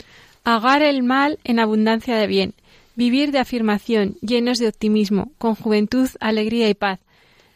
Agar 0.44 0.82
el 0.82 1.02
mal 1.02 1.40
en 1.42 1.58
abundancia 1.58 2.16
de 2.16 2.28
bien, 2.28 2.54
vivir 2.94 3.32
de 3.32 3.40
afirmación, 3.40 4.16
llenos 4.20 4.58
de 4.58 4.68
optimismo, 4.68 5.32
con 5.38 5.56
juventud, 5.56 6.08
alegría 6.20 6.68
y 6.68 6.74
paz, 6.74 7.00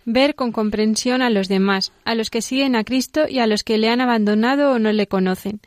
ver 0.05 0.35
con 0.35 0.51
comprensión 0.51 1.23
a 1.23 1.31
los 1.31 1.49
demás, 1.49 1.93
a 2.05 2.17
los 2.17 2.31
que 2.31 2.43
siguen 2.43 2.75
a 2.75 2.83
Cristo 2.83 3.29
y 3.29 3.39
a 3.39 3.47
los 3.47 3.63
que 3.63 3.79
le 3.79 3.89
han 3.89 4.01
abandonado 4.01 4.73
o 4.73 4.79
no 4.81 4.91
le 4.91 5.07
conocen, 5.07 5.61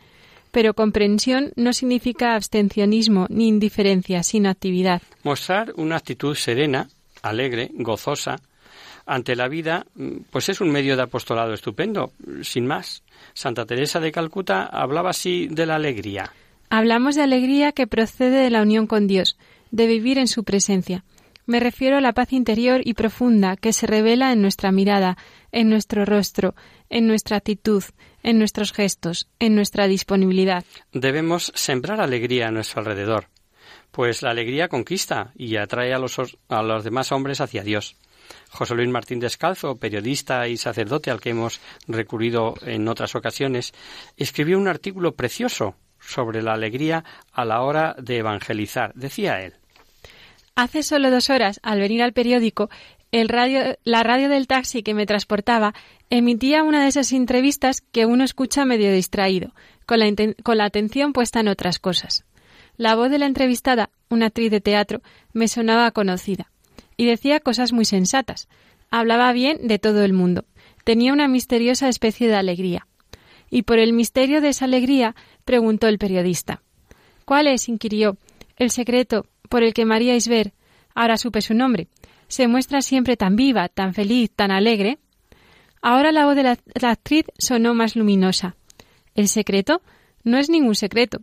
pero 0.51 0.73
comprensión 0.73 1.53
no 1.55 1.71
significa 1.71 2.35
abstencionismo 2.35 3.27
ni 3.29 3.47
indiferencia, 3.47 4.23
sino 4.23 4.49
actividad. 4.49 5.01
Mostrar 5.23 5.73
una 5.77 5.95
actitud 5.95 6.35
serena, 6.35 6.89
alegre, 7.21 7.71
gozosa, 7.73 8.41
ante 9.05 9.35
la 9.35 9.47
vida, 9.47 9.85
pues 10.31 10.49
es 10.49 10.61
un 10.61 10.71
medio 10.71 10.95
de 10.95 11.03
apostolado 11.03 11.53
estupendo, 11.53 12.13
sin 12.41 12.65
más. 12.65 13.03
Santa 13.33 13.65
Teresa 13.65 13.99
de 13.99 14.11
Calcuta 14.11 14.65
hablaba 14.65 15.09
así 15.09 15.47
de 15.49 15.65
la 15.65 15.75
alegría. 15.75 16.31
Hablamos 16.69 17.15
de 17.15 17.23
alegría 17.23 17.71
que 17.71 17.87
procede 17.87 18.43
de 18.43 18.49
la 18.49 18.61
unión 18.61 18.87
con 18.87 19.07
Dios, 19.07 19.37
de 19.71 19.87
vivir 19.87 20.17
en 20.17 20.27
su 20.27 20.43
presencia. 20.43 21.03
Me 21.45 21.59
refiero 21.59 21.97
a 21.97 22.01
la 22.01 22.13
paz 22.13 22.31
interior 22.31 22.81
y 22.85 22.93
profunda 22.93 23.57
que 23.57 23.73
se 23.73 23.85
revela 23.85 24.31
en 24.31 24.41
nuestra 24.41 24.71
mirada, 24.71 25.17
en 25.51 25.69
nuestro 25.69 26.05
rostro, 26.05 26.55
en 26.89 27.05
nuestra 27.05 27.37
actitud, 27.37 27.83
en 28.23 28.39
nuestros 28.39 28.71
gestos, 28.71 29.27
en 29.39 29.53
nuestra 29.53 29.87
disponibilidad. 29.87 30.63
Debemos 30.93 31.51
sembrar 31.53 31.99
alegría 31.99 32.47
a 32.47 32.51
nuestro 32.51 32.79
alrededor, 32.79 33.27
pues 33.91 34.21
la 34.21 34.31
alegría 34.31 34.69
conquista 34.69 35.33
y 35.35 35.57
atrae 35.57 35.93
a 35.93 35.99
los, 35.99 36.17
a 36.47 36.63
los 36.63 36.83
demás 36.85 37.11
hombres 37.11 37.41
hacia 37.41 37.63
Dios. 37.63 37.97
José 38.49 38.75
Luis 38.75 38.89
Martín 38.89 39.19
Descalzo, 39.19 39.77
periodista 39.77 40.47
y 40.47 40.57
sacerdote 40.57 41.11
al 41.11 41.19
que 41.19 41.31
hemos 41.31 41.59
recurrido 41.87 42.55
en 42.61 42.87
otras 42.87 43.15
ocasiones, 43.15 43.73
escribió 44.17 44.57
un 44.57 44.67
artículo 44.67 45.15
precioso 45.15 45.75
sobre 45.99 46.41
la 46.41 46.53
alegría 46.53 47.03
a 47.31 47.45
la 47.45 47.61
hora 47.61 47.95
de 47.99 48.17
evangelizar. 48.17 48.93
Decía 48.93 49.41
él 49.41 49.53
Hace 50.55 50.83
solo 50.83 51.09
dos 51.09 51.29
horas, 51.29 51.59
al 51.63 51.79
venir 51.79 52.03
al 52.03 52.13
periódico, 52.13 52.69
la 53.11 54.03
radio 54.03 54.29
del 54.29 54.47
taxi 54.47 54.83
que 54.83 54.93
me 54.93 55.05
transportaba 55.05 55.73
emitía 56.09 56.63
una 56.63 56.83
de 56.83 56.89
esas 56.89 57.11
entrevistas 57.11 57.81
que 57.81 58.05
uno 58.05 58.23
escucha 58.23 58.65
medio 58.65 58.91
distraído, 58.91 59.53
con 59.85 60.57
la 60.57 60.65
atención 60.65 61.13
puesta 61.13 61.39
en 61.39 61.47
otras 61.47 61.79
cosas. 61.79 62.25
La 62.75 62.95
voz 62.95 63.11
de 63.11 63.19
la 63.19 63.27
entrevistada, 63.27 63.91
una 64.09 64.27
actriz 64.27 64.49
de 64.49 64.61
teatro, 64.61 65.01
me 65.31 65.47
sonaba 65.47 65.91
conocida, 65.91 66.51
y 66.97 67.05
decía 67.05 67.39
cosas 67.39 67.73
muy 67.73 67.85
sensatas. 67.85 68.47
Hablaba 68.89 69.31
bien 69.33 69.67
de 69.67 69.79
todo 69.79 70.03
el 70.03 70.13
mundo. 70.13 70.45
Tenía 70.83 71.13
una 71.13 71.27
misteriosa 71.27 71.89
especie 71.89 72.27
de 72.27 72.35
alegría. 72.35 72.87
Y 73.49 73.63
por 73.63 73.79
el 73.79 73.93
misterio 73.93 74.41
de 74.41 74.49
esa 74.49 74.65
alegría, 74.65 75.15
preguntó 75.45 75.87
el 75.87 75.97
periodista. 75.97 76.61
¿Cuál 77.25 77.47
es? 77.47 77.69
inquirió. 77.69 78.17
El 78.57 78.71
secreto 78.71 79.25
por 79.49 79.63
el 79.63 79.73
que 79.73 79.85
María 79.85 80.15
Isber, 80.15 80.53
ahora 80.95 81.17
supe 81.17 81.41
su 81.41 81.53
nombre, 81.53 81.87
se 82.27 82.47
muestra 82.47 82.81
siempre 82.81 83.17
tan 83.17 83.35
viva, 83.35 83.69
tan 83.69 83.93
feliz, 83.93 84.31
tan 84.35 84.51
alegre. 84.51 84.97
Ahora 85.81 86.11
la 86.11 86.25
voz 86.25 86.35
de 86.35 86.43
la, 86.43 86.57
actriz 86.89 87.25
sonó 87.37 87.73
más 87.75 87.95
luminosa. 87.95 88.55
El 89.15 89.27
secreto 89.27 89.81
no 90.23 90.37
es 90.37 90.49
ningún 90.49 90.75
secreto, 90.75 91.19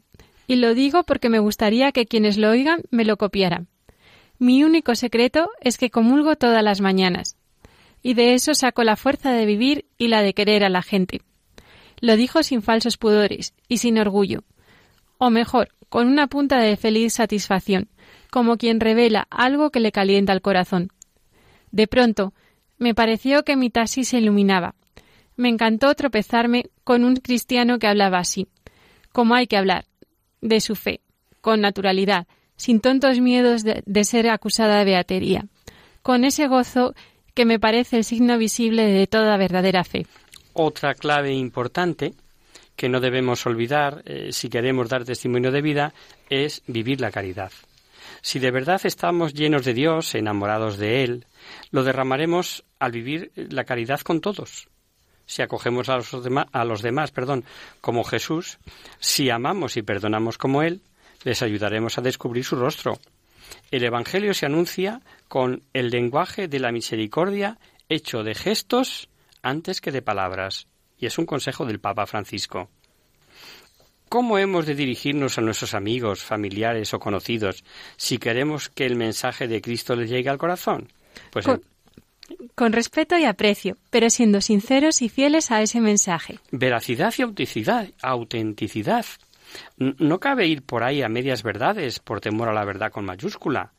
y 0.46 0.56
lo 0.56 0.74
digo 0.74 1.02
porque 1.04 1.28
me 1.28 1.38
gustaría 1.38 1.90
que 1.92 2.06
quienes 2.06 2.36
lo 2.36 2.50
oigan 2.50 2.82
me 2.90 3.04
lo 3.04 3.16
copiaran. 3.16 3.68
Mi 4.40 4.64
único 4.64 4.94
secreto 4.94 5.50
es 5.60 5.76
que 5.76 5.90
comulgo 5.90 6.34
todas 6.34 6.64
las 6.64 6.80
mañanas, 6.80 7.36
y 8.02 8.14
de 8.14 8.32
eso 8.32 8.54
saco 8.54 8.84
la 8.84 8.96
fuerza 8.96 9.32
de 9.32 9.44
vivir 9.44 9.84
y 9.98 10.08
la 10.08 10.22
de 10.22 10.32
querer 10.32 10.64
a 10.64 10.70
la 10.70 10.80
gente. 10.80 11.20
Lo 12.00 12.16
dijo 12.16 12.42
sin 12.42 12.62
falsos 12.62 12.96
pudores 12.96 13.52
y 13.68 13.76
sin 13.76 13.98
orgullo, 13.98 14.44
o 15.18 15.28
mejor, 15.28 15.68
con 15.90 16.08
una 16.08 16.26
punta 16.26 16.58
de 16.58 16.78
feliz 16.78 17.12
satisfacción, 17.12 17.90
como 18.30 18.56
quien 18.56 18.80
revela 18.80 19.26
algo 19.28 19.68
que 19.68 19.80
le 19.80 19.92
calienta 19.92 20.32
el 20.32 20.40
corazón. 20.40 20.88
De 21.70 21.86
pronto, 21.86 22.32
me 22.78 22.94
pareció 22.94 23.44
que 23.44 23.56
mi 23.56 23.68
taxi 23.68 24.04
se 24.04 24.20
iluminaba. 24.20 24.74
Me 25.36 25.50
encantó 25.50 25.94
tropezarme 25.94 26.70
con 26.82 27.04
un 27.04 27.16
cristiano 27.16 27.78
que 27.78 27.88
hablaba 27.88 28.16
así, 28.16 28.48
como 29.12 29.34
hay 29.34 29.46
que 29.46 29.58
hablar, 29.58 29.84
de 30.40 30.60
su 30.60 30.76
fe, 30.76 31.02
con 31.42 31.60
naturalidad, 31.60 32.26
sin 32.60 32.80
tontos 32.80 33.20
miedos 33.20 33.64
de, 33.64 33.82
de 33.86 34.04
ser 34.04 34.28
acusada 34.28 34.80
de 34.80 34.84
beatería, 34.84 35.46
con 36.02 36.24
ese 36.24 36.46
gozo 36.46 36.94
que 37.32 37.46
me 37.46 37.58
parece 37.58 37.96
el 37.96 38.04
signo 38.04 38.36
visible 38.36 38.84
de 38.84 39.06
toda 39.06 39.38
verdadera 39.38 39.82
fe. 39.82 40.06
Otra 40.52 40.94
clave 40.94 41.32
importante 41.32 42.12
que 42.76 42.90
no 42.90 43.00
debemos 43.00 43.46
olvidar 43.46 44.02
eh, 44.04 44.28
si 44.30 44.50
queremos 44.50 44.90
dar 44.90 45.04
testimonio 45.04 45.50
de 45.50 45.62
vida 45.62 45.94
es 46.28 46.62
vivir 46.66 47.00
la 47.00 47.10
caridad. 47.10 47.50
Si 48.20 48.38
de 48.40 48.50
verdad 48.50 48.82
estamos 48.84 49.32
llenos 49.32 49.64
de 49.64 49.72
Dios, 49.72 50.14
enamorados 50.14 50.76
de 50.76 51.02
Él, 51.02 51.26
lo 51.70 51.82
derramaremos 51.82 52.64
al 52.78 52.92
vivir 52.92 53.32
la 53.36 53.64
caridad 53.64 54.00
con 54.00 54.20
todos. 54.20 54.68
Si 55.24 55.40
acogemos 55.40 55.88
a 55.88 55.96
los, 55.96 56.22
demás, 56.22 56.46
a 56.52 56.66
los 56.66 56.82
demás 56.82 57.10
perdón, 57.10 57.44
como 57.80 58.04
Jesús, 58.04 58.58
si 58.98 59.30
amamos 59.30 59.78
y 59.78 59.82
perdonamos 59.82 60.36
como 60.36 60.62
Él, 60.62 60.82
les 61.24 61.42
ayudaremos 61.42 61.98
a 61.98 62.02
descubrir 62.02 62.44
su 62.44 62.56
rostro. 62.56 62.98
El 63.70 63.84
Evangelio 63.84 64.34
se 64.34 64.46
anuncia 64.46 65.00
con 65.28 65.62
el 65.72 65.90
lenguaje 65.90 66.48
de 66.48 66.60
la 66.60 66.72
misericordia 66.72 67.58
hecho 67.88 68.22
de 68.22 68.34
gestos 68.34 69.08
antes 69.42 69.80
que 69.80 69.92
de 69.92 70.02
palabras, 70.02 70.66
y 70.98 71.06
es 71.06 71.18
un 71.18 71.26
consejo 71.26 71.64
del 71.64 71.80
Papa 71.80 72.06
Francisco. 72.06 72.70
¿Cómo 74.08 74.38
hemos 74.38 74.66
de 74.66 74.74
dirigirnos 74.74 75.38
a 75.38 75.40
nuestros 75.40 75.72
amigos, 75.72 76.22
familiares 76.22 76.92
o 76.94 76.98
conocidos 76.98 77.62
si 77.96 78.18
queremos 78.18 78.68
que 78.68 78.84
el 78.84 78.96
mensaje 78.96 79.46
de 79.46 79.60
Cristo 79.60 79.94
les 79.94 80.10
llegue 80.10 80.28
al 80.28 80.38
corazón? 80.38 80.88
Pues 81.30 81.46
con, 82.54 82.72
respeto 82.72 83.16
y 83.18 83.24
aprecio, 83.24 83.76
pero 83.90 84.10
siendo 84.10 84.40
sinceros 84.40 85.02
y 85.02 85.08
fieles 85.08 85.50
a 85.50 85.62
ese 85.62 85.80
mensaje. 85.80 86.38
Veracidad 86.50 87.14
y 87.18 87.22
autenticidad. 87.22 87.88
autenticidad. 88.02 89.06
No 89.76 90.20
cabe 90.20 90.46
ir 90.46 90.62
por 90.62 90.82
ahí 90.82 91.02
a 91.02 91.08
medias 91.08 91.42
verdades 91.42 91.98
por 91.98 92.20
temor 92.20 92.48
a 92.48 92.52
la 92.52 92.64
verdad 92.64 92.92
con 92.92 93.04
mayúscula 93.04 93.72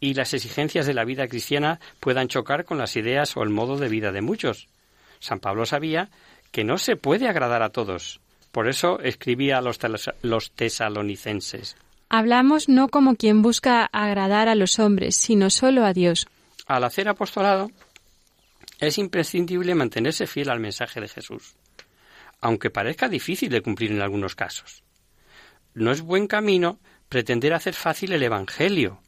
y 0.00 0.14
las 0.14 0.34
exigencias 0.34 0.86
de 0.86 0.94
la 0.94 1.04
vida 1.04 1.28
cristiana 1.28 1.80
puedan 2.00 2.28
chocar 2.28 2.64
con 2.64 2.78
las 2.78 2.96
ideas 2.96 3.36
o 3.36 3.42
el 3.42 3.50
modo 3.50 3.76
de 3.76 3.88
vida 3.88 4.12
de 4.12 4.20
muchos. 4.20 4.68
San 5.18 5.40
Pablo 5.40 5.66
sabía 5.66 6.10
que 6.52 6.64
no 6.64 6.78
se 6.78 6.96
puede 6.96 7.28
agradar 7.28 7.62
a 7.62 7.70
todos, 7.70 8.20
por 8.52 8.68
eso 8.68 9.00
escribía 9.00 9.58
a 9.58 9.62
los, 9.62 9.78
los 10.22 10.52
tesalonicenses. 10.52 11.76
Hablamos 12.08 12.68
no 12.68 12.88
como 12.88 13.16
quien 13.16 13.42
busca 13.42 13.86
agradar 13.86 14.48
a 14.48 14.54
los 14.54 14.78
hombres, 14.78 15.16
sino 15.16 15.50
solo 15.50 15.84
a 15.84 15.92
Dios. 15.92 16.28
Al 16.66 16.84
hacer 16.84 17.08
apostolado, 17.08 17.70
es 18.78 18.98
imprescindible 18.98 19.74
mantenerse 19.74 20.26
fiel 20.26 20.50
al 20.50 20.60
mensaje 20.60 21.00
de 21.00 21.08
Jesús, 21.08 21.56
aunque 22.40 22.70
parezca 22.70 23.08
difícil 23.08 23.48
de 23.48 23.62
cumplir 23.62 23.90
en 23.90 24.02
algunos 24.02 24.36
casos. 24.36 24.83
No 25.74 25.90
es 25.90 26.00
buen 26.00 26.28
camino 26.28 26.78
pretender 27.08 27.52
hacer 27.52 27.74
fácil 27.74 28.12
el 28.12 28.22
Evangelio. 28.22 29.00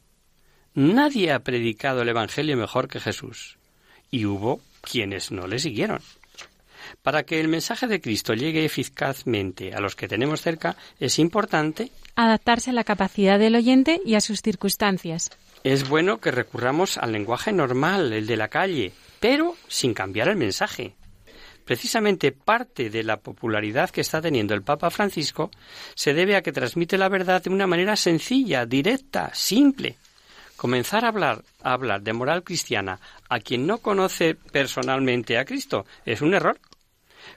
Nadie 0.73 1.31
ha 1.31 1.39
predicado 1.39 2.01
el 2.01 2.09
Evangelio 2.09 2.57
mejor 2.57 2.87
que 2.87 2.99
Jesús, 2.99 3.57
y 4.11 4.25
hubo 4.25 4.61
quienes 4.81 5.31
no 5.31 5.47
le 5.47 5.59
siguieron. 5.59 6.01
Para 7.01 7.23
que 7.23 7.39
el 7.39 7.47
mensaje 7.47 7.87
de 7.87 8.01
Cristo 8.01 8.33
llegue 8.33 8.65
eficazmente 8.65 9.73
a 9.73 9.79
los 9.79 9.95
que 9.95 10.07
tenemos 10.07 10.41
cerca, 10.41 10.75
es 10.99 11.19
importante 11.19 11.91
adaptarse 12.15 12.71
a 12.71 12.73
la 12.73 12.83
capacidad 12.83 13.39
del 13.39 13.55
oyente 13.55 14.01
y 14.05 14.15
a 14.15 14.21
sus 14.21 14.41
circunstancias. 14.41 15.31
Es 15.63 15.87
bueno 15.87 16.19
que 16.19 16.31
recurramos 16.31 16.97
al 16.97 17.13
lenguaje 17.13 17.53
normal, 17.53 18.11
el 18.11 18.27
de 18.27 18.37
la 18.37 18.49
calle, 18.49 18.91
pero 19.19 19.55
sin 19.67 19.93
cambiar 19.93 20.27
el 20.27 20.35
mensaje. 20.35 20.95
Precisamente 21.67 22.31
parte 22.31 22.89
de 22.89 23.03
la 23.03 23.17
popularidad 23.17 23.89
que 23.89 23.99
está 23.99 24.21
teniendo 24.21 24.53
el 24.53 24.63
Papa 24.63 24.89
Francisco 24.89 25.51
se 25.95 26.13
debe 26.13 26.37
a 26.37 26.41
que 26.41 26.53
transmite 26.53 26.97
la 26.97 27.09
verdad 27.09 27.43
de 27.43 27.49
una 27.49 27.67
manera 27.67 27.97
sencilla, 27.97 28.65
directa, 28.65 29.31
simple. 29.33 29.97
Comenzar 30.55 31.03
a 31.03 31.09
hablar, 31.09 31.43
a 31.61 31.73
hablar 31.73 32.03
de 32.03 32.13
moral 32.13 32.43
cristiana 32.45 33.01
a 33.27 33.41
quien 33.41 33.67
no 33.67 33.79
conoce 33.79 34.35
personalmente 34.35 35.37
a 35.37 35.43
Cristo 35.43 35.85
es 36.05 36.21
un 36.21 36.35
error. 36.35 36.57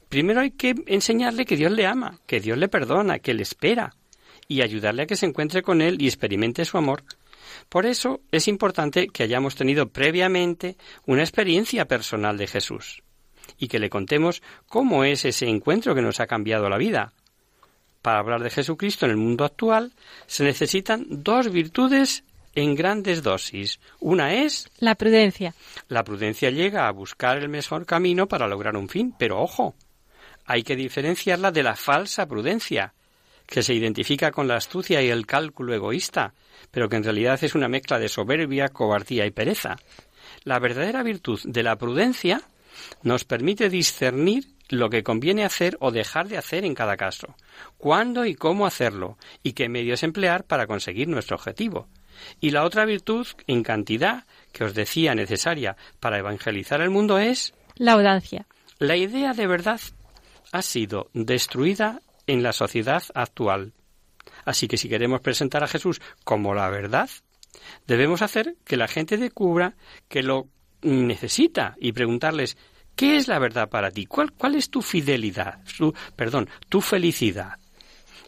Primero 0.09 0.43
hay 0.43 0.53
que 0.53 0.77
enseñarle 0.87 1.45
que 1.45 1.57
Dios 1.57 1.73
le 1.73 1.87
ama, 1.87 2.21
que 2.29 2.39
Dios 2.39 2.57
le 2.57 2.69
perdona, 2.69 3.19
que 3.19 3.35
le 3.35 3.43
espera, 3.43 3.97
y 4.47 4.63
ayudarle 4.63 5.03
a 5.03 5.07
que 5.07 5.17
se 5.17 5.27
encuentre 5.27 5.63
con 5.63 5.83
Él 5.83 6.01
y 6.01 6.07
experimente 6.07 6.65
su 6.65 6.79
amor. 6.79 7.03
Por 7.69 7.85
eso 7.85 8.21
es 8.31 8.47
importante 8.47 9.09
que 9.09 9.25
hayamos 9.25 9.57
tenido 9.57 9.89
previamente 9.89 10.77
una 11.05 11.23
experiencia 11.23 11.87
personal 11.87 12.39
de 12.39 12.47
Jesús 12.47 13.03
y 13.61 13.69
que 13.69 13.79
le 13.79 13.91
contemos 13.91 14.43
cómo 14.67 15.05
es 15.05 15.25
ese 15.25 15.47
encuentro 15.47 15.95
que 15.95 16.03
nos 16.03 16.19
ha 16.19 16.27
cambiado 16.27 16.69
la 16.69 16.79
vida. 16.79 17.13
Para 18.03 18.19
hablar 18.19 18.43
de 18.43 18.51
Jesucristo 18.51 19.05
en 19.05 19.13
el 19.13 19.19
mundo 19.19 19.45
actual 19.45 19.93
se 20.27 20.43
necesitan 20.43 21.07
dos 21.09 21.53
virtudes 21.53 22.25
en 22.55 22.75
grandes 22.75 23.23
dosis. 23.23 23.79
Una 24.01 24.35
es 24.35 24.71
la 24.79 24.95
prudencia. 24.95 25.55
La 25.89 26.03
prudencia 26.03 26.51
llega 26.51 26.89
a 26.89 26.93
buscar 26.93 27.39
el 27.39 27.49
mejor 27.49 27.87
camino 27.87 28.27
para 28.27 28.49
lograr 28.49 28.77
un 28.77 28.89
fin, 28.89 29.15
pero 29.17 29.41
ojo, 29.41 29.75
hay 30.47 30.63
que 30.63 30.75
diferenciarla 30.75 31.53
de 31.53 31.63
la 31.63 31.77
falsa 31.77 32.27
prudencia, 32.27 32.95
que 33.47 33.63
se 33.63 33.75
identifica 33.75 34.31
con 34.31 34.49
la 34.49 34.57
astucia 34.57 35.03
y 35.03 35.11
el 35.11 35.27
cálculo 35.27 35.75
egoísta, 35.75 36.33
pero 36.71 36.89
que 36.89 36.97
en 36.97 37.05
realidad 37.05 37.39
es 37.43 37.55
una 37.55 37.69
mezcla 37.69 37.99
de 37.99 38.09
soberbia, 38.09 38.69
cobardía 38.69 39.27
y 39.27 39.31
pereza. 39.31 39.77
La 40.45 40.59
verdadera 40.59 41.03
virtud 41.03 41.41
de 41.45 41.63
la 41.63 41.77
prudencia 41.77 42.43
nos 43.03 43.25
permite 43.25 43.69
discernir 43.69 44.45
lo 44.69 44.89
que 44.89 45.03
conviene 45.03 45.45
hacer 45.45 45.77
o 45.81 45.91
dejar 45.91 46.29
de 46.29 46.39
hacer 46.39 46.65
en 46.65 46.75
cada 46.75 46.97
caso, 46.97 47.35
cuándo 47.77 48.25
y 48.25 48.35
cómo 48.35 48.67
hacerlo, 48.67 49.19
y 49.43 49.53
qué 49.53 49.69
medios 49.69 50.03
emplear 50.03 50.45
para 50.45 50.67
conseguir 50.67 51.09
nuestro 51.09 51.37
objetivo. 51.37 51.89
Y 52.41 52.51
la 52.51 52.65
otra 52.65 52.85
virtud, 52.85 53.27
en 53.47 53.63
cantidad, 53.63 54.25
que 54.53 54.65
os 54.65 54.75
decía 54.75 55.15
necesaria 55.15 55.77
para 55.99 56.19
evangelizar 56.19 56.81
el 56.81 56.91
mundo 56.91 57.19
es 57.19 57.55
la 57.77 57.93
audacia. 57.93 58.47
La 58.79 58.97
idea 58.97 59.33
de 59.33 59.47
verdad 59.47 59.81
ha 60.53 60.63
sido 60.63 61.11
destruida 61.13 62.01
en 62.27 62.43
la 62.43 62.53
sociedad 62.53 63.03
actual. 63.15 63.73
Así 64.45 64.69
que 64.69 64.77
si 64.77 64.89
queremos 64.89 65.21
presentar 65.21 65.65
a 65.65 65.69
Jesús 65.69 66.01
como 66.25 66.55
la 66.55 66.69
verdad, 66.71 67.11
debemos 67.87 68.23
hacer 68.23 68.57
que 68.65 68.77
la 68.77 68.89
gente 68.89 69.17
descubra 69.17 69.75
que 70.09 70.23
lo 70.23 70.49
necesita 70.83 71.77
y 71.79 71.93
preguntarles 71.93 72.57
¿qué 73.01 73.17
es 73.17 73.29
la 73.29 73.39
verdad 73.39 73.71
para 73.71 73.91
ti? 73.91 74.05
¿Cuál, 74.05 74.31
cuál 74.33 74.57
es 74.57 74.69
tu 74.69 74.83
fidelidad? 74.83 75.61
Su, 75.65 75.95
perdón, 76.17 76.51
tu 76.69 76.83
felicidad. 76.83 77.57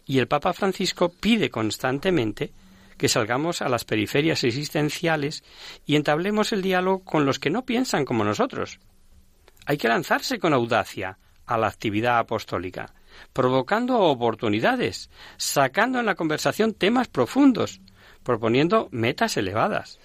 Y 0.07 0.17
el 0.17 0.27
Papa 0.27 0.51
Francisco 0.51 1.09
pide 1.09 1.51
constantemente 1.51 2.51
que 2.97 3.07
salgamos 3.07 3.61
a 3.61 3.69
las 3.69 3.85
periferias 3.85 4.43
existenciales 4.43 5.43
y 5.85 5.95
entablemos 5.95 6.53
el 6.53 6.63
diálogo 6.63 7.03
con 7.03 7.23
los 7.23 7.37
que 7.37 7.51
no 7.51 7.65
piensan 7.65 8.03
como 8.03 8.23
nosotros. 8.23 8.79
Hay 9.67 9.77
que 9.77 9.87
lanzarse 9.87 10.39
con 10.39 10.55
audacia 10.55 11.19
a 11.45 11.55
la 11.59 11.67
actividad 11.67 12.17
apostólica, 12.17 12.95
provocando 13.31 13.99
oportunidades, 13.99 15.11
sacando 15.37 15.99
en 15.99 16.07
la 16.07 16.15
conversación 16.15 16.73
temas 16.73 17.09
profundos, 17.09 17.79
proponiendo 18.23 18.89
metas 18.89 19.37
elevadas. 19.37 19.99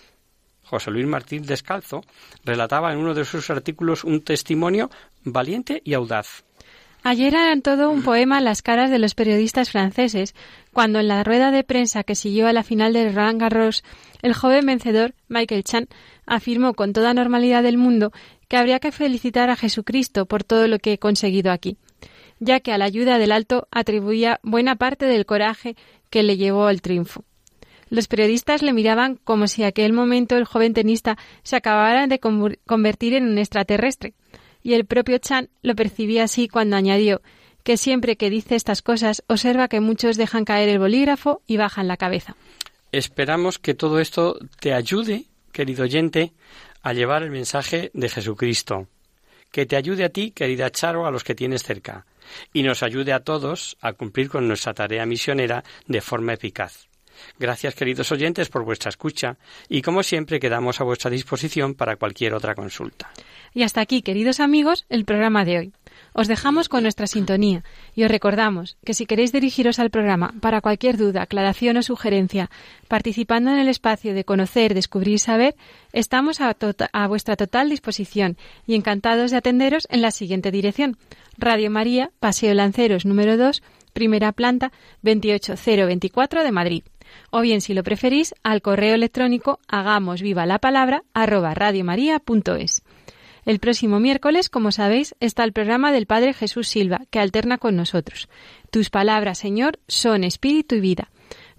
José 0.69 0.91
Luis 0.91 1.07
Martín 1.07 1.45
Descalzo 1.45 2.03
relataba 2.45 2.93
en 2.93 2.99
uno 2.99 3.15
de 3.15 3.25
sus 3.25 3.49
artículos 3.49 4.05
un 4.05 4.21
testimonio 4.23 4.91
valiente 5.25 5.81
y 5.85 5.95
audaz. 5.95 6.45
Ayer 7.03 7.35
eran 7.35 7.63
todo 7.63 7.91
un 7.91 8.03
poema 8.03 8.41
las 8.41 8.61
caras 8.61 8.91
de 8.91 8.99
los 8.99 9.15
periodistas 9.15 9.71
franceses, 9.71 10.35
cuando 10.73 10.99
en 10.99 11.09
la 11.09 11.25
rueda 11.25 11.51
de 11.51 11.65
prensa 11.65 12.03
que 12.03 12.15
siguió 12.15 12.49
a 12.49 12.53
la 12.53 12.65
final 12.65 12.93
de 12.93 13.11
Roland 13.11 13.41
Garros, 13.41 13.85
el 14.21 14.35
joven 14.35 14.67
vencedor, 14.67 15.15
Michael 15.29 15.65
Chan, 15.65 15.89
afirmó 16.27 16.75
con 16.75 16.93
toda 16.93 17.15
normalidad 17.15 17.63
del 17.63 17.79
mundo 17.79 18.13
que 18.49 18.57
habría 18.57 18.81
que 18.81 18.93
felicitar 18.93 19.49
a 19.49 19.57
Jesucristo 19.57 20.27
por 20.27 20.45
todo 20.45 20.67
lo 20.67 20.81
que 20.81 20.95
he 20.95 20.99
conseguido 20.99 21.53
aquí, 21.53 21.79
ya 22.41 22.61
que 22.61 22.73
a 22.73 22.79
la 22.79 22.85
ayuda 22.85 23.19
del 23.19 23.33
alto 23.33 23.69
atribuía 23.71 24.41
buena 24.43 24.77
parte 24.77 25.07
del 25.07 25.25
coraje 25.25 25.77
que 26.11 26.23
le 26.23 26.37
llevó 26.37 26.67
al 26.67 26.83
triunfo. 26.83 27.25
Los 27.91 28.09
periodistas 28.09 28.63
le 28.63 28.73
miraban 28.73 29.17
como 29.25 29.49
si 29.49 29.65
aquel 29.65 29.93
momento 29.93 30.37
el 30.37 30.45
joven 30.45 30.75
tenista 30.75 31.17
se 31.43 31.57
acabara 31.57 32.07
de 32.07 32.19
convertir 32.19 33.15
en 33.15 33.25
un 33.25 33.39
extraterrestre, 33.39 34.15
y 34.63 34.75
el 34.75 34.85
propio 34.85 35.19
Chan 35.19 35.49
lo 35.63 35.75
percibía 35.75 36.25
así 36.25 36.49
cuando 36.49 36.77
añadió 36.77 37.23
que 37.69 37.77
siempre 37.77 38.17
que 38.17 38.31
dice 38.31 38.55
estas 38.55 38.81
cosas 38.81 39.23
observa 39.27 39.69
que 39.69 39.81
muchos 39.81 40.17
dejan 40.17 40.47
caer 40.47 40.71
el 40.71 40.79
bolígrafo 40.79 41.43
y 41.47 41.59
bajan 41.59 41.87
la 41.87 41.99
cabeza. 41.99 42.35
Esperamos 42.93 43.59
que 43.59 43.75
todo 43.75 44.01
esto 44.01 44.39
te 44.61 44.73
ayude, 44.73 45.27
querido 45.53 45.85
oyente, 45.85 46.33
a 46.83 46.95
llevar 46.95 47.23
el 47.23 47.31
mensaje 47.31 47.91
de 47.93 48.09
Jesucristo, 48.09 48.89
que 49.53 49.67
te 49.67 49.77
ayude 49.77 50.05
a 50.05 50.09
ti, 50.09 50.31
querida 50.31 50.71
Charo, 50.71 51.07
a 51.07 51.11
los 51.11 51.25
que 51.25 51.35
tienes 51.35 51.63
cerca, 51.63 52.07
y 52.55 52.63
nos 52.63 52.83
ayude 52.83 53.13
a 53.13 53.21
todos 53.21 53.77
a 53.83 53.93
cumplir 53.93 54.31
con 54.31 54.49
nuestra 54.49 54.73
tarea 54.73 55.05
misionera 55.05 55.63
de 55.87 56.01
forma 56.01 56.33
eficaz. 56.33 56.88
Gracias, 57.39 57.75
queridos 57.75 58.11
oyentes, 58.13 58.49
por 58.49 58.65
vuestra 58.65 58.89
escucha 58.89 59.37
y, 59.69 59.83
como 59.83 60.03
siempre, 60.03 60.41
quedamos 60.41 60.81
a 60.81 60.85
vuestra 60.85 61.11
disposición 61.11 61.75
para 61.75 61.97
cualquier 61.97 62.35
otra 62.35 62.55
consulta. 62.55 63.11
Y 63.55 63.63
hasta 63.63 63.81
aquí, 63.81 64.03
queridos 64.03 64.41
amigos, 64.41 64.87
el 64.89 65.05
programa 65.05 65.45
de 65.45 65.59
hoy. 65.59 65.73
Os 66.13 66.29
dejamos 66.29 66.69
con 66.69 66.83
nuestra 66.83 67.07
sintonía 67.07 67.65
y 67.95 68.05
os 68.05 68.11
recordamos 68.11 68.77
que 68.85 68.95
si 68.95 69.07
queréis 69.07 69.33
dirigiros 69.33 69.79
al 69.79 69.91
programa 69.91 70.35
para 70.41 70.61
cualquier 70.61 70.97
duda, 70.97 71.23
aclaración 71.23 71.77
o 71.77 71.83
sugerencia, 71.83 72.51
participando 72.89 73.51
en 73.51 73.59
el 73.59 73.69
espacio 73.69 74.15
de 74.15 74.25
conocer, 74.25 74.75
descubrir 74.75 75.15
y 75.15 75.19
saber, 75.19 75.57
estamos 75.93 76.41
a, 76.41 76.53
tota-, 76.55 76.91
vuestra 77.09 77.37
total 77.37 77.69
disposición 77.69 78.37
y 78.67 78.75
encantados 78.75 79.31
de 79.31 79.39
atenderos 79.39 79.87
en 79.91 80.03
la 80.03 80.11
siguiente 80.11 80.51
dirección. 80.51 80.97
Radio 81.37 81.71
María, 81.71 82.11
Paseo 82.21 82.55
Lanceros 82.55 83.05
número 83.05 83.37
2, 83.37 83.63
primera 83.93 84.33
planta, 84.33 84.73
28024 85.03 86.43
de 86.43 86.53
Madrid 86.53 86.83
o 87.31 87.41
bien, 87.41 87.61
si 87.61 87.75
lo 87.75 87.83
preferís, 87.83 88.35
al 88.43 88.63
correo 88.63 88.95
electrónico 88.95 89.61
hagamos 89.69 90.23
viva 90.23 90.47
la 90.47 90.59
palabra 90.59 91.05
arroba 91.15 91.55
radiomaria.es. 91.55 92.83
El 93.45 93.61
próximo 93.61 93.99
miércoles, 93.99 94.51
como 94.51 94.73
sabéis, 94.73 95.15
está 95.21 95.43
el 95.45 95.53
programa 95.53 95.91
del 95.91 96.07
Padre 96.07 96.35
Jesús 96.35 96.69
Silva, 96.69 97.01
que 97.11 97.19
alterna 97.19 97.57
con 97.57 97.77
nosotros. 97.77 98.29
Tus 98.71 98.91
palabras, 98.91 99.39
Señor, 99.39 99.79
son 99.89 100.23
espíritu 100.23 100.75
y 100.75 100.81
vida. 100.81 101.11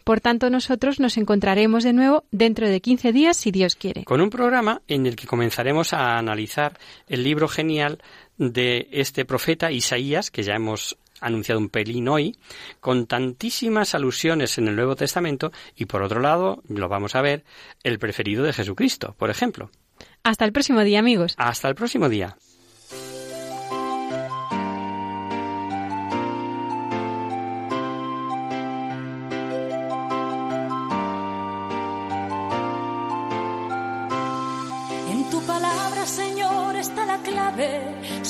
Por 0.04 0.22
tanto, 0.22 0.50
nosotros 0.50 1.00
nos 1.00 1.18
encontraremos 1.18 1.84
de 1.84 1.94
nuevo 1.94 2.26
dentro 2.32 2.68
de 2.68 2.82
15 2.82 3.12
días, 3.12 3.38
si 3.38 3.52
Dios 3.52 3.76
quiere. 3.76 4.06
Con 4.06 4.22
un 4.22 4.30
programa 4.30 4.82
en 4.88 5.06
el 5.06 5.16
que 5.16 5.28
comenzaremos 5.28 5.94
a 5.94 6.18
analizar 6.18 6.80
el 7.08 7.24
libro 7.24 7.48
genial 7.48 8.00
de 8.38 8.88
este 8.92 9.26
profeta 9.26 9.72
Isaías, 9.72 10.32
que 10.32 10.44
ya 10.44 10.56
hemos 10.56 10.98
anunciado 11.22 11.60
un 11.60 11.70
pelín 11.70 12.08
hoy, 12.08 12.38
con 12.80 13.08
tantísimas 13.08 13.96
alusiones 13.96 14.58
en 14.58 14.68
el 14.68 14.76
Nuevo 14.76 14.96
Testamento 14.96 15.52
y 15.76 15.86
por 15.86 16.02
otro 16.02 16.20
lado, 16.20 16.62
lo 16.68 16.88
vamos 16.90 17.16
a 17.16 17.22
ver, 17.22 17.44
el 17.84 18.00
preferido 18.00 18.44
de 18.44 18.54
Jesucristo, 18.54 19.16
por 19.18 19.30
ejemplo. 19.30 19.70
Hasta 20.24 20.46
el 20.46 20.52
próximo 20.52 20.84
día, 20.84 21.00
amigos. 21.00 21.34
Hasta 21.38 21.70
el 21.70 21.76
próximo 21.76 22.10
día. 22.10 22.36